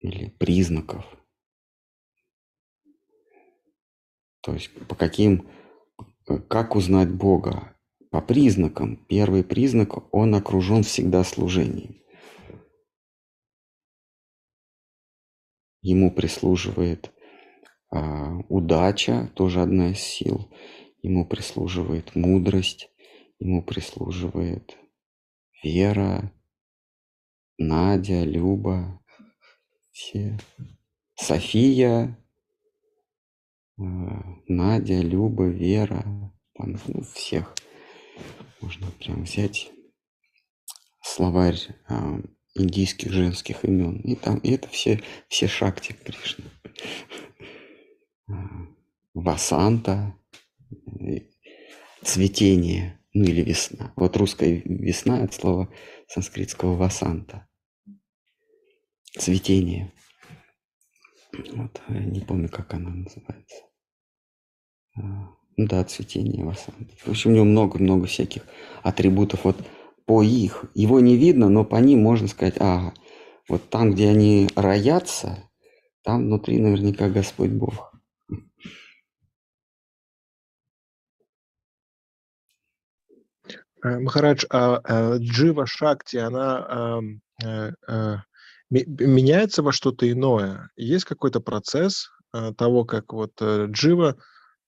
[0.00, 1.04] Или признаков.
[4.40, 5.48] То есть по каким,
[6.48, 7.76] как узнать Бога?
[8.10, 8.96] По признакам.
[9.06, 12.02] Первый признак, он окружен всегда служением.
[15.80, 17.12] Ему прислуживает
[17.90, 20.50] а, удача, тоже одна из сил
[21.02, 22.90] ему прислуживает мудрость,
[23.38, 24.76] ему прислуживает
[25.62, 26.32] Вера,
[27.56, 29.02] Надя, Люба,
[29.90, 30.38] все.
[31.16, 32.16] София,
[33.76, 33.82] э,
[34.46, 37.54] Надя, Люба, Вера, там ну, всех
[38.60, 39.72] можно прям взять
[41.02, 42.20] словарь а,
[42.60, 43.98] индийских женских имен.
[44.00, 46.44] И там и это все, все шакти Кришны.
[48.28, 48.32] А,
[49.14, 50.14] Васанта,
[52.02, 53.92] цветение, ну или весна.
[53.96, 55.72] Вот русская весна от слова
[56.06, 57.48] санскритского васанта.
[59.18, 59.92] Цветение.
[61.52, 63.64] Вот, не помню, как она называется.
[64.96, 65.00] А,
[65.56, 66.94] ну да, цветение васанта.
[66.98, 68.46] В общем, у него много-много всяких
[68.82, 69.44] атрибутов.
[69.44, 69.56] Вот
[70.08, 72.94] по их, его не видно, но по ним можно сказать, ага,
[73.46, 75.44] вот там, где они роятся,
[76.02, 77.92] там внутри наверняка Господь Бог.
[83.84, 87.02] Э, Махарадж, а, а Джива Шакти, она
[87.44, 88.16] э, э,
[88.70, 90.70] меняется во что-то иное?
[90.74, 92.10] Есть какой-то процесс
[92.56, 94.16] того, как вот Джива,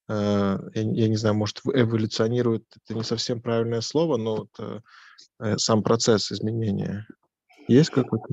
[0.08, 4.82] я, не знаю, может, эволюционирует, это не совсем правильное слово, но вот
[5.56, 7.06] сам процесс изменения.
[7.68, 8.26] Есть какой-то?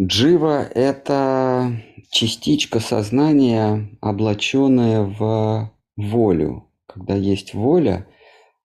[0.00, 1.80] Джива– это
[2.10, 6.68] частичка сознания, облаченная в волю.
[6.86, 8.06] Когда есть воля–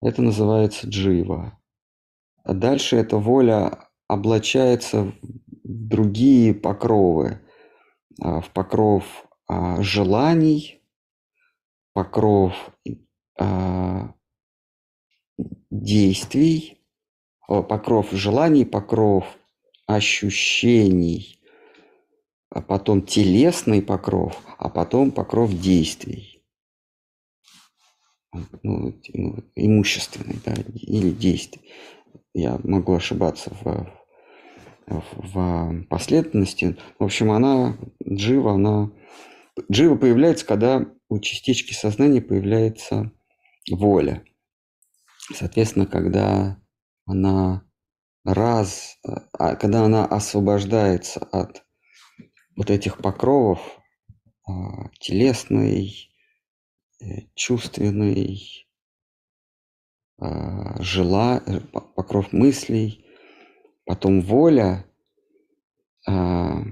[0.05, 1.59] это называется джива.
[2.45, 5.15] А дальше эта воля облачается в
[5.63, 7.41] другие покровы,
[8.21, 10.83] а, в покров а, желаний,
[11.95, 12.53] покров
[15.71, 16.79] действий,
[17.47, 19.25] покров желаний, покров
[19.87, 21.41] ощущений,
[22.51, 26.35] а потом телесный покров, а потом покров действий
[28.63, 31.63] ну, ну, имущественный, да, или действий.
[32.35, 33.87] Я могу ошибаться в,
[34.87, 36.77] в последовательности.
[36.99, 38.91] В общем, она, джива, она...
[39.71, 43.13] Джива появляется, когда у частички сознания появляется
[43.71, 44.25] воля.
[45.33, 46.61] Соответственно, когда
[47.07, 47.65] она
[48.25, 48.99] раз,
[49.33, 51.65] а, когда она освобождается от
[52.57, 53.61] вот этих покровов
[54.47, 56.11] а, телесной,
[57.05, 58.67] Э, чувственный,
[60.19, 61.61] а, жела, э,
[61.97, 63.05] покров мыслей,
[63.85, 64.87] потом воля,
[66.07, 66.63] а,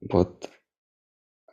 [0.00, 0.50] вот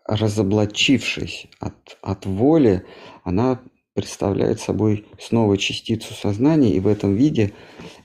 [0.06, 2.86] разоблачившись от, от воли,
[3.24, 3.62] она
[3.98, 7.54] представляет собой снова частицу сознания, и в этом виде,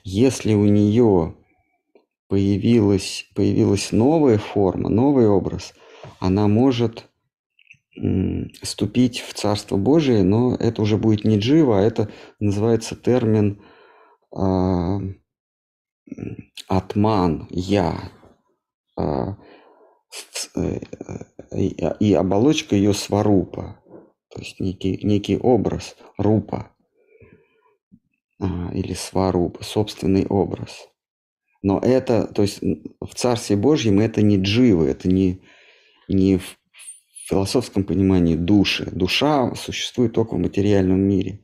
[0.03, 1.35] если у нее
[2.29, 5.75] появилась, появилась новая форма, новый образ,
[6.19, 7.05] она может
[8.63, 12.09] ступить в Царство Божие, но это уже будет не джива, а это
[12.39, 13.61] называется термин
[14.35, 14.97] э,
[16.67, 18.09] атман, я.
[18.99, 19.35] Э,
[21.55, 23.82] и, и оболочка ее сварупа,
[24.33, 26.71] то есть некий, некий образ рупа.
[28.39, 30.89] а, или сварупа, собственный образ.
[31.61, 35.41] Но это, то есть в Царстве Божьем это не дживы, это не,
[36.09, 36.57] не в
[37.29, 38.89] философском понимании души.
[38.91, 41.39] Душа существует только в материальном мире.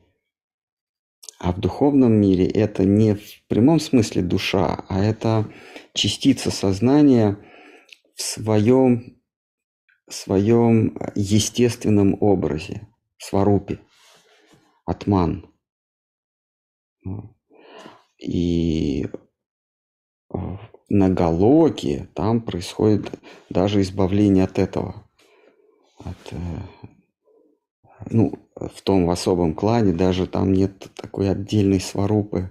[1.38, 5.50] А в духовном мире это не в прямом смысле душа, а это
[5.94, 7.38] частица сознания
[8.14, 9.19] в своем,
[10.10, 12.88] своем естественном образе,
[13.18, 13.80] сварупе,
[14.84, 15.46] атман.
[18.18, 19.06] И
[20.88, 23.12] на Галоке там происходит
[23.48, 25.06] даже избавление от этого.
[25.98, 26.36] От, э,
[28.10, 32.50] ну, в том в особом клане даже там нет такой отдельной сварупы.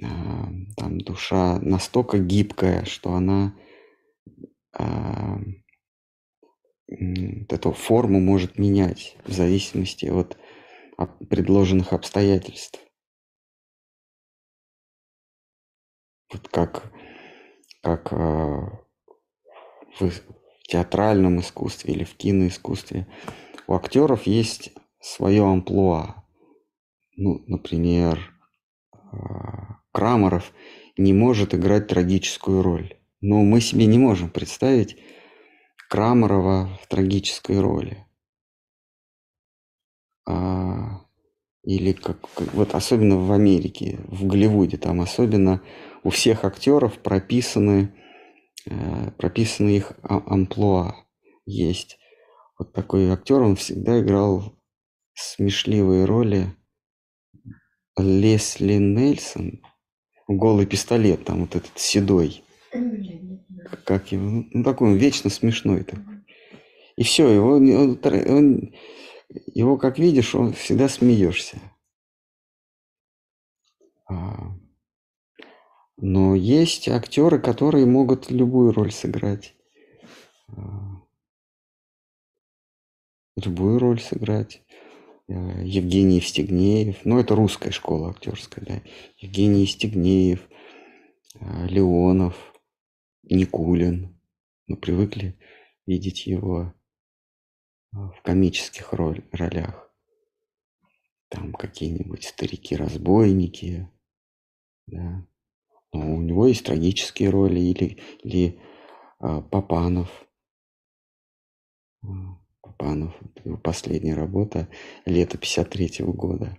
[0.00, 3.54] Там душа настолько гибкая, что она
[6.88, 10.36] эту форму может менять в зависимости от
[11.28, 12.80] предложенных обстоятельств.
[16.32, 16.92] Вот как,
[17.82, 18.80] как а,
[19.98, 20.10] в
[20.66, 23.06] театральном искусстве или в киноискусстве
[23.66, 26.24] у актеров есть свое амплуа.
[27.16, 28.32] Ну, например,
[28.92, 30.52] а, Крамаров
[30.96, 32.96] не может играть трагическую роль.
[33.20, 34.98] Но мы себе не можем представить
[35.88, 38.06] Крамарова в трагической роли.
[40.28, 41.06] А,
[41.62, 45.62] или как, как вот особенно в Америке, в Голливуде, там особенно
[46.02, 47.94] у всех актеров прописаны,
[48.66, 50.96] э, прописаны их а, амплуа
[51.44, 51.98] есть.
[52.58, 54.56] Вот такой актер, он всегда играл
[55.14, 56.54] смешливые роли.
[57.98, 59.62] Лесли Нельсон,
[60.28, 62.44] голый пистолет, там вот этот седой.
[63.84, 66.24] Как его, ну такой он вечно смешной такой.
[66.96, 67.98] И все, его, он,
[68.28, 68.74] он,
[69.54, 71.58] его как видишь, он всегда смеешься.
[74.08, 74.52] А,
[75.96, 79.54] но есть актеры, которые могут любую роль сыграть.
[80.48, 81.02] А,
[83.36, 84.62] любую роль сыграть.
[85.28, 88.82] Э, Евгений Евстигнеев, ну это русская школа актерская, да,
[89.18, 90.40] Евгений Евстигнеев,
[91.40, 92.36] э, Леонов,
[93.30, 94.18] Никулин.
[94.66, 95.38] Мы привыкли
[95.86, 96.74] видеть его
[97.92, 99.92] э, в комических роль, ролях.
[101.28, 103.90] Там какие-нибудь старики-разбойники,
[104.86, 105.26] да.
[105.92, 108.60] Но у него есть трагические роли или, или
[109.18, 110.28] а, Папанов.
[112.78, 114.68] Панов, его последняя работа,
[115.06, 116.58] лето 53 -го года.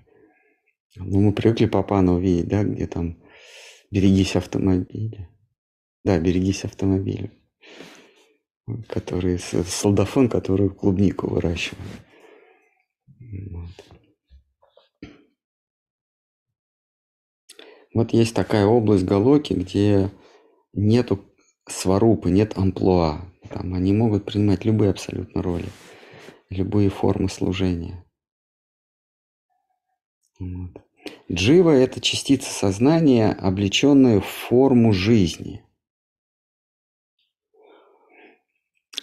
[0.96, 3.22] Ну, мы привыкли Папанова видеть, да, где там
[3.92, 5.30] «Берегись автомобиля».
[6.04, 7.32] Да, «Берегись автомобиля»,
[8.88, 11.82] который, солдафон, который клубнику выращивает.
[13.20, 13.72] Вот.
[17.94, 20.12] вот есть такая область Галоки, где
[20.74, 21.26] нету
[21.68, 23.22] сварупы, нет амплуа.
[23.50, 25.68] Там они могут принимать любые абсолютно роли
[26.50, 28.04] любые формы служения.
[30.40, 30.82] Вот.
[31.32, 35.64] Джива– это частица сознания, облеченная в форму жизни.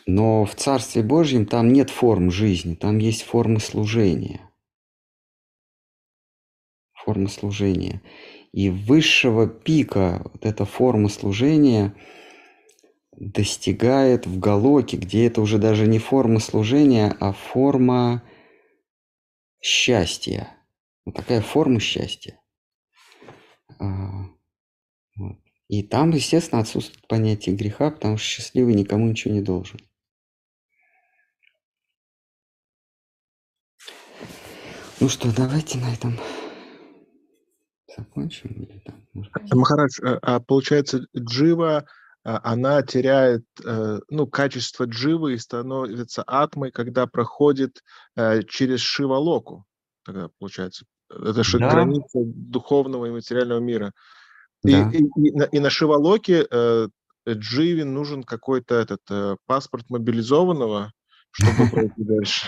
[0.06, 4.40] Но в Царстве Божьем там нет форм жизни, там есть формы служения.
[6.93, 8.02] Форма служения.
[8.52, 11.94] И высшего пика вот эта форма служения–
[13.16, 18.22] достигает в Галоке, где это уже даже не форма служения, а форма
[19.60, 20.48] счастья.
[21.05, 22.40] Вот такая форма счастья.
[23.78, 24.26] А.
[25.68, 29.81] И там, естественно, отсутствует понятие греха, потому что счастливый никому ничего не должен.
[35.00, 36.18] Ну что, давайте на этом
[37.96, 38.50] закончим.
[38.50, 39.32] Или там, может...
[39.52, 41.84] Махарадж, а, а получается, Джива
[42.24, 47.82] а, она теряет э, ну, качество дживы и становится атмой, когда проходит
[48.16, 49.64] э, через шивалоку.
[50.04, 50.84] Тогда получается.
[51.10, 51.70] Это же да.
[51.70, 53.92] граница духовного и материального мира.
[54.62, 54.90] Да.
[54.90, 56.88] И, и, и, на, и на шивалоке э,
[57.28, 60.92] Дживе нужен какой-то этот паспорт мобилизованного,
[61.32, 62.46] чтобы пройти дальше.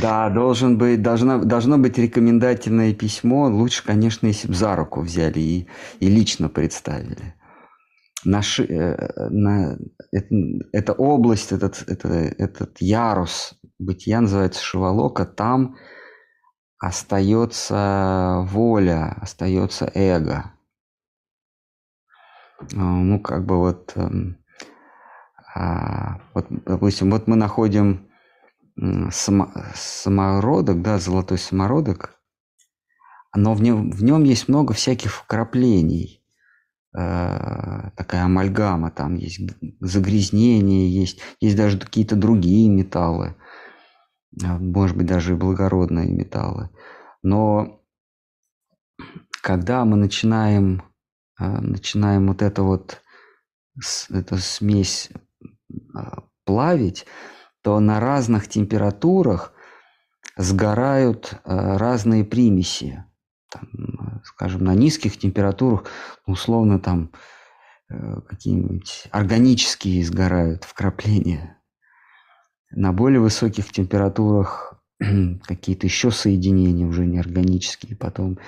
[0.00, 3.48] Да, должен быть, должно, должно быть рекомендательное письмо.
[3.48, 5.68] Лучше, конечно, если бы за руку взяли и,
[6.00, 7.34] и лично представили
[8.24, 9.78] наши, э, на,
[10.12, 10.34] это,
[10.72, 15.76] эта область, этот, это, этот ярус бытия называется Шивалока, там
[16.78, 20.52] остается воля, остается эго.
[22.60, 24.38] А, ну, как бы вот, эм,
[25.54, 28.09] а, вот допустим, вот мы находим
[29.10, 32.20] само, самородок, да, золотой самородок,
[33.34, 36.20] но в нем, в нем есть много всяких вкраплений.
[36.96, 39.40] Э, такая амальгама, там есть
[39.80, 43.36] загрязнение, есть, есть даже какие-то другие металлы,
[44.42, 46.70] э, может быть, даже и благородные металлы.
[47.22, 47.80] Но
[49.40, 50.82] когда мы начинаем,
[51.38, 53.02] э, начинаем вот это вот,
[54.10, 55.10] эту смесь
[56.44, 57.06] плавить,
[57.62, 59.52] то на разных температурах
[60.36, 63.04] сгорают разные примеси
[63.50, 65.84] там, скажем, на низких температурах,
[66.26, 67.10] условно, там
[67.88, 71.58] э, какие-нибудь органические сгорают вкрапления.
[72.70, 74.80] На более высоких температурах
[75.46, 78.38] какие-то еще соединения уже неорганические, потом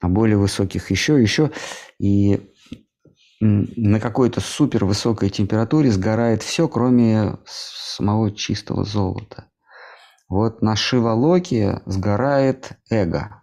[0.00, 1.50] на более высоких еще, еще.
[1.98, 2.50] И
[3.40, 9.50] на какой-то супер высокой температуре сгорает все, кроме самого чистого золота.
[10.28, 13.42] Вот на Шивалоке сгорает эго.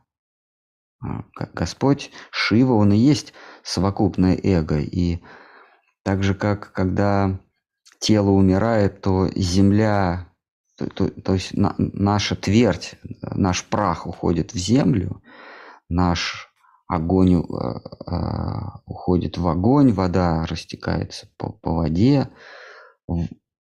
[1.02, 3.34] А, Господь Шива, Он и есть
[3.64, 4.80] совокупное эго.
[4.80, 5.22] И
[6.03, 7.40] так же, как когда
[7.99, 10.28] тело умирает, то земля,
[10.78, 15.22] то, то, то есть на, наша твердь, наш прах уходит в землю,
[15.88, 16.53] наш
[16.95, 17.44] огонь э,
[18.07, 18.14] э,
[18.86, 22.30] уходит в огонь, вода растекается по, по воде,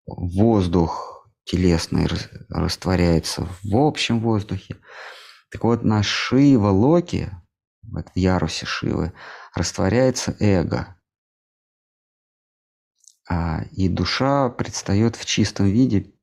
[0.05, 1.13] воздух
[1.45, 2.07] телесный
[2.49, 4.77] растворяется в общем воздухе.
[5.51, 7.29] Так вот, на Шива Локи,
[7.83, 9.13] в ярусе Шивы,
[9.53, 10.95] растворяется эго.
[13.29, 16.13] А, и душа предстает в чистом виде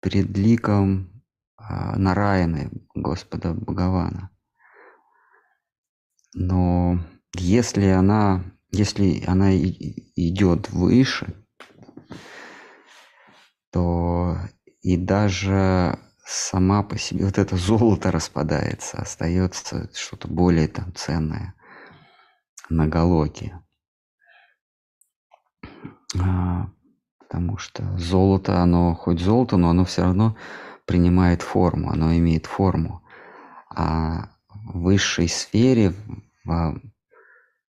[0.00, 1.22] перед ликом
[1.56, 4.30] а, Нараяны, Господа Бхагавана.
[6.34, 6.98] Но
[7.34, 11.34] если она, если она идет выше,
[13.70, 14.36] то
[14.80, 21.54] и даже сама по себе вот это золото распадается, остается что-то более там ценное
[22.68, 23.58] на Галоке.
[26.18, 26.68] А,
[27.18, 30.36] потому что золото, оно хоть золото, но оно все равно
[30.86, 33.02] принимает форму, оно имеет форму.
[33.70, 34.30] А
[34.74, 35.92] высшей сфере,
[36.44, 36.80] в,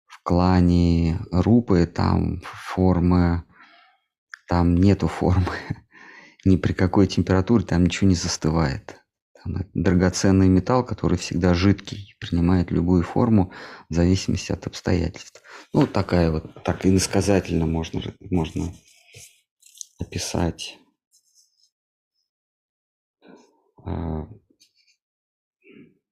[0.07, 3.43] в клане Рупы, там формы,
[4.47, 5.55] там нету формы
[6.45, 8.97] ни при какой температуре там ничего не застывает.
[9.43, 13.51] Там драгоценный металл, который всегда жидкий, принимает любую форму
[13.89, 15.41] в зависимости от обстоятельств.
[15.73, 18.71] Ну, такая вот, так иносказательно можно, можно
[19.99, 20.77] описать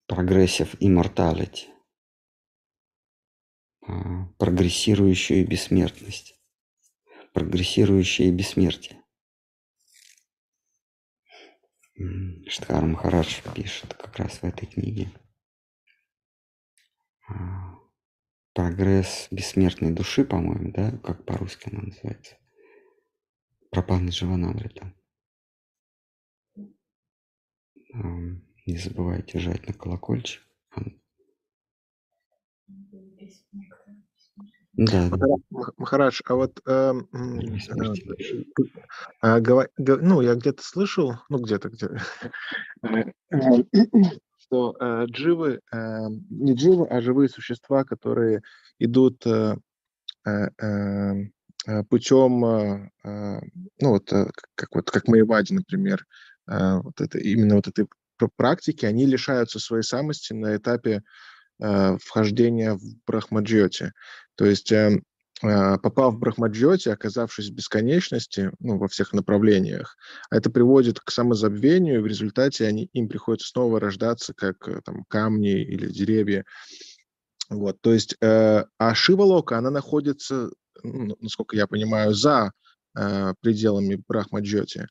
[0.10, 1.68] progressive immortality,
[3.88, 6.36] а, прогрессирующую бессмертность,
[7.32, 9.04] прогрессирующее бессмертие.
[12.48, 15.12] Шридхар Махарадж пишет как раз в этой книге.
[17.28, 17.76] А,
[18.54, 20.98] прогресс бессмертной души, по-моему, да?
[21.04, 22.36] Как по-русски она называется?
[23.70, 24.92] Прапанна Дживанамрита.
[28.70, 30.44] Не забывайте жать на колокольчик.
[34.74, 35.10] Да.
[35.78, 36.94] Махарадж, а вот э,
[39.24, 39.40] э,
[40.02, 41.90] ну, я где-то слышал, ну, где-то, где
[44.38, 48.44] что э, дживы, э, не дживы, а живые существа, которые
[48.78, 49.58] идут э,
[50.28, 53.40] э, э, путем, э, э,
[53.82, 56.06] ну, вот, э, как вот, как Маевади, например,
[56.48, 57.88] э, вот это, именно вот этой
[58.28, 61.04] практики, они лишаются своей самости на этапе
[61.62, 63.94] э, вхождения в Брахмаджьоте.
[64.36, 65.00] То есть э,
[65.42, 69.96] попав в Брахмаджоте, оказавшись в бесконечности, ну, во всех направлениях,
[70.30, 75.06] это приводит к самозабвению, и в результате они, им приходится снова рождаться, как э, там,
[75.08, 76.46] камни или деревья.
[77.50, 80.50] Вот, то есть, э, а Шивалока, она находится,
[80.84, 82.52] ну, насколько я понимаю, за
[82.96, 84.88] э, пределами Брахмаджоти.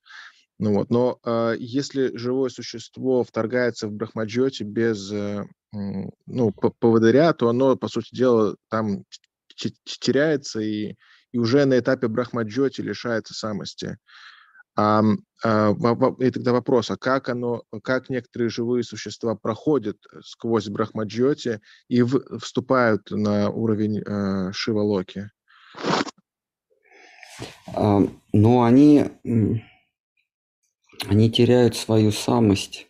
[0.58, 7.48] Ну вот, но э, если живое существо вторгается в Брахмаджоте без э, ну, поводыря, то
[7.48, 9.04] оно, по сути дела, там
[9.54, 10.94] теряется и,
[11.32, 13.98] и уже на этапе брахмаджоти лишается самости.
[14.76, 15.02] А,
[15.44, 15.74] а,
[16.20, 22.38] и тогда вопрос, а как оно, как некоторые живые существа проходят сквозь брахмаджоти и в,
[22.38, 25.30] вступают на уровень э, Шивалоки?
[28.32, 29.10] Ну, они,
[31.06, 32.88] они теряют свою самость.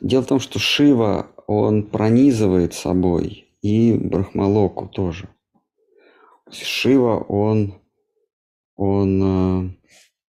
[0.00, 5.28] Дело в том, что Шива, он пронизывает собой и Брахмалоку тоже.
[6.50, 7.74] Шива, он,
[8.76, 9.70] он, э,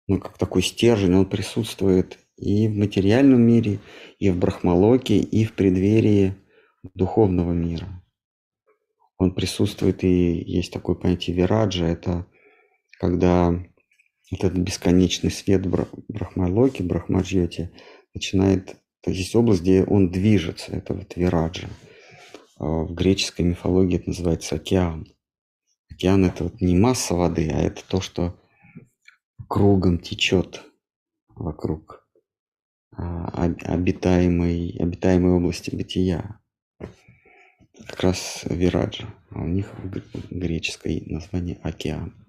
[0.08, 3.78] ну, как такой стержень, он присутствует и в материальном мире,
[4.18, 6.34] и в Брахмалоке, и в преддверии
[6.94, 8.02] духовного мира.
[9.18, 12.26] Он присутствует и есть такое понятие вираджа, это
[12.98, 13.54] когда
[14.30, 17.70] этот бесконечный свет Брахмалоки, Брахмаджьоти
[18.14, 21.68] начинает, то есть область, где он движется, это вот вираджа.
[22.58, 25.06] А в греческой мифологии это называется океан.
[25.90, 28.38] Океан это вот не масса воды, а это то, что
[29.48, 30.62] кругом течет
[31.28, 32.06] вокруг
[32.96, 36.40] а, обитаемой, обитаемой области бытия.
[37.86, 39.06] Как раз Вираджа.
[39.30, 39.70] А у них
[40.30, 42.25] греческое название океан.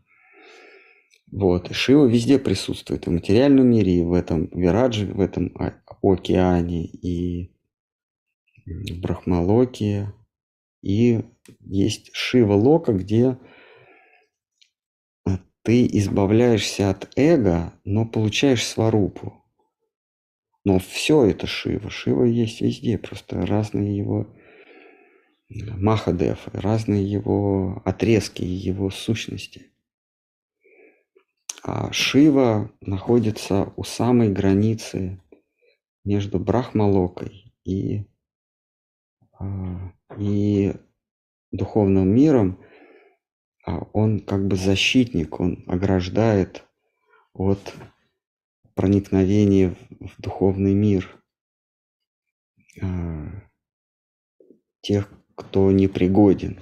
[1.32, 1.74] Вот.
[1.74, 3.06] Шива везде присутствует.
[3.06, 5.54] И в материальном мире, и в этом Вирадже, в этом
[6.02, 7.52] океане, и
[8.66, 10.14] в Брахмалоке.
[10.82, 11.22] И
[11.60, 13.38] есть Шива Лока, где
[15.64, 19.34] ты избавляешься от эго, но получаешь сварупу.
[20.64, 21.90] Но все это Шива.
[21.90, 24.34] Шива есть везде, просто разные его
[25.50, 29.72] Махадев, разные его отрезки, его сущности.
[31.64, 35.22] А Шива находится у самой границы
[36.06, 38.06] между Брахмалокой и,
[39.40, 40.74] а, и
[41.52, 42.64] духовным миром,
[43.66, 46.64] а он как бы защитник, он ограждает
[47.34, 47.74] от
[48.76, 51.18] проникновения в духовный мир
[54.82, 56.60] тех, кто непригоден.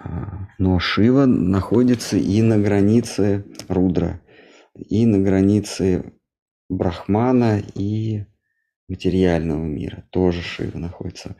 [0.00, 4.22] А, но Шива находится и на границе Рудра,
[4.76, 6.12] и на границе
[6.68, 8.26] Брахмана и
[8.86, 10.06] материального мира.
[10.10, 11.34] Тоже Шива находится.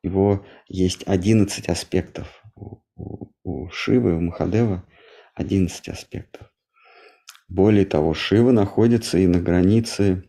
[0.00, 4.84] У него есть 11 аспектов у, у Шивы, у Махадева
[5.34, 6.46] 11 аспектов.
[7.48, 10.22] Более того, Шива находится и на границе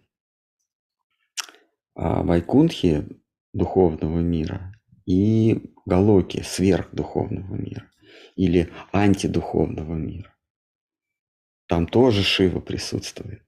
[1.94, 3.06] а, Вайкунтхи,
[3.54, 4.74] духовного мира,
[5.06, 7.89] и Галоки, сверхдуховного мира,
[8.36, 10.36] или антидуховного мира.
[11.68, 13.44] Там тоже Шива присутствует.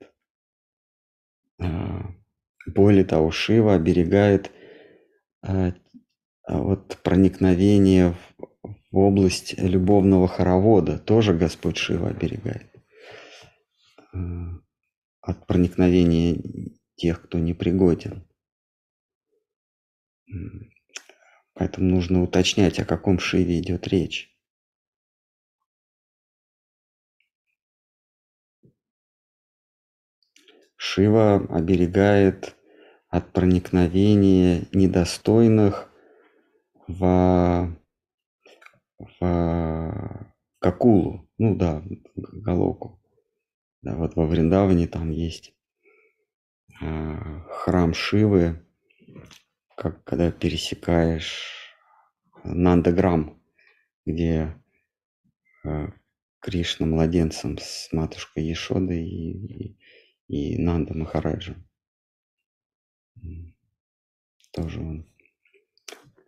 [1.59, 2.13] А,
[2.67, 4.51] более того, Шива оберегает
[5.41, 5.73] а,
[6.47, 8.15] вот проникновение
[8.91, 12.71] в область любовного хоровода тоже Господь Шива оберегает
[15.21, 16.41] от проникновения
[16.95, 18.27] тех, кто непригоден.
[21.53, 24.35] Поэтому нужно уточнять, о каком Шиве идет речь.
[30.83, 32.55] Шива оберегает
[33.07, 35.93] от проникновения недостойных
[36.87, 37.77] в
[39.19, 41.83] в Какулу, ну да,
[42.15, 42.99] Галоку.
[43.83, 45.53] Да, вот во Вриндаване там есть
[46.81, 48.65] а, храм Шивы,
[49.77, 51.75] как когда пересекаешь
[52.43, 53.39] Нандаграм,
[54.07, 54.59] где
[55.63, 55.93] а,
[56.39, 59.77] Кришна младенцем с матушкой Ешодой и, и,
[60.31, 61.67] и Нанда Махараджем.
[64.51, 65.05] Тоже он.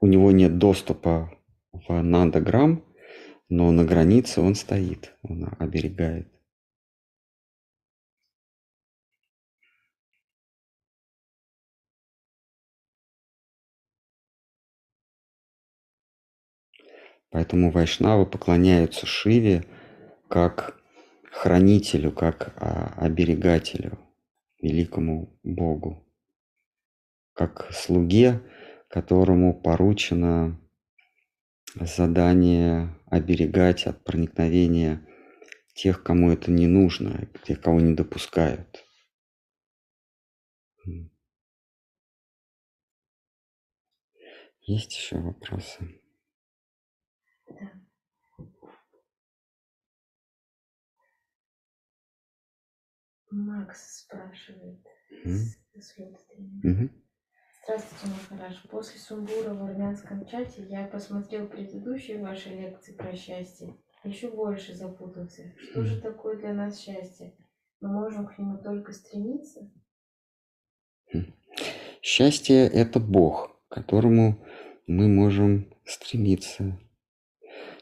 [0.02, 1.32] У него нет доступа
[1.72, 2.84] в нандограмм,
[3.48, 6.30] но на границе он стоит, он оберегает.
[17.30, 19.66] Поэтому вайшнавы поклоняются Шиве
[20.28, 20.83] как
[21.34, 23.98] хранителю, как а, оберегателю,
[24.62, 26.08] великому Богу,
[27.34, 28.42] как слуге,
[28.88, 30.60] которому поручено
[31.76, 35.06] задание оберегать от проникновения
[35.74, 38.86] тех, кому это не нужно, тех, кого не допускают.
[44.62, 46.00] Есть еще вопросы?
[47.50, 47.83] Да.
[53.34, 54.80] Макс спрашивает.
[55.26, 56.64] Mm-hmm.
[56.64, 56.90] Mm-hmm.
[57.64, 58.64] Здравствуйте, Махараш.
[58.70, 63.76] После сумбура в армянском чате я посмотрел предыдущие ваши лекции про счастье.
[64.04, 65.54] Еще больше запутался.
[65.58, 67.36] Что же такое для нас счастье?
[67.82, 69.72] Мы можем к нему только стремиться?
[71.12, 71.34] Хм.
[72.02, 74.46] Счастье– это Бог, к которому
[74.86, 76.80] мы можем стремиться.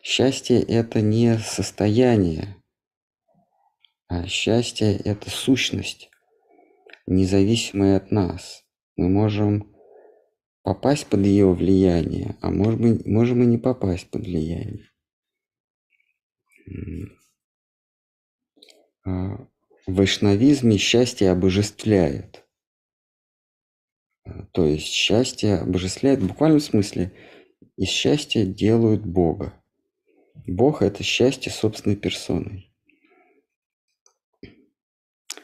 [0.02, 2.61] Счастье– это не состояние,
[4.14, 6.10] а счастье– это сущность,
[7.08, 8.66] независимая от нас.
[8.98, 9.74] Мы можем
[10.64, 14.90] попасть под ее влияние, а может быть, можем и не попасть под влияние.
[19.06, 19.48] А
[19.88, 22.46] в вайшнавизме счастье обожествляют.
[24.26, 27.14] А То есть счастье обожествляет в буквальном смысле.
[27.78, 29.54] Из счастья делают Бога.
[30.46, 32.71] Бог– это счастье собственной персоной.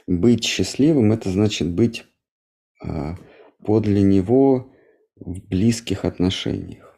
[0.08, 2.06] Быть счастливым– это значит быть
[2.82, 3.18] а,
[3.60, 4.74] подле Него
[5.16, 6.98] в близких отношениях,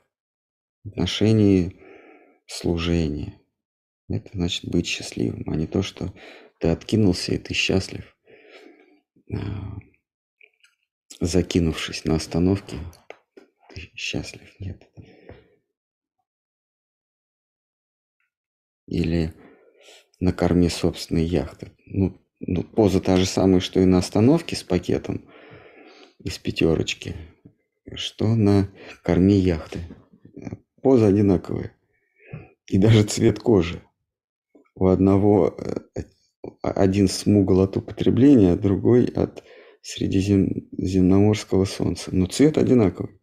[0.86, 1.81] отношении
[2.45, 3.41] служения.
[4.07, 6.14] Это значит быть счастливым, а не то, что
[6.60, 8.15] ты откинулся и ты счастлив,
[9.34, 9.80] а,
[11.19, 12.77] закинувшись на остановке,
[13.73, 14.53] ты счастлив.
[14.60, 14.88] Нет.
[18.86, 19.34] Или
[20.19, 21.72] на корме собственной яхты.
[21.88, 25.26] Ну, ну, поза та же самая, что и на остановке с пакетом
[26.20, 27.16] из пятерочки,
[27.94, 28.70] что на
[29.03, 29.80] корме яхты.
[30.82, 31.76] Поза одинаковая.
[32.68, 33.82] И даже цвет кожи.
[34.76, 36.03] У одного э,
[36.61, 39.44] один смугл от употребления, а другой от
[39.82, 42.16] средиземноморского солнца.
[42.16, 43.19] Но цвет одинаковый.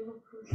[0.00, 0.48] Еще вопрос.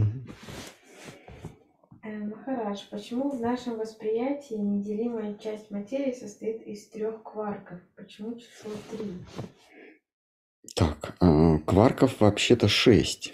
[2.04, 7.80] Э, Махарадж, почему в нашем восприятии неделимая часть материи состоит из трех кварков?
[7.96, 9.26] Почему число три?
[10.76, 13.34] Так, а, кварков вообще-то шесть.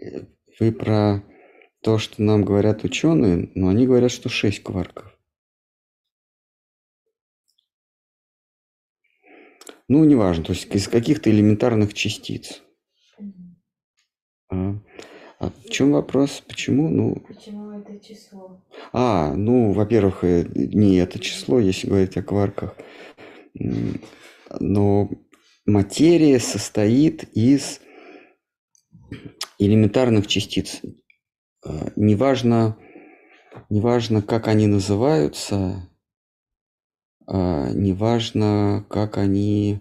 [0.00, 0.26] Э,
[0.60, 1.22] Вы про
[1.82, 5.18] то, что нам говорят ученые, но они говорят, что шесть кварков.
[9.88, 12.64] Ну, неважно, то есть из каких-то элементарных частиц.
[14.54, 14.78] А,
[15.40, 16.42] а в чем вопрос?
[16.46, 16.88] Почему?
[16.88, 18.62] Ну, Почему это число?
[18.92, 22.76] а, ну, во-первых, э, не это число, если говорить о кварках,
[24.60, 25.10] но
[25.66, 27.80] материя состоит из
[29.58, 30.80] элементарных частиц.
[31.64, 32.76] А, Неважно,
[33.70, 35.88] неважно, как они называются,
[37.26, 39.80] а, неважно, как они,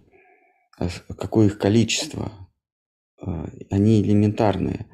[0.80, 0.88] а,
[1.18, 2.32] какое их количество,
[3.70, 4.88] они элементарные.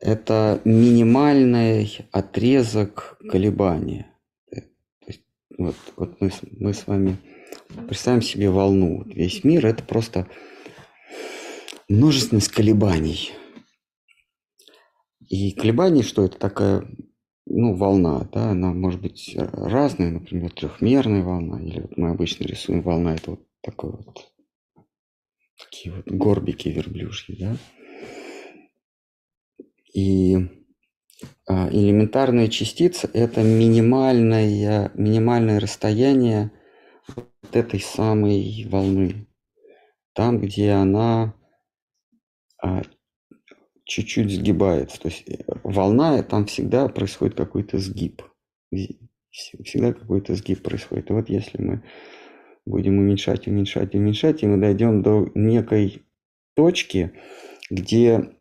[0.00, 4.06] Это минимальный отрезок колебания.
[4.50, 4.62] Э,
[5.58, 7.18] вот, вот мы, мы с вами
[7.86, 9.04] представим себе волну.
[9.06, 10.26] Весь мир это просто
[11.88, 13.32] множественность колебаний.
[15.28, 16.84] И колебания, что это такая,
[17.46, 22.44] ну, волна, да, она может быть э, разная, например, трехмерная волна, или вот мы обычно
[22.44, 24.31] рисуем волна, это вот такой вот,
[25.64, 27.56] такие вот горбики верблюжьи, да.
[29.94, 30.36] И
[31.46, 36.50] а, элементарная частица– это минимальное, минимальное расстояние
[37.16, 39.26] от этой самой волны.
[40.14, 41.34] Там, где она
[42.62, 42.82] а,
[43.84, 45.00] чуть-чуть сгибается.
[45.00, 48.22] То есть э, волна, там всегда происходит какой-то сгиб.
[49.30, 51.10] Всегда какой-то сгиб происходит.
[51.10, 51.82] И вот если мы
[52.64, 56.02] будем уменьшать, уменьшать, уменьшать, и мы дойдем до некой
[56.54, 57.12] точки,
[57.70, 58.36] где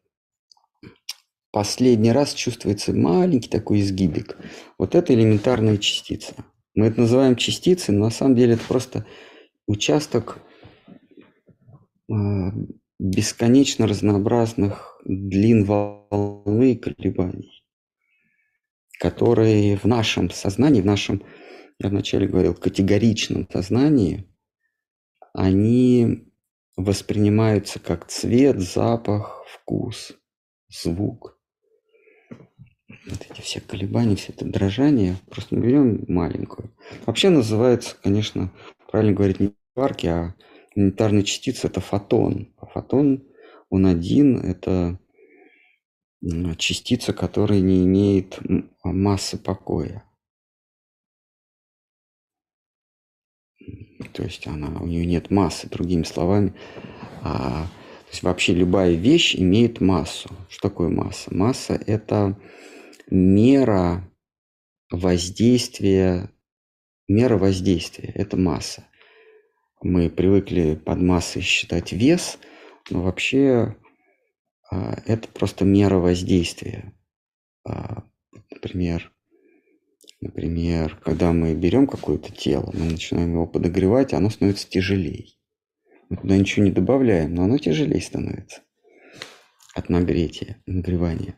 [1.51, 4.37] последний раз чувствуется маленький такой изгибик.
[4.77, 6.33] Вот это элементарная частица.
[6.75, 9.05] Мы это называем частицей, но на самом деле это просто
[9.67, 10.39] участок
[12.09, 12.51] а,
[12.99, 17.63] бесконечно разнообразных длин волны и колебаний,
[18.99, 21.23] которые в нашем сознании, в нашем,
[21.83, 24.27] я вначале говорил, категоричном сознании,
[25.33, 26.27] они
[26.77, 30.13] воспринимаются как цвет, запах, вкус,
[30.69, 31.39] звук.
[32.87, 36.71] Вот эти все колебания, все это дрожание, просто мы берем маленькую.
[37.05, 38.51] Вообще называется, конечно,
[38.91, 40.35] правильно говорить не кварки, а
[40.75, 42.53] элементарная частица– это фотон.
[42.57, 43.23] А фотон,
[43.69, 44.99] он один, это
[46.57, 48.39] частица, которая не имеет
[48.83, 50.03] массы покоя.
[54.09, 56.53] То есть она, у нее нет массы, другими словами.
[57.23, 60.29] А, то есть вообще любая вещь имеет массу.
[60.49, 61.33] Что такое масса?
[61.33, 62.39] Масса– это
[63.09, 64.09] мера
[64.89, 66.29] воздействия,
[67.07, 68.85] мера воздействия– это масса.
[69.81, 72.37] Мы привыкли под массой считать вес,
[72.89, 73.75] но вообще
[74.69, 76.93] а, это просто мера воздействия.
[77.67, 78.03] А,
[78.51, 79.10] Например,
[80.21, 85.27] например, когда мы берем какое-то тело, мы начинаем его подогревать, оно становится тяжелее.
[86.09, 88.61] Мы туда ничего не добавляем, но оно тяжелее становится
[89.73, 91.35] от нагретия, нагревания.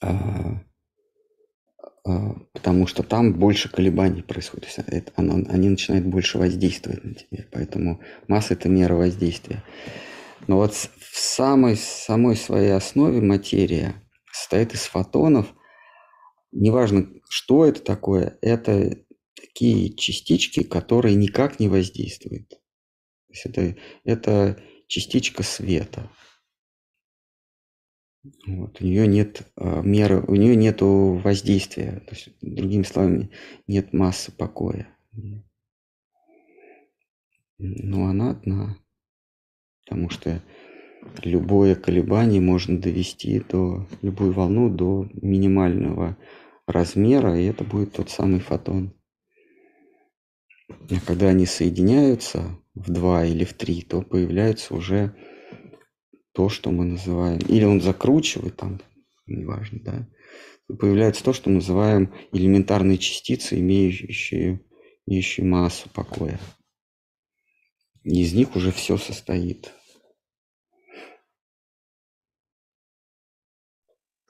[0.00, 0.60] А,
[2.04, 4.68] а, потому что там больше колебаний происходит.
[4.74, 7.44] То есть это, оно, они начинают больше воздействовать на тебя.
[7.52, 9.62] Поэтому масса– это мера воздействия.
[10.46, 13.94] Но вот в самой, самой своей основе материя
[14.32, 15.46] состоит из фотонов.
[16.52, 19.04] Неважно, что это такое, это
[19.34, 22.48] такие частички, которые никак не воздействуют.
[22.48, 22.58] То
[23.28, 26.10] есть это, это частичка света.
[28.46, 28.80] Вот.
[28.80, 32.00] У нее нет э, меры, у нее нет воздействия.
[32.06, 33.30] То есть, другими словами,
[33.66, 34.88] нет массы покоя.
[37.58, 38.78] Но она одна.
[39.84, 40.42] Потому что
[41.22, 46.16] любое колебание можно довести до любую волну до минимального
[46.66, 48.94] размера, и это будет тот самый фотон.
[50.68, 55.14] А когда они соединяются в два или в три, то появляется уже
[56.32, 58.80] то, что мы называем, или он закручивает там,
[59.26, 60.08] неважно, да,
[60.76, 64.60] появляется то, что мы называем элементарные частицы, имеющие,
[65.06, 66.38] имеющие массу покоя.
[68.04, 69.66] Из них уже все состоит.
[69.66, 69.78] Э, э, э,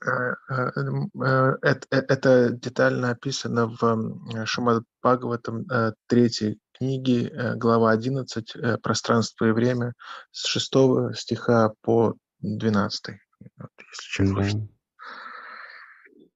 [0.01, 5.67] это, это детально описано в Шимад Бхагаватам
[6.07, 9.95] третьей книги, глава 11, «Пространство и время»,
[10.31, 10.73] с 6
[11.15, 13.17] стиха по 12.
[13.57, 13.71] Вот,
[14.13, 14.67] если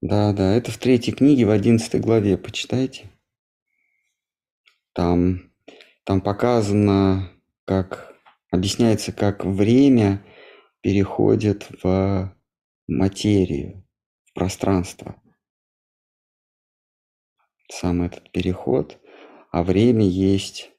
[0.01, 0.31] да.
[0.31, 3.09] да, да, это в третьей книге, в 11 главе, почитайте.
[4.93, 5.51] Там,
[6.03, 7.29] там показано,
[7.65, 8.13] как
[8.51, 10.23] объясняется, как время
[10.81, 12.35] переходит в
[12.87, 13.87] материю,
[14.25, 15.21] в пространство.
[17.69, 18.99] Сам этот переход,
[19.51, 20.71] а время есть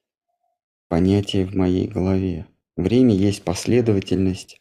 [0.88, 2.46] понятие в моей голове.
[2.76, 4.60] Время есть последовательность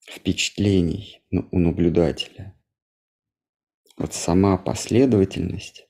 [0.00, 2.54] впечатлений у наблюдателя.
[3.96, 5.88] Вот сама последовательность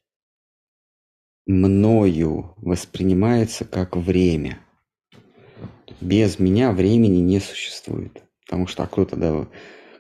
[1.47, 4.61] мною воспринимается как время.
[6.01, 8.23] Без меня времени не существует.
[8.45, 9.47] Потому что а кто тогда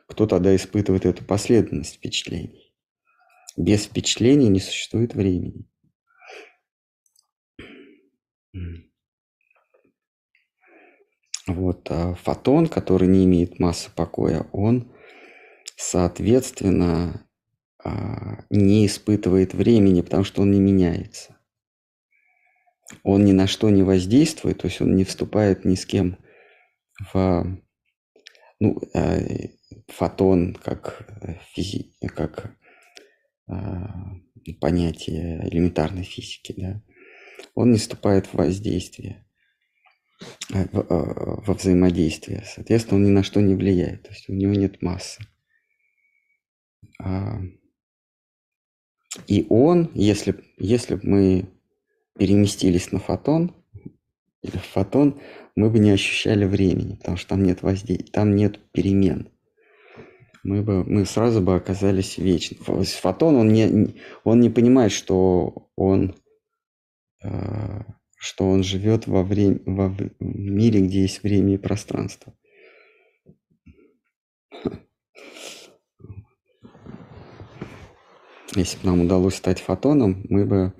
[0.08, 2.74] кто тогда испытывает эту последовательность впечатлений?
[3.56, 5.66] Без впечатлений не существует времени.
[11.46, 14.92] Вот а фотон, который не имеет массы покоя, он,
[15.76, 17.26] соответственно,
[17.82, 21.36] а, не испытывает времени, потому что он не меняется.
[23.02, 26.18] Он ни на что не воздействует, то есть он не вступает ни с кем
[27.12, 27.58] в
[28.60, 29.18] ну, а,
[29.88, 31.92] фотон как, э, физи...
[32.14, 32.56] как
[33.48, 33.54] э,
[34.60, 36.82] понятие элементарной физики, да,
[37.54, 39.26] он не вступает в воздействие,
[40.52, 42.44] э, э, во взаимодействие.
[42.46, 45.22] Соответственно, он ни на что не влияет, то есть у него нет массы.
[47.00, 47.40] А,
[49.26, 51.48] и он, если, если бы мы
[52.18, 53.54] переместились на фотон,
[54.42, 55.20] или в фотон,
[55.56, 59.30] мы бы не ощущали времени, потому что там нет воздействия, там нет перемен
[60.48, 62.56] мы бы мы сразу бы оказались вечны.
[62.56, 63.94] Фотон, он не,
[64.24, 66.16] он не понимает, что он,
[67.22, 67.82] э,
[68.16, 72.32] что он живет во, время, во мире, где есть время и пространство.
[78.54, 80.72] Если бы нам удалось стать фотоном, мы бы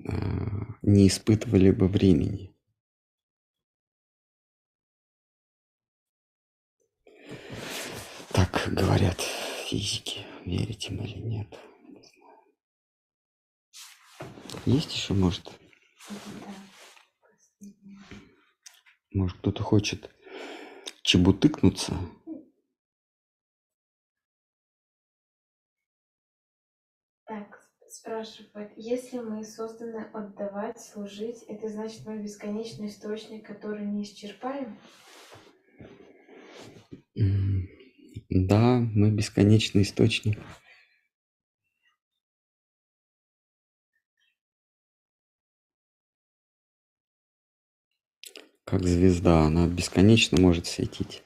[0.00, 0.12] э,
[0.82, 2.55] не испытывали бы времени.
[8.36, 10.26] Так говорят физики.
[10.44, 11.58] Верите им или нет?
[14.66, 15.50] Есть еще, может?
[19.14, 20.10] Может, кто-то хочет
[21.00, 21.94] чебутыкнуться?
[27.24, 34.78] Так, спрашивают, если мы созданы отдавать, служить, это значит мы бесконечный источник, который не исчерпаем?
[38.28, 40.38] Да, мы бесконечный источник.
[48.64, 51.22] Как звезда, она бесконечно может светить.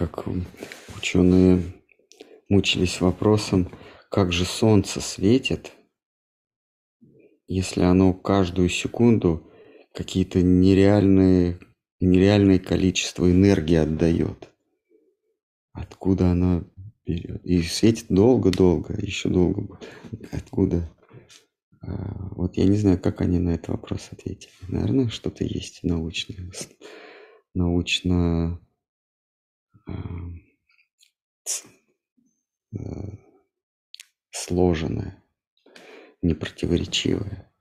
[0.00, 0.24] Как
[0.96, 1.62] ученые
[2.48, 3.70] мучились вопросом,
[4.10, 5.72] как же Солнце светит,
[7.46, 9.52] если оно каждую секунду
[9.92, 11.58] какие-то нереальные,
[12.00, 14.48] нереальное количество энергии отдает.
[15.72, 16.64] Откуда она
[17.04, 17.44] берет?
[17.44, 19.78] И светит долго-долго, еще долго.
[20.32, 20.90] Откуда?
[21.82, 24.50] А, вот я не знаю, как они на этот вопрос ответили.
[24.66, 26.50] Наверное, что-то есть научное,
[27.52, 28.60] научно
[34.30, 35.22] сложенное,
[36.22, 37.52] непротиворечивое.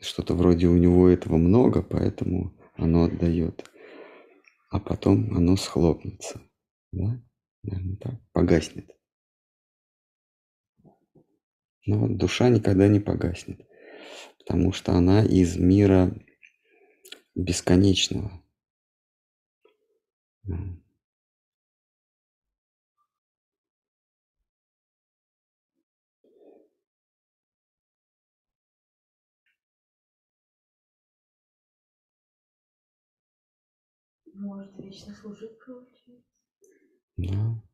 [0.00, 3.70] Что-то вроде у него этого много, поэтому оно отдает.
[4.70, 6.42] А потом оно схлопнется.
[6.92, 7.22] Да?
[7.62, 8.14] Наверное, так.
[8.32, 8.90] Погаснет.
[11.86, 13.66] Но вот душа никогда не погаснет,
[14.38, 16.14] потому что она из мира
[17.34, 18.42] бесконечного.
[34.34, 36.24] Может вечно служить, получается.
[37.16, 37.67] Да.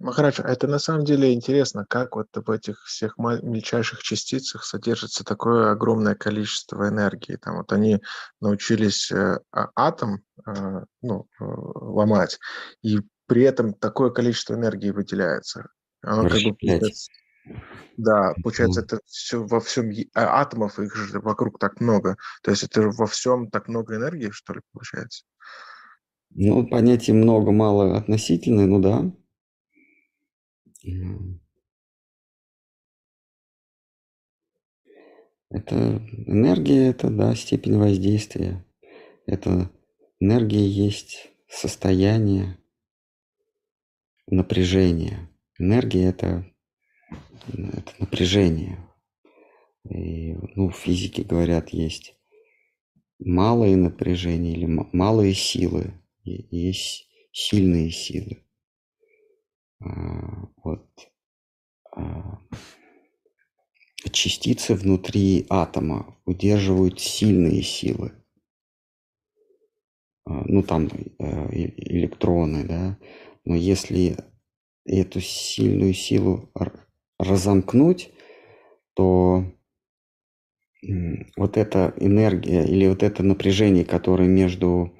[0.00, 5.24] Махарадж, а это на самом деле интересно, как вот в этих всех мельчайших частицах содержится
[5.24, 7.36] такое огромное количество энергии.
[7.36, 8.00] Там вот они
[8.40, 12.38] научились э, а, атом э, ну, э, ломать,
[12.82, 15.68] и при этом такое количество энергии выделяется.
[16.02, 16.56] Оно как бы
[17.96, 22.16] да, получается, это все во всем а атомов их же вокруг так много.
[22.42, 25.24] То есть это во всем так много энергии, что ли, получается?
[26.30, 29.12] Ну, понятие много-мало относительное, ну да.
[35.50, 38.64] Это энергия, это, да, степень воздействия.
[39.26, 39.70] Это
[40.20, 42.58] энергия есть состояние
[44.26, 45.30] напряжения.
[45.58, 46.44] Энергия это,
[47.48, 48.78] это напряжение.
[49.88, 52.14] И, ну, в физике говорят, есть
[53.18, 55.94] малые напряжения или малые силы,
[56.24, 58.43] и есть сильные силы.
[59.80, 60.88] Вот
[61.92, 62.38] а,
[64.10, 68.12] частицы внутри атома удерживают сильные силы.
[70.26, 70.88] А, ну, там
[71.18, 72.98] э, электроны, да.
[73.44, 74.16] Но если
[74.84, 76.50] эту сильную силу
[77.18, 78.10] разомкнуть,
[78.94, 79.44] то
[81.36, 84.94] вот эта энергия или вот это напряжение, которое между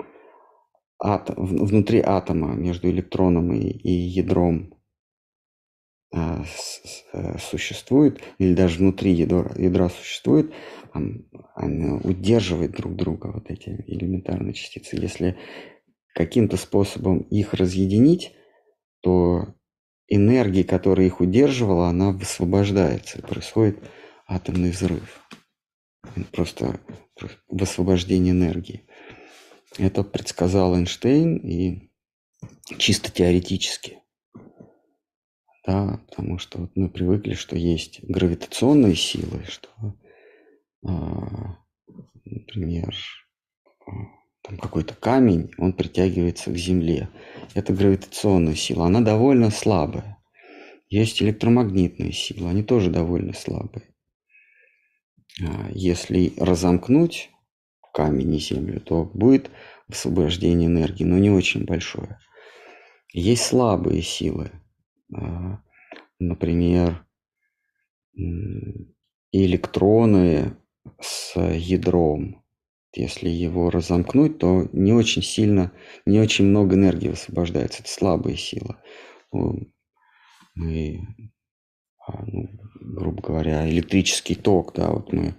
[1.04, 4.74] атом, внутри атома, между электроном и, и ядром
[6.10, 6.44] а,
[7.12, 10.52] э, существует, или даже внутри ядра, ядра существует,
[11.54, 14.96] они удерживают друг друга, вот эти элементарные частицы.
[14.96, 15.36] Если
[16.14, 18.32] каким-то способом их разъединить,
[19.02, 19.54] то
[20.08, 23.78] энергия, которая их удерживала, она высвобождается, происходит
[24.26, 25.20] атомный взрыв.
[26.32, 26.80] Просто
[27.48, 28.86] высвобождение энергии.
[29.78, 31.90] Это предсказал Эйнштейн и
[32.78, 33.98] чисто теоретически.
[35.66, 39.70] Да, потому что вот мы привыкли, что есть гравитационные силы, что,
[40.86, 41.56] а,
[42.24, 42.94] например,
[43.86, 43.90] а,
[44.42, 47.08] там какой-то камень, он притягивается к Земле.
[47.54, 50.18] Это гравитационная сила, она довольно слабая.
[50.90, 53.94] Есть электромагнитные силы, они тоже довольно слабые.
[55.42, 57.30] А, если разомкнуть
[57.94, 59.50] камень и Землю, то будет
[59.88, 62.18] освобождение энергии, но не очень большое.
[63.12, 64.50] Есть слабые силы,
[65.14, 65.60] а,
[66.18, 67.06] например,
[69.32, 70.56] электроны
[71.00, 72.42] с ядром.
[72.96, 75.72] Если его разомкнуть, то не очень сильно,
[76.06, 77.82] не очень много энергии высвобождается.
[77.82, 78.76] Это слабые силы.
[79.32, 81.00] Мы,
[82.06, 82.48] а, ну,
[82.80, 85.34] грубо говоря, электрический ток, да, вот мы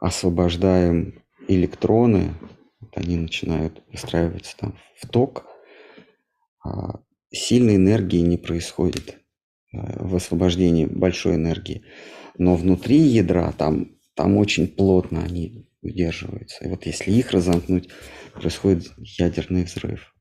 [0.00, 2.34] освобождаем электроны,
[2.80, 5.46] вот они начинают выстраиваться там в ток,
[7.30, 9.20] сильной энергии не происходит,
[9.72, 11.84] э, в освобождении большой энергии.
[12.38, 16.64] Но внутри ядра там, там очень плотно они удерживаются.
[16.64, 17.88] И вот если их разомкнуть,
[18.34, 20.14] происходит ядерный взрыв.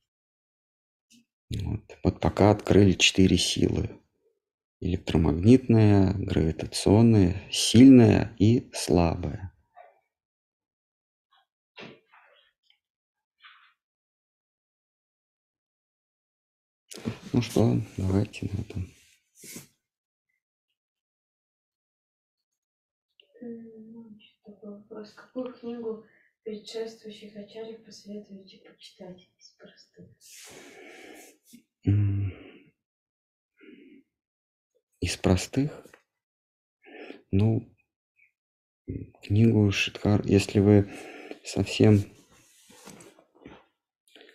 [1.49, 3.89] Вот, вот пока открыли четыре силы.
[4.81, 9.53] Электромагнитная, гравитационная, сильная и слабая.
[17.33, 18.89] Ну что, давайте на этом.
[24.61, 25.13] Вопрос.
[25.13, 26.05] Какую книгу
[26.43, 30.09] предшествующих ачарьев посоветуете почитать из простых?
[35.01, 35.85] Из простых,
[37.31, 37.73] ну,
[39.23, 40.91] книгу Шидхар, если вы
[41.45, 42.03] совсем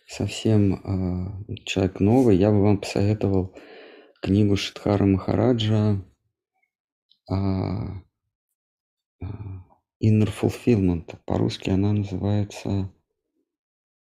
[0.07, 3.55] совсем а, человек новый, я бы вам посоветовал
[4.21, 6.03] книгу Шидхара Махараджа
[7.29, 8.01] а,
[9.21, 9.27] а,
[10.03, 11.17] Inner Fulfillment.
[11.25, 12.91] По-русски она называется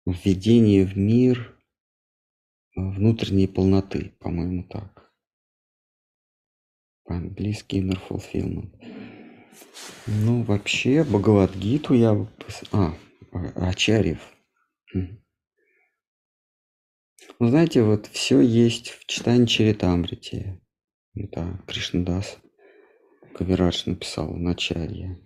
[0.05, 1.57] «Введение в мир
[2.75, 5.10] внутренней полноты», по-моему, так.
[7.11, 8.71] По-английски Inner Fulfillment.
[10.07, 12.13] Ну, вообще, Бхагавадгиту я...
[12.71, 12.95] А,
[13.33, 14.21] а, Ачарьев.
[14.95, 15.21] Мгм.
[17.41, 20.61] Ну, знаете, вот все есть в читании Чаритамрите.
[21.17, 22.39] Это Кришнадас
[23.35, 25.19] Кавирадж написал в начале.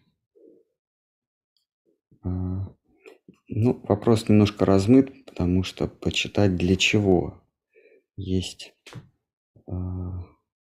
[2.23, 2.67] А,
[3.49, 7.43] Ну, вопрос немножко размыт, потому что почитать для чего?
[8.17, 8.73] Есть,
[9.67, 10.34] а,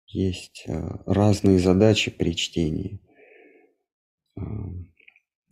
[0.08, 3.00] есть а, разные задачи при чтении.
[4.36, 4.42] А,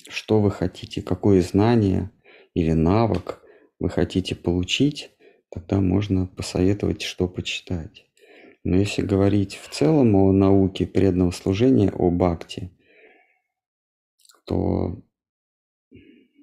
[0.09, 2.11] Что вы хотите, какое знание
[2.55, 3.43] или навык
[3.81, 5.11] вы хотите получить,
[5.51, 8.07] тогда можно посоветовать, что почитать.
[8.65, 12.71] Но если говорить в целом о науке преданного служения, о бхакти,
[14.47, 14.97] то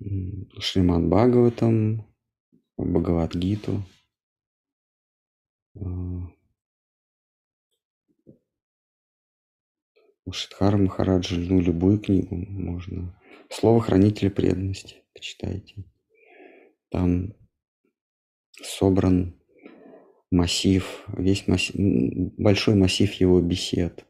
[0.02, 2.06] м, Шримад Бхагаватам,
[2.78, 3.84] Бхагавадгиту,
[5.76, 6.32] а,
[10.21, 13.20] у Шидхара Махараджа, ну, любую книгу можно.
[13.50, 15.84] Слово хранителя преданности почитайте.
[16.90, 17.34] Там
[18.62, 19.36] собран
[20.32, 21.76] массив, весь массив,
[22.38, 24.06] большой массив его бесед.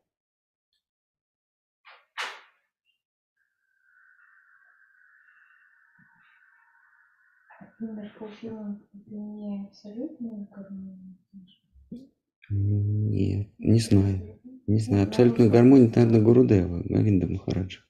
[12.50, 14.31] Нет, не знаю.
[14.68, 15.08] Не знаю.
[15.08, 17.82] Абсолютную гармонию, наверное, Гурудева, Говинда Махараджа.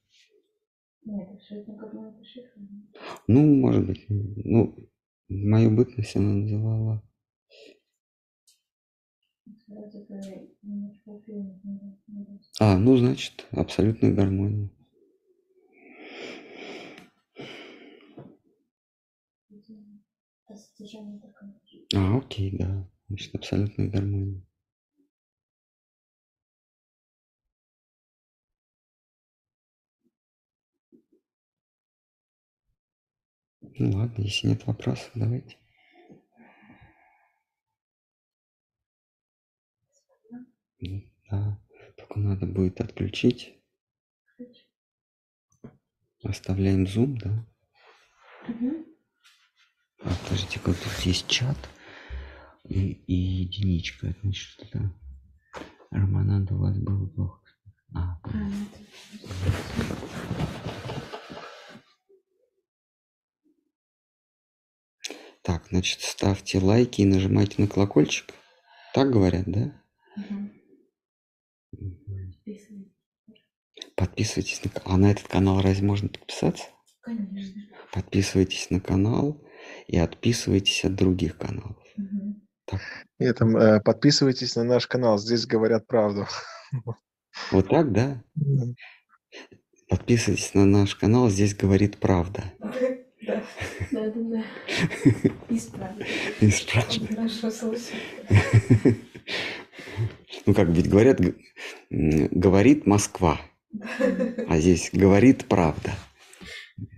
[1.04, 1.72] Нет, это.
[3.28, 4.06] Ну, может быть.
[4.10, 4.76] Ну,
[5.30, 7.04] мою бытность она называла.
[12.60, 14.70] А, ну, значит, абсолютная гармония.
[19.50, 19.74] Это.
[21.96, 22.90] А, окей, да.
[23.08, 24.46] Значит, абсолютная гармония.
[33.84, 35.58] Ну ладно, если нет вопросов, давайте.
[41.32, 41.60] Да,
[41.98, 43.58] только надо будет отключить.
[46.24, 47.44] Оставляем Zoom, да?
[48.48, 48.86] Мгм.
[50.02, 51.58] А, подождите, как тут есть чат
[52.66, 54.10] и, и единичка.
[54.10, 54.94] Это значит, что это
[55.90, 57.42] Романанда у вас было плохо.
[57.96, 58.30] А, А,
[65.44, 68.34] так, значит, ставьте лайки и нажимайте на колокольчик.
[68.94, 69.74] Так говорят, да?
[70.16, 70.52] Мгм.
[71.72, 72.92] Подписывайтесь.
[73.96, 76.66] Подписывайтесь на А на этот канал разве можно подписаться?
[77.02, 77.62] Конечно.
[77.94, 79.42] Подписывайтесь на канал
[79.88, 81.78] и отписывайтесь от других каналов.
[81.98, 82.48] Мгм.
[82.66, 82.82] Так,
[83.20, 86.28] И там э, подписывайтесь на наш канал, здесь говорят правду.
[87.52, 88.24] вот так, да?
[88.40, 88.76] М.
[89.90, 92.44] Подписывайтесь на наш канал, здесь говорит правда.
[93.22, 93.44] Да,
[93.92, 94.44] да, да.
[95.50, 96.08] Исправить.
[96.40, 97.16] И спрашивает.
[97.16, 97.98] Хорошо слышно.
[100.46, 101.20] Ну как ведь говорят,
[101.90, 103.40] говорит Москва,
[104.48, 105.94] а здесь говорит правда.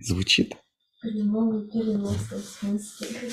[0.00, 0.56] Звучит?
[1.02, 3.30] Прямом и переносном смысле.